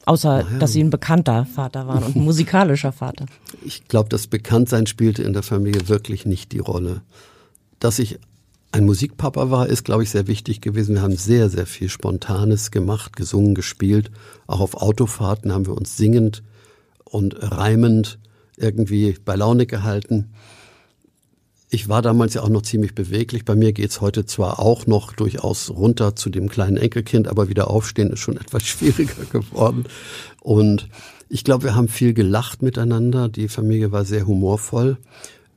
Außer, 0.06 0.44
naja. 0.44 0.60
dass 0.60 0.72
Sie 0.72 0.84
ein 0.84 0.90
bekannter 0.90 1.46
Vater 1.46 1.88
waren 1.88 2.04
und 2.04 2.16
ein 2.16 2.24
musikalischer 2.24 2.92
Vater. 2.92 3.26
Ich 3.64 3.88
glaube, 3.88 4.10
das 4.10 4.28
Bekanntsein 4.28 4.88
spielte 4.88 5.24
in 5.24 5.34
der 5.34 5.44
Familie 5.44 5.88
wirklich 5.88 6.26
nicht 6.26 6.52
die 6.52 6.60
Rolle. 6.60 7.02
Dass 7.80 8.00
ich 8.00 8.20
ein 8.76 8.86
Musikpapa 8.86 9.50
war, 9.52 9.70
ist, 9.70 9.86
glaube 9.86 10.04
ich, 10.04 10.10
sehr 10.10 10.28
wichtig 10.28 10.60
gewesen. 10.60 10.96
Wir 10.96 11.02
haben 11.02 11.16
sehr, 11.16 11.50
sehr 11.50 11.66
viel 11.66 11.88
Spontanes 11.88 12.72
gemacht, 12.72 13.16
gesungen, 13.16 13.56
gespielt. 13.56 14.12
Auch 14.48 14.60
auf 14.60 14.76
Autofahrten 14.76 15.54
haben 15.54 15.66
wir 15.66 15.78
uns 15.78 15.96
singend 15.96 16.44
und 17.06 17.38
reimend 17.40 18.20
irgendwie 18.58 19.16
bei 19.24 19.38
Laune 19.38 19.66
gehalten. 19.66 20.34
Ich 21.70 21.88
war 21.88 22.02
damals 22.02 22.34
ja 22.34 22.42
auch 22.42 22.50
noch 22.50 22.64
ziemlich 22.64 22.94
beweglich. 22.94 23.46
Bei 23.46 23.56
mir 23.56 23.72
geht's 23.72 24.02
heute 24.02 24.26
zwar 24.26 24.60
auch 24.60 24.88
noch 24.88 25.14
durchaus 25.14 25.70
runter 25.70 26.18
zu 26.18 26.30
dem 26.30 26.50
kleinen 26.50 26.76
Enkelkind, 26.76 27.30
aber 27.30 27.48
wieder 27.48 27.70
aufstehen 27.70 28.12
ist 28.12 28.20
schon 28.20 28.36
etwas 28.42 28.64
schwieriger 28.64 29.24
geworden. 29.32 29.86
Und 30.42 30.90
ich 31.30 31.46
glaube, 31.46 31.64
wir 31.64 31.76
haben 31.76 31.88
viel 31.88 32.14
gelacht 32.14 32.62
miteinander. 32.62 33.30
Die 33.30 33.48
Familie 33.48 33.94
war 33.94 34.04
sehr 34.04 34.28
humorvoll. 34.28 34.98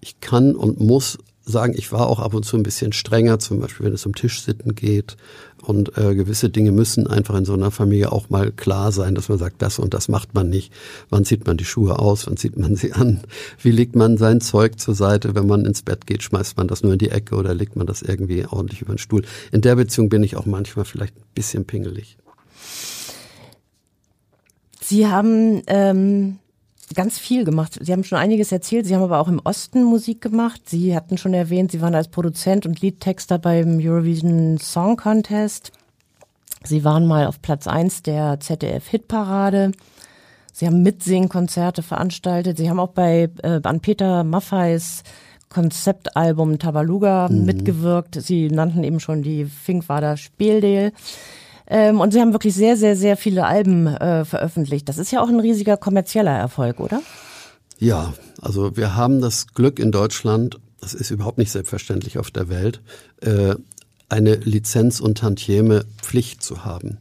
Ich 0.00 0.20
kann 0.20 0.54
und 0.54 0.78
muss 0.78 1.18
sagen, 1.48 1.74
ich 1.76 1.92
war 1.92 2.06
auch 2.06 2.20
ab 2.20 2.34
und 2.34 2.44
zu 2.44 2.56
ein 2.56 2.62
bisschen 2.62 2.92
strenger, 2.92 3.38
zum 3.38 3.60
Beispiel 3.60 3.86
wenn 3.86 3.94
es 3.94 4.06
um 4.06 4.14
Tischsitten 4.14 4.74
geht. 4.74 5.16
Und 5.62 5.98
äh, 5.98 6.14
gewisse 6.14 6.50
Dinge 6.50 6.70
müssen 6.70 7.06
einfach 7.06 7.34
in 7.34 7.44
so 7.44 7.52
einer 7.52 7.70
Familie 7.70 8.12
auch 8.12 8.30
mal 8.30 8.52
klar 8.52 8.92
sein, 8.92 9.14
dass 9.14 9.28
man 9.28 9.38
sagt, 9.38 9.60
das 9.60 9.78
und 9.78 9.92
das 9.92 10.08
macht 10.08 10.34
man 10.34 10.48
nicht. 10.48 10.72
Wann 11.10 11.24
zieht 11.24 11.46
man 11.46 11.56
die 11.56 11.64
Schuhe 11.64 11.98
aus? 11.98 12.26
Wann 12.26 12.36
zieht 12.36 12.56
man 12.56 12.76
sie 12.76 12.92
an? 12.92 13.20
Wie 13.60 13.70
legt 13.70 13.96
man 13.96 14.18
sein 14.18 14.40
Zeug 14.40 14.78
zur 14.78 14.94
Seite? 14.94 15.34
Wenn 15.34 15.46
man 15.46 15.64
ins 15.64 15.82
Bett 15.82 16.06
geht, 16.06 16.22
schmeißt 16.22 16.56
man 16.56 16.68
das 16.68 16.82
nur 16.82 16.92
in 16.92 16.98
die 16.98 17.10
Ecke 17.10 17.34
oder 17.34 17.54
legt 17.54 17.76
man 17.76 17.86
das 17.86 18.02
irgendwie 18.02 18.46
ordentlich 18.46 18.82
über 18.82 18.94
den 18.94 18.98
Stuhl? 18.98 19.22
In 19.52 19.60
der 19.60 19.76
Beziehung 19.76 20.08
bin 20.08 20.22
ich 20.22 20.36
auch 20.36 20.46
manchmal 20.46 20.84
vielleicht 20.84 21.16
ein 21.16 21.24
bisschen 21.34 21.64
pingelig. 21.64 22.16
Sie 24.80 25.06
haben 25.06 25.62
ähm, 25.66 26.38
ganz 26.94 27.18
viel 27.18 27.44
gemacht. 27.44 27.78
Sie 27.80 27.92
haben 27.92 28.04
schon 28.04 28.18
einiges 28.18 28.52
erzählt. 28.52 28.86
Sie 28.86 28.94
haben 28.94 29.02
aber 29.02 29.20
auch 29.20 29.28
im 29.28 29.40
Osten 29.44 29.84
Musik 29.84 30.20
gemacht. 30.20 30.62
Sie 30.68 30.94
hatten 30.94 31.18
schon 31.18 31.34
erwähnt, 31.34 31.72
Sie 31.72 31.80
waren 31.80 31.94
als 31.94 32.08
Produzent 32.08 32.66
und 32.66 32.80
Liedtexter 32.80 33.38
beim 33.38 33.78
Eurovision 33.80 34.58
Song 34.58 34.96
Contest. 34.96 35.72
Sie 36.64 36.84
waren 36.84 37.06
mal 37.06 37.26
auf 37.26 37.40
Platz 37.40 37.66
eins 37.66 38.02
der 38.02 38.40
ZDF 38.40 38.88
Hitparade. 38.88 39.72
Sie 40.52 40.66
haben 40.66 40.82
Mitsingkonzerte 40.82 41.82
veranstaltet. 41.82 42.58
Sie 42.58 42.68
haben 42.68 42.80
auch 42.80 42.88
bei 42.88 43.30
äh, 43.42 43.60
an 43.62 43.80
Peter 43.80 44.24
Maffeis 44.24 45.04
Konzeptalbum 45.48 46.58
Tabaluga 46.58 47.28
mhm. 47.30 47.44
mitgewirkt. 47.44 48.20
Sie 48.20 48.48
nannten 48.48 48.84
eben 48.84 49.00
schon 49.00 49.22
die 49.22 49.44
Finkwader 49.44 50.16
Spieldeel. 50.16 50.92
Ähm, 51.68 52.00
und 52.00 52.12
sie 52.12 52.20
haben 52.20 52.32
wirklich 52.32 52.54
sehr, 52.54 52.76
sehr, 52.76 52.96
sehr 52.96 53.16
viele 53.16 53.44
Alben 53.44 53.86
äh, 53.86 54.24
veröffentlicht. 54.24 54.88
Das 54.88 54.98
ist 54.98 55.10
ja 55.10 55.20
auch 55.20 55.28
ein 55.28 55.40
riesiger 55.40 55.76
kommerzieller 55.76 56.36
Erfolg, 56.36 56.80
oder? 56.80 57.02
Ja, 57.78 58.14
also 58.40 58.76
wir 58.76 58.96
haben 58.96 59.20
das 59.20 59.48
Glück 59.48 59.78
in 59.78 59.92
Deutschland, 59.92 60.58
das 60.80 60.94
ist 60.94 61.10
überhaupt 61.10 61.38
nicht 61.38 61.52
selbstverständlich 61.52 62.18
auf 62.18 62.30
der 62.30 62.48
Welt, 62.48 62.80
äh, 63.20 63.54
eine 64.08 64.36
Lizenz- 64.36 65.00
und 65.00 65.18
Tantieme-Pflicht 65.18 66.42
zu 66.42 66.64
haben. 66.64 66.98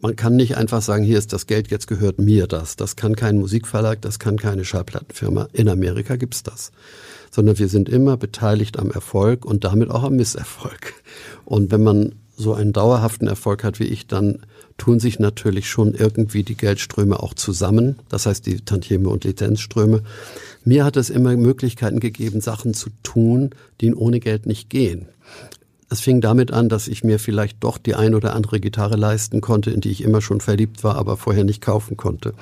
Man 0.00 0.16
kann 0.16 0.34
nicht 0.34 0.56
einfach 0.56 0.82
sagen, 0.82 1.04
hier 1.04 1.18
ist 1.18 1.32
das 1.32 1.46
Geld, 1.46 1.70
jetzt 1.70 1.86
gehört 1.86 2.18
mir 2.18 2.48
das. 2.48 2.74
Das 2.74 2.96
kann 2.96 3.14
kein 3.14 3.38
Musikverlag, 3.38 4.00
das 4.00 4.18
kann 4.18 4.36
keine 4.36 4.64
Schallplattenfirma. 4.64 5.48
In 5.52 5.68
Amerika 5.68 6.16
gibt's 6.16 6.42
das. 6.42 6.72
Sondern 7.30 7.58
wir 7.58 7.68
sind 7.68 7.88
immer 7.88 8.16
beteiligt 8.16 8.80
am 8.80 8.90
Erfolg 8.90 9.44
und 9.44 9.62
damit 9.62 9.90
auch 9.90 10.02
am 10.02 10.16
Misserfolg. 10.16 10.94
Und 11.44 11.70
wenn 11.70 11.84
man 11.84 12.14
so 12.36 12.54
einen 12.54 12.72
dauerhaften 12.72 13.28
Erfolg 13.28 13.64
hat 13.64 13.78
wie 13.78 13.84
ich, 13.84 14.06
dann 14.06 14.40
tun 14.78 15.00
sich 15.00 15.18
natürlich 15.18 15.68
schon 15.68 15.94
irgendwie 15.94 16.42
die 16.42 16.56
Geldströme 16.56 17.22
auch 17.22 17.34
zusammen. 17.34 17.98
Das 18.08 18.26
heißt, 18.26 18.46
die 18.46 18.60
Tantieme 18.60 19.08
und 19.08 19.24
Lizenzströme. 19.24 20.02
Mir 20.64 20.84
hat 20.84 20.96
es 20.96 21.10
immer 21.10 21.36
Möglichkeiten 21.36 22.00
gegeben, 22.00 22.40
Sachen 22.40 22.74
zu 22.74 22.90
tun, 23.02 23.50
die 23.80 23.94
ohne 23.94 24.20
Geld 24.20 24.46
nicht 24.46 24.70
gehen. 24.70 25.06
Es 25.92 26.00
fing 26.00 26.22
damit 26.22 26.54
an, 26.54 26.70
dass 26.70 26.88
ich 26.88 27.04
mir 27.04 27.18
vielleicht 27.18 27.62
doch 27.62 27.76
die 27.76 27.94
ein 27.94 28.14
oder 28.14 28.34
andere 28.34 28.60
Gitarre 28.60 28.96
leisten 28.96 29.42
konnte, 29.42 29.70
in 29.70 29.82
die 29.82 29.90
ich 29.90 30.02
immer 30.02 30.22
schon 30.22 30.40
verliebt 30.40 30.82
war, 30.82 30.96
aber 30.96 31.18
vorher 31.18 31.44
nicht 31.44 31.60
kaufen 31.60 31.98
konnte. 31.98 32.32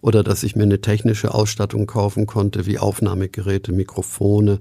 Oder 0.00 0.24
dass 0.24 0.42
ich 0.42 0.56
mir 0.56 0.64
eine 0.64 0.80
technische 0.80 1.32
Ausstattung 1.32 1.86
kaufen 1.86 2.26
konnte, 2.26 2.66
wie 2.66 2.80
Aufnahmegeräte, 2.80 3.70
Mikrofone. 3.70 4.58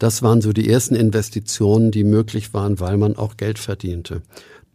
Das 0.00 0.20
waren 0.22 0.40
so 0.40 0.52
die 0.52 0.68
ersten 0.68 0.96
Investitionen, 0.96 1.92
die 1.92 2.02
möglich 2.02 2.52
waren, 2.52 2.80
weil 2.80 2.96
man 2.96 3.14
auch 3.14 3.36
Geld 3.36 3.60
verdiente. 3.60 4.22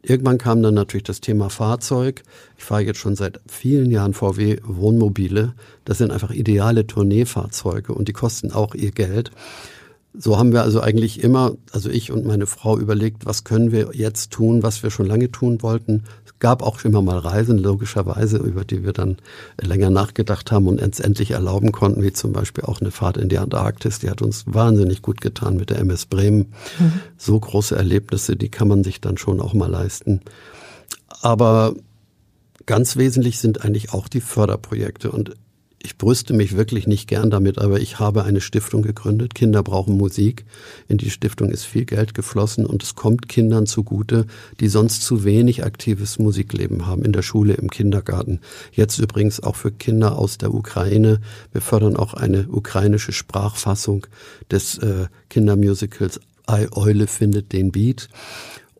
Irgendwann 0.01 0.37
kam 0.37 0.63
dann 0.63 0.75
natürlich 0.75 1.03
das 1.03 1.19
Thema 1.19 1.49
Fahrzeug. 1.49 2.23
Ich 2.57 2.63
fahre 2.63 2.83
jetzt 2.83 2.99
schon 2.99 3.17
seit 3.17 3.41
vielen 3.45 3.91
Jahren 3.91 4.13
VW 4.13 4.59
Wohnmobile. 4.63 5.53
Das 5.83 5.97
sind 5.97 6.11
einfach 6.11 6.31
ideale 6.31 6.87
Tourneefahrzeuge 6.87 7.93
und 7.93 8.07
die 8.07 8.13
kosten 8.13 8.53
auch 8.53 8.73
ihr 8.73 8.91
Geld. 8.91 9.31
So 10.13 10.37
haben 10.37 10.51
wir 10.51 10.63
also 10.63 10.81
eigentlich 10.81 11.23
immer, 11.23 11.55
also 11.71 11.89
ich 11.89 12.11
und 12.11 12.25
meine 12.25 12.45
Frau 12.45 12.77
überlegt, 12.77 13.25
was 13.25 13.45
können 13.45 13.71
wir 13.71 13.91
jetzt 13.93 14.31
tun, 14.31 14.61
was 14.61 14.83
wir 14.83 14.91
schon 14.91 15.05
lange 15.05 15.31
tun 15.31 15.61
wollten. 15.61 16.03
Es 16.25 16.37
gab 16.39 16.63
auch 16.63 16.83
immer 16.83 17.01
mal 17.01 17.17
Reisen, 17.17 17.57
logischerweise, 17.57 18.37
über 18.37 18.65
die 18.65 18.83
wir 18.83 18.91
dann 18.91 19.17
länger 19.59 19.89
nachgedacht 19.89 20.51
haben 20.51 20.67
und 20.67 20.79
endlich 20.79 21.31
erlauben 21.31 21.71
konnten, 21.71 22.03
wie 22.03 22.11
zum 22.11 22.33
Beispiel 22.33 22.65
auch 22.65 22.81
eine 22.81 22.91
Fahrt 22.91 23.15
in 23.15 23.29
die 23.29 23.37
Antarktis. 23.37 23.99
Die 23.99 24.09
hat 24.09 24.21
uns 24.21 24.43
wahnsinnig 24.47 25.01
gut 25.01 25.21
getan 25.21 25.55
mit 25.55 25.69
der 25.69 25.79
MS 25.79 26.07
Bremen. 26.07 26.53
Mhm. 26.77 26.93
So 27.17 27.39
große 27.39 27.77
Erlebnisse, 27.77 28.35
die 28.35 28.49
kann 28.49 28.67
man 28.67 28.83
sich 28.83 28.99
dann 28.99 29.17
schon 29.17 29.39
auch 29.39 29.53
mal 29.53 29.69
leisten. 29.69 30.19
Aber 31.21 31.73
ganz 32.65 32.97
wesentlich 32.97 33.39
sind 33.39 33.63
eigentlich 33.63 33.93
auch 33.93 34.09
die 34.09 34.21
Förderprojekte. 34.21 35.09
Und 35.09 35.35
ich 35.83 35.97
brüste 35.97 36.33
mich 36.33 36.55
wirklich 36.55 36.85
nicht 36.85 37.07
gern 37.07 37.29
damit, 37.31 37.57
aber 37.57 37.79
ich 37.79 37.99
habe 37.99 38.23
eine 38.23 38.41
Stiftung 38.41 38.83
gegründet. 38.83 39.33
Kinder 39.33 39.63
brauchen 39.63 39.97
Musik. 39.97 40.45
In 40.87 40.97
die 40.97 41.09
Stiftung 41.09 41.49
ist 41.49 41.65
viel 41.65 41.85
Geld 41.85 42.13
geflossen 42.13 42.65
und 42.65 42.83
es 42.83 42.95
kommt 42.95 43.27
Kindern 43.27 43.65
zugute, 43.65 44.27
die 44.59 44.67
sonst 44.67 45.03
zu 45.03 45.23
wenig 45.23 45.63
aktives 45.63 46.19
Musikleben 46.19 46.85
haben, 46.85 47.03
in 47.03 47.13
der 47.13 47.23
Schule, 47.23 47.53
im 47.53 47.69
Kindergarten. 47.69 48.41
Jetzt 48.71 48.99
übrigens 48.99 49.41
auch 49.41 49.55
für 49.55 49.71
Kinder 49.71 50.17
aus 50.17 50.37
der 50.37 50.53
Ukraine. 50.53 51.19
Wir 51.51 51.61
fördern 51.61 51.97
auch 51.97 52.13
eine 52.13 52.47
ukrainische 52.49 53.11
Sprachfassung 53.11 54.05
des 54.51 54.77
äh, 54.77 55.07
Kindermusicals 55.29 56.19
I 56.49 56.67
Eule 56.71 57.07
findet 57.07 57.53
den 57.53 57.71
Beat. 57.71 58.09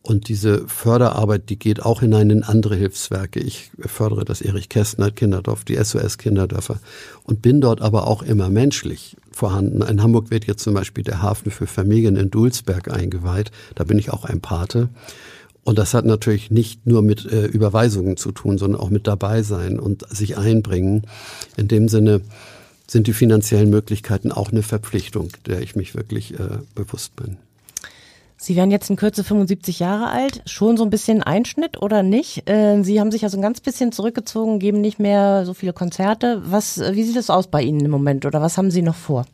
Und 0.02 0.28
diese 0.28 0.66
Förderarbeit, 0.66 1.48
die 1.48 1.58
geht 1.58 1.80
auch 1.80 2.00
hinein 2.00 2.28
in 2.30 2.42
andere 2.42 2.74
Hilfswerke. 2.74 3.38
Ich 3.38 3.70
fördere 3.78 4.24
das 4.24 4.40
Erich 4.42 4.68
Kästner 4.68 5.12
Kinderdorf, 5.12 5.64
die 5.64 5.76
SOS 5.76 6.18
Kinderdörfer 6.18 6.80
und 7.22 7.40
bin 7.40 7.60
dort 7.60 7.80
aber 7.80 8.08
auch 8.08 8.22
immer 8.22 8.48
menschlich 8.48 9.16
vorhanden. 9.30 9.80
In 9.80 10.02
Hamburg 10.02 10.30
wird 10.30 10.46
jetzt 10.46 10.64
zum 10.64 10.74
Beispiel 10.74 11.04
der 11.04 11.22
Hafen 11.22 11.52
für 11.52 11.68
Familien 11.68 12.16
in 12.16 12.30
Dulsberg 12.30 12.92
eingeweiht. 12.92 13.52
Da 13.76 13.84
bin 13.84 13.98
ich 13.98 14.12
auch 14.12 14.24
ein 14.24 14.40
Pate. 14.40 14.88
Und 15.62 15.78
das 15.78 15.94
hat 15.94 16.04
natürlich 16.04 16.50
nicht 16.50 16.84
nur 16.84 17.02
mit 17.02 17.24
äh, 17.24 17.46
Überweisungen 17.46 18.16
zu 18.16 18.32
tun, 18.32 18.58
sondern 18.58 18.80
auch 18.80 18.90
mit 18.90 19.06
dabei 19.06 19.42
sein 19.42 19.78
und 19.78 20.04
sich 20.10 20.36
einbringen. 20.36 21.06
In 21.56 21.68
dem 21.68 21.88
Sinne 21.88 22.22
sind 22.88 23.06
die 23.06 23.12
finanziellen 23.12 23.70
Möglichkeiten 23.70 24.32
auch 24.32 24.50
eine 24.50 24.64
Verpflichtung, 24.64 25.28
der 25.46 25.62
ich 25.62 25.76
mich 25.76 25.94
wirklich 25.94 26.34
äh, 26.34 26.58
bewusst 26.74 27.14
bin. 27.14 27.36
Sie 28.42 28.56
werden 28.56 28.72
jetzt 28.72 28.90
in 28.90 28.96
Kürze 28.96 29.22
75 29.22 29.78
Jahre 29.78 30.08
alt. 30.08 30.42
Schon 30.46 30.76
so 30.76 30.82
ein 30.82 30.90
bisschen 30.90 31.22
Einschnitt 31.22 31.80
oder 31.80 32.02
nicht? 32.02 32.50
Äh, 32.50 32.82
Sie 32.82 32.98
haben 32.98 33.12
sich 33.12 33.22
ja 33.22 33.28
so 33.28 33.38
ein 33.38 33.42
ganz 33.42 33.60
bisschen 33.60 33.92
zurückgezogen, 33.92 34.58
geben 34.58 34.80
nicht 34.80 34.98
mehr 34.98 35.46
so 35.46 35.54
viele 35.54 35.72
Konzerte. 35.72 36.42
Was, 36.44 36.80
wie 36.80 37.04
sieht 37.04 37.14
das 37.14 37.30
aus 37.30 37.46
bei 37.46 37.62
Ihnen 37.62 37.84
im 37.84 37.92
Moment 37.92 38.26
oder 38.26 38.42
was 38.42 38.58
haben 38.58 38.72
Sie 38.72 38.82
noch 38.82 38.96
vor? 38.96 39.26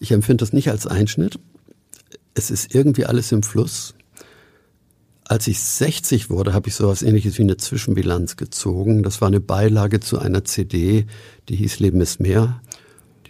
Ich 0.00 0.12
empfinde 0.12 0.38
das 0.38 0.54
nicht 0.54 0.70
als 0.70 0.86
Einschnitt. 0.86 1.38
Es 2.32 2.50
ist 2.50 2.74
irgendwie 2.74 3.04
alles 3.04 3.30
im 3.32 3.42
Fluss. 3.42 3.94
Als 5.26 5.46
ich 5.46 5.60
60 5.60 6.30
wurde, 6.30 6.54
habe 6.54 6.68
ich 6.68 6.74
sowas 6.74 7.02
ähnliches 7.02 7.36
wie 7.36 7.42
eine 7.42 7.58
Zwischenbilanz 7.58 8.36
gezogen. 8.36 9.02
Das 9.02 9.20
war 9.20 9.28
eine 9.28 9.40
Beilage 9.40 10.00
zu 10.00 10.18
einer 10.18 10.42
CD, 10.44 11.04
die 11.50 11.56
hieß 11.56 11.80
Leben 11.80 12.00
ist 12.00 12.18
mehr. 12.18 12.62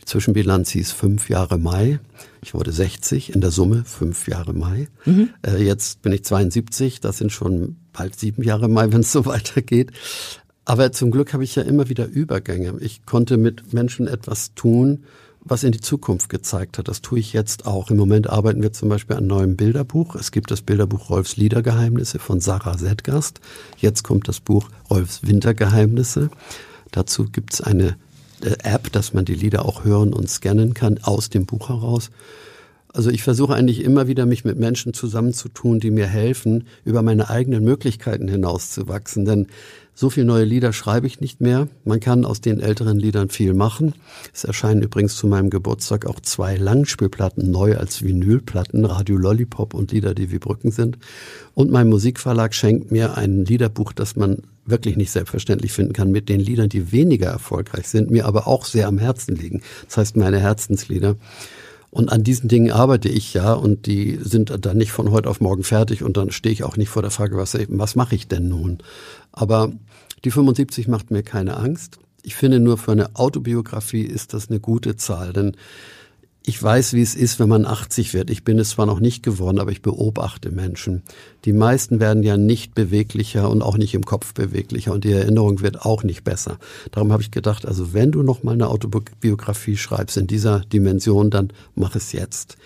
Zwischenbilanz 0.05 0.71
hieß 0.71 0.93
fünf 0.93 1.29
Jahre 1.29 1.59
Mai. 1.59 1.99
Ich 2.45 2.53
wurde 2.53 2.73
60 2.73 3.35
in 3.35 3.41
der 3.41 3.51
Summe, 3.51 3.85
fünf 3.87 4.29
Jahre 4.29 4.53
Mai. 4.53 4.89
Mhm. 5.07 5.31
Äh, 5.41 5.65
jetzt 5.65 6.03
bin 6.03 6.13
ich 6.13 6.25
72, 6.25 7.01
das 7.01 7.17
sind 7.17 7.33
schon 7.33 7.77
bald 7.95 8.19
sieben 8.19 8.43
Jahre 8.43 8.69
Mai, 8.69 8.93
wenn 8.93 9.01
es 9.01 9.13
so 9.13 9.25
weitergeht. 9.25 9.93
Aber 10.67 10.93
zum 10.93 11.11
Glück 11.11 11.33
habe 11.33 11.43
ich 11.43 11.55
ja 11.55 11.63
immer 11.63 11.89
wieder 11.89 12.07
Übergänge. 12.07 12.75
Ich 12.81 13.07
konnte 13.07 13.39
mit 13.39 13.73
Menschen 13.73 14.07
etwas 14.07 14.55
tun, 14.55 15.05
was 15.41 15.65
in 15.65 15.73
die 15.73 15.81
Zukunft 15.81 16.29
gezeigt 16.29 16.77
hat. 16.77 16.89
Das 16.89 17.01
tue 17.01 17.19
ich 17.19 17.33
jetzt 17.33 17.67
auch. 17.67 17.91
Im 17.91 17.97
Moment 17.97 18.29
arbeiten 18.29 18.61
wir 18.61 18.75
zum 18.75 18.91
Beispiel 18.91 19.17
an 19.17 19.23
einem 19.23 19.29
neuen 19.29 19.57
Bilderbuch. 19.57 20.15
Es 20.15 20.31
gibt 20.31 20.51
das 20.51 20.61
Bilderbuch 20.61 21.09
Rolfs 21.09 21.39
Liedergeheimnisse 21.39 22.19
von 22.19 22.41
Sarah 22.41 22.77
Sedgast. 22.77 23.41
Jetzt 23.79 24.03
kommt 24.05 24.29
das 24.29 24.41
Buch 24.41 24.69
Rolfs 24.91 25.27
Wintergeheimnisse. 25.27 26.29
Dazu 26.91 27.25
gibt 27.25 27.55
es 27.55 27.63
eine 27.63 27.97
App, 28.45 28.93
dass 28.93 29.15
man 29.15 29.25
die 29.25 29.35
Lieder 29.35 29.65
auch 29.65 29.85
hören 29.85 30.13
und 30.13 30.29
scannen 30.29 30.75
kann 30.75 30.99
aus 31.03 31.31
dem 31.31 31.47
Buch 31.47 31.69
heraus. 31.69 32.11
Also 32.93 33.11
ich 33.11 33.25
versuche 33.25 33.55
eigentlich 33.55 33.83
immer 33.83 34.07
wieder, 34.07 34.25
mich 34.25 34.45
mit 34.45 34.57
Menschen 34.57 34.95
zusammenzutun, 34.95 35.81
die 35.81 35.91
mir 35.91 36.07
helfen, 36.07 36.69
über 36.85 37.03
meine 37.03 37.29
eigenen 37.29 37.65
Möglichkeiten 37.65 38.29
hinauszuwachsen. 38.29 39.25
Denn 39.25 39.49
so 39.95 40.11
viele 40.11 40.27
neue 40.27 40.45
Lieder 40.45 40.73
schreibe 40.73 41.07
ich 41.07 41.21
nicht 41.21 41.41
mehr. 41.41 41.69
Man 41.85 42.01
kann 42.01 42.25
aus 42.25 42.41
den 42.41 42.59
älteren 42.59 42.99
Liedern 42.99 43.29
viel 43.29 43.55
machen. 43.55 43.95
Es 44.33 44.43
erscheinen 44.43 44.83
übrigens 44.83 45.17
zu 45.17 45.29
meinem 45.29 45.51
Geburtstag 45.51 46.07
auch 46.07 46.19
zwei 46.21 46.57
Langspielplatten 46.57 47.51
neu 47.51 47.77
als 47.77 48.03
Vinylplatten, 48.03 48.85
Radio 48.85 49.17
Lollipop 49.17 49.73
und 49.73 49.93
Lieder, 49.93 50.15
die 50.15 50.33
wie 50.33 50.39
Brücken 50.39 50.73
sind. 50.73 50.99
Und 51.55 51.71
mein 51.71 51.89
Musikverlag 51.89 52.55
schenkt 52.55 52.91
mir 52.91 53.17
ein 53.17 53.45
Liederbuch, 53.45 53.93
das 53.93 54.17
man 54.17 54.43
wirklich 54.67 54.97
nicht 54.97 55.13
selbstverständlich 55.13 55.73
finden 55.73 55.93
kann, 55.93 56.11
mit 56.11 56.29
den 56.29 56.41
Liedern, 56.41 56.69
die 56.69 56.91
weniger 56.91 57.29
erfolgreich 57.29 57.87
sind, 57.87 58.11
mir 58.11 58.27
aber 58.27 58.49
auch 58.49 58.65
sehr 58.65 58.89
am 58.89 58.99
Herzen 58.99 59.37
liegen. 59.37 59.63
Das 59.87 59.99
heißt, 59.99 60.17
meine 60.17 60.41
Herzenslieder. 60.41 61.17
Und 61.95 62.11
an 62.11 62.25
diesen 62.25 62.49
Dingen 62.49 62.73
arbeite 62.73 63.09
ich 63.09 63.35
ja 63.35 63.53
und 63.53 63.87
die 63.87 64.19
sind 64.21 64.53
dann 64.67 64.77
nicht 64.77 64.91
von 64.91 65.13
heute 65.13 65.31
auf 65.31 65.41
morgen 65.41 65.63
fertig 65.63 66.03
und 66.03 66.17
dann 66.17 66.33
stehe 66.33 66.53
ich 66.53 66.65
auch 66.65 66.77
nicht 66.77 66.89
vor 66.89 67.03
der 67.03 67.13
Frage, 67.13 67.37
was, 67.37 67.57
was 67.69 67.95
mache 67.95 68.17
ich 68.17 68.27
denn 68.27 68.49
nun? 68.49 68.79
Aber 69.31 69.71
die 70.25 70.33
75 70.33 70.89
macht 70.89 71.13
mir 71.13 71.23
keine 71.23 71.57
Angst. 71.57 72.01
Ich 72.25 72.35
finde 72.35 72.59
nur 72.59 72.79
für 72.79 72.91
eine 72.91 73.15
Autobiografie 73.15 74.03
ist 74.03 74.35
das 74.35 74.51
eine 74.51 74.59
gute 74.59 74.97
Zahl, 74.97 75.33
denn 75.33 75.57
ich 76.47 76.63
weiß, 76.63 76.93
wie 76.93 77.01
es 77.01 77.15
ist, 77.15 77.41
wenn 77.41 77.49
man 77.49 77.65
80 77.65 78.13
wird. 78.13 78.29
Ich 78.29 78.45
bin 78.45 78.59
es 78.59 78.71
zwar 78.71 78.85
noch 78.85 79.01
nicht 79.01 79.23
geworden, 79.23 79.59
aber 79.59 79.73
ich 79.73 79.81
beobachte 79.81 80.51
Menschen. 80.51 81.03
Die 81.47 81.55
meisten 81.55 82.01
werden 82.01 82.23
ja 82.23 82.37
nicht 82.37 82.75
beweglicher 82.75 83.49
und 83.49 83.63
auch 83.63 83.79
nicht 83.79 83.95
im 83.95 84.05
Kopf 84.05 84.35
beweglicher 84.35 84.93
und 84.93 85.05
die 85.05 85.13
Erinnerung 85.13 85.63
wird 85.63 85.87
auch 85.87 86.05
nicht 86.05 86.23
besser. 86.23 86.59
Darum 86.91 87.13
habe 87.13 87.23
ich 87.23 87.31
gedacht, 87.31 87.65
also 87.65 87.95
wenn 87.95 88.13
du 88.13 88.23
noch 88.23 88.43
mal 88.43 88.53
eine 88.53 88.69
Autobiografie 88.69 89.79
schreibst 89.79 90.19
in 90.19 90.27
dieser 90.27 90.61
Dimension, 90.61 91.31
dann 91.31 91.51
mach 91.75 91.97
es 91.97 92.13
jetzt. 92.13 92.59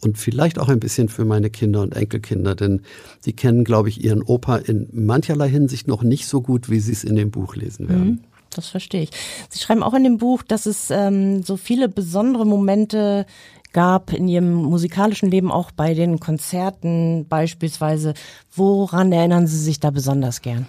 Und 0.00 0.16
vielleicht 0.16 0.58
auch 0.58 0.70
ein 0.70 0.80
bisschen 0.80 1.10
für 1.10 1.26
meine 1.26 1.50
Kinder 1.50 1.82
und 1.82 1.94
Enkelkinder, 1.94 2.54
denn 2.54 2.82
die 3.26 3.34
kennen, 3.34 3.64
glaube 3.64 3.90
ich, 3.90 4.02
ihren 4.02 4.22
Opa 4.22 4.56
in 4.56 4.88
mancherlei 4.92 5.50
Hinsicht 5.50 5.88
noch 5.88 6.02
nicht 6.02 6.26
so 6.26 6.40
gut, 6.40 6.70
wie 6.70 6.80
sie 6.80 6.92
es 6.92 7.04
in 7.04 7.16
dem 7.16 7.30
Buch 7.30 7.54
lesen 7.54 7.88
werden. 7.88 8.06
Mhm 8.06 8.20
das 8.50 8.68
verstehe 8.68 9.02
ich. 9.02 9.10
Sie 9.48 9.58
schreiben 9.58 9.82
auch 9.82 9.94
in 9.94 10.04
dem 10.04 10.18
Buch, 10.18 10.42
dass 10.42 10.66
es 10.66 10.90
ähm, 10.90 11.42
so 11.42 11.56
viele 11.56 11.88
besondere 11.88 12.46
Momente 12.46 13.26
gab 13.72 14.12
in 14.12 14.26
Ihrem 14.26 14.54
musikalischen 14.54 15.30
Leben, 15.30 15.52
auch 15.52 15.70
bei 15.70 15.92
den 15.92 16.18
Konzerten 16.18 17.26
beispielsweise. 17.28 18.14
Woran 18.54 19.12
erinnern 19.12 19.46
Sie 19.46 19.58
sich 19.58 19.80
da 19.80 19.90
besonders 19.90 20.40
gern? 20.40 20.66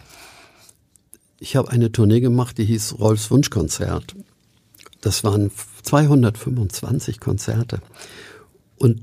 Ich 1.39 1.55
habe 1.55 1.69
eine 1.69 1.91
Tournee 1.91 2.19
gemacht, 2.19 2.57
die 2.57 2.65
hieß 2.65 2.99
Rolfs 2.99 3.31
Wunschkonzert. 3.31 4.15
Das 5.01 5.23
waren 5.23 5.51
225 5.83 7.19
Konzerte. 7.19 7.79
Und 8.77 9.01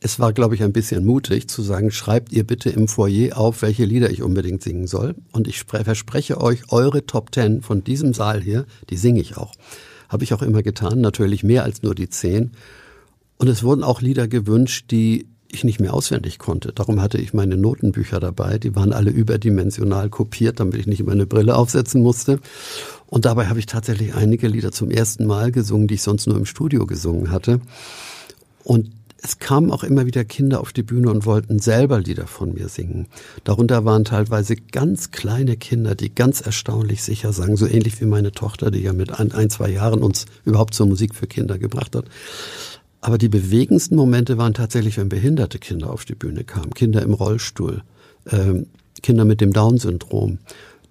es 0.00 0.20
war, 0.20 0.32
glaube 0.32 0.54
ich, 0.54 0.62
ein 0.62 0.72
bisschen 0.72 1.04
mutig 1.04 1.48
zu 1.48 1.62
sagen, 1.62 1.90
schreibt 1.90 2.32
ihr 2.32 2.46
bitte 2.46 2.70
im 2.70 2.86
Foyer 2.86 3.38
auf, 3.38 3.62
welche 3.62 3.84
Lieder 3.84 4.10
ich 4.10 4.22
unbedingt 4.22 4.62
singen 4.62 4.86
soll. 4.86 5.14
Und 5.32 5.48
ich 5.48 5.64
verspreche 5.64 6.40
euch, 6.40 6.70
eure 6.70 7.06
Top 7.06 7.32
Ten 7.32 7.62
von 7.62 7.82
diesem 7.82 8.12
Saal 8.12 8.42
hier, 8.42 8.66
die 8.90 8.96
singe 8.96 9.20
ich 9.20 9.36
auch. 9.36 9.52
Habe 10.08 10.24
ich 10.24 10.34
auch 10.34 10.42
immer 10.42 10.62
getan, 10.62 11.00
natürlich 11.00 11.42
mehr 11.42 11.64
als 11.64 11.82
nur 11.82 11.94
die 11.94 12.08
zehn. 12.08 12.52
Und 13.38 13.48
es 13.48 13.62
wurden 13.62 13.82
auch 13.82 14.00
Lieder 14.00 14.28
gewünscht, 14.28 14.90
die 14.90 15.28
ich 15.50 15.64
nicht 15.64 15.80
mehr 15.80 15.94
auswendig 15.94 16.38
konnte. 16.38 16.72
Darum 16.72 17.00
hatte 17.00 17.18
ich 17.18 17.32
meine 17.32 17.56
Notenbücher 17.56 18.20
dabei. 18.20 18.58
Die 18.58 18.74
waren 18.74 18.92
alle 18.92 19.10
überdimensional 19.10 20.10
kopiert, 20.10 20.60
damit 20.60 20.78
ich 20.78 20.86
nicht 20.86 21.00
immer 21.00 21.12
eine 21.12 21.26
Brille 21.26 21.56
aufsetzen 21.56 22.02
musste. 22.02 22.40
Und 23.06 23.24
dabei 23.24 23.46
habe 23.46 23.58
ich 23.58 23.66
tatsächlich 23.66 24.14
einige 24.14 24.48
Lieder 24.48 24.72
zum 24.72 24.90
ersten 24.90 25.26
Mal 25.26 25.52
gesungen, 25.52 25.88
die 25.88 25.94
ich 25.94 26.02
sonst 26.02 26.26
nur 26.26 26.36
im 26.36 26.44
Studio 26.44 26.86
gesungen 26.86 27.30
hatte. 27.30 27.60
Und 28.64 28.90
es 29.26 29.40
kamen 29.40 29.72
auch 29.72 29.82
immer 29.82 30.06
wieder 30.06 30.24
Kinder 30.24 30.60
auf 30.60 30.72
die 30.72 30.84
Bühne 30.84 31.10
und 31.10 31.26
wollten 31.26 31.58
selber 31.58 31.98
Lieder 31.98 32.28
von 32.28 32.54
mir 32.54 32.68
singen. 32.68 33.08
Darunter 33.42 33.84
waren 33.84 34.04
teilweise 34.04 34.54
ganz 34.54 35.10
kleine 35.10 35.56
Kinder, 35.56 35.96
die 35.96 36.14
ganz 36.14 36.40
erstaunlich 36.40 37.02
sicher 37.02 37.32
sangen, 37.32 37.56
so 37.56 37.66
ähnlich 37.66 38.00
wie 38.00 38.04
meine 38.04 38.30
Tochter, 38.30 38.70
die 38.70 38.82
ja 38.82 38.92
mit 38.92 39.18
ein, 39.18 39.32
ein 39.32 39.50
zwei 39.50 39.68
Jahren 39.68 40.04
uns 40.04 40.26
überhaupt 40.44 40.74
zur 40.74 40.86
Musik 40.86 41.12
für 41.12 41.26
Kinder 41.26 41.58
gebracht 41.58 41.96
hat. 41.96 42.04
Aber 43.00 43.18
die 43.18 43.28
bewegendsten 43.28 43.96
Momente 43.96 44.38
waren 44.38 44.54
tatsächlich, 44.54 44.96
wenn 44.96 45.08
behinderte 45.08 45.58
Kinder 45.58 45.90
auf 45.90 46.04
die 46.04 46.14
Bühne 46.14 46.44
kamen, 46.44 46.70
Kinder 46.70 47.02
im 47.02 47.12
Rollstuhl, 47.12 47.82
äh, 48.26 48.62
Kinder 49.02 49.24
mit 49.24 49.40
dem 49.40 49.52
Down-Syndrom. 49.52 50.38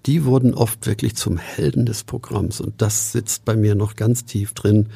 Die 0.07 0.25
wurden 0.25 0.53
oft 0.53 0.85
wirklich 0.85 1.15
zum 1.15 1.37
Helden 1.37 1.85
des 1.85 2.03
Programms 2.03 2.59
und 2.59 2.81
das 2.81 3.13
sitzt 3.13 3.45
bei 3.45 3.55
mir 3.55 3.75
noch 3.75 3.95
ganz 3.95 4.25
tief 4.25 4.53
drin, 4.53 4.89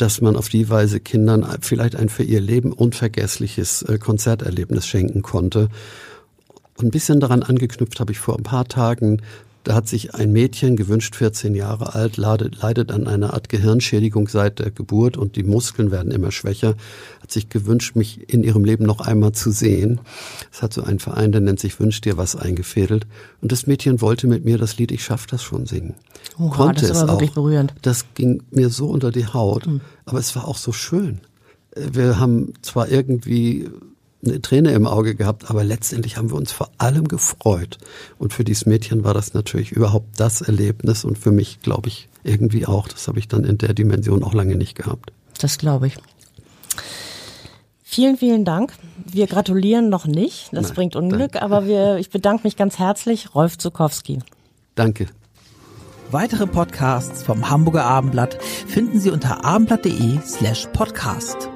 dass 0.00 0.20
man 0.20 0.36
auf 0.36 0.48
die 0.48 0.68
Weise 0.70 1.00
Kindern 1.00 1.46
vielleicht 1.60 1.96
ein 1.96 2.08
für 2.08 2.22
ihr 2.22 2.40
Leben 2.40 2.72
unvergessliches 2.72 3.82
äh, 3.82 3.98
Konzerterlebnis 3.98 4.86
schenken 4.86 5.22
konnte. 5.22 5.68
Und 6.76 6.86
ein 6.86 6.90
bisschen 6.90 7.20
daran 7.20 7.42
angeknüpft 7.42 8.00
habe 8.00 8.12
ich 8.12 8.18
vor 8.18 8.36
ein 8.36 8.42
paar 8.42 8.66
Tagen 8.66 9.20
da 9.64 9.74
hat 9.74 9.88
sich 9.88 10.14
ein 10.14 10.32
Mädchen, 10.32 10.76
gewünscht 10.76 11.16
14 11.16 11.54
Jahre 11.54 11.94
alt, 11.94 12.16
leidet 12.16 12.90
an 12.90 13.06
einer 13.06 13.34
Art 13.34 13.50
Gehirnschädigung 13.50 14.26
seit 14.28 14.58
der 14.58 14.70
Geburt 14.70 15.18
und 15.18 15.36
die 15.36 15.42
Muskeln 15.42 15.90
werden 15.90 16.12
immer 16.12 16.32
schwächer, 16.32 16.76
hat 17.20 17.30
sich 17.30 17.50
gewünscht, 17.50 17.94
mich 17.94 18.32
in 18.32 18.42
ihrem 18.42 18.64
Leben 18.64 18.86
noch 18.86 19.00
einmal 19.00 19.32
zu 19.32 19.50
sehen. 19.50 20.00
Es 20.50 20.62
hat 20.62 20.72
so 20.72 20.82
einen 20.82 20.98
Verein, 20.98 21.32
der 21.32 21.42
nennt 21.42 21.60
sich 21.60 21.78
Wünsch 21.78 22.00
dir 22.00 22.16
was 22.16 22.36
eingefädelt. 22.36 23.06
Und 23.42 23.52
das 23.52 23.66
Mädchen 23.66 24.00
wollte 24.00 24.26
mit 24.26 24.44
mir 24.44 24.56
das 24.56 24.78
Lied 24.78 24.92
Ich 24.92 25.04
schaff 25.04 25.26
das 25.26 25.42
schon 25.42 25.66
singen. 25.66 25.94
Oha, 26.38 26.56
Konnte 26.56 26.82
das 26.82 26.90
ist 26.90 26.96
aber 26.96 27.12
es 27.12 27.12
wirklich 27.14 27.30
auch. 27.30 27.34
berührend. 27.34 27.74
Das 27.82 28.06
ging 28.14 28.42
mir 28.50 28.70
so 28.70 28.88
unter 28.88 29.10
die 29.10 29.26
Haut, 29.26 29.66
mhm. 29.66 29.82
aber 30.06 30.18
es 30.18 30.34
war 30.34 30.48
auch 30.48 30.56
so 30.56 30.72
schön. 30.72 31.20
Wir 31.76 32.18
haben 32.18 32.54
zwar 32.62 32.88
irgendwie 32.88 33.68
eine 34.24 34.40
Träne 34.40 34.72
im 34.72 34.86
Auge 34.86 35.14
gehabt, 35.14 35.50
aber 35.50 35.64
letztendlich 35.64 36.16
haben 36.16 36.30
wir 36.30 36.36
uns 36.36 36.52
vor 36.52 36.70
allem 36.78 37.08
gefreut. 37.08 37.78
Und 38.18 38.32
für 38.32 38.44
dieses 38.44 38.66
Mädchen 38.66 39.04
war 39.04 39.14
das 39.14 39.34
natürlich 39.34 39.72
überhaupt 39.72 40.20
das 40.20 40.42
Erlebnis 40.42 41.04
und 41.04 41.18
für 41.18 41.30
mich, 41.30 41.60
glaube 41.62 41.88
ich, 41.88 42.08
irgendwie 42.22 42.66
auch. 42.66 42.88
Das 42.88 43.08
habe 43.08 43.18
ich 43.18 43.28
dann 43.28 43.44
in 43.44 43.58
der 43.58 43.74
Dimension 43.74 44.22
auch 44.22 44.34
lange 44.34 44.56
nicht 44.56 44.74
gehabt. 44.74 45.12
Das 45.38 45.58
glaube 45.58 45.86
ich. 45.86 45.96
Vielen, 47.82 48.16
vielen 48.16 48.44
Dank. 48.44 48.72
Wir 49.04 49.26
gratulieren 49.26 49.88
noch 49.88 50.06
nicht. 50.06 50.50
Das 50.52 50.66
Nein, 50.66 50.74
bringt 50.74 50.96
Unglück, 50.96 51.32
danke. 51.32 51.42
aber 51.42 51.66
wir, 51.66 51.96
ich 51.96 52.10
bedanke 52.10 52.44
mich 52.44 52.56
ganz 52.56 52.78
herzlich. 52.78 53.34
Rolf 53.34 53.58
Zukowski. 53.58 54.20
Danke. 54.76 55.06
Weitere 56.12 56.46
Podcasts 56.46 57.22
vom 57.22 57.50
Hamburger 57.50 57.84
Abendblatt 57.84 58.38
finden 58.42 59.00
Sie 59.00 59.10
unter 59.10 59.44
abendblatt.de 59.44 60.20
slash 60.24 60.68
podcast. 60.72 61.48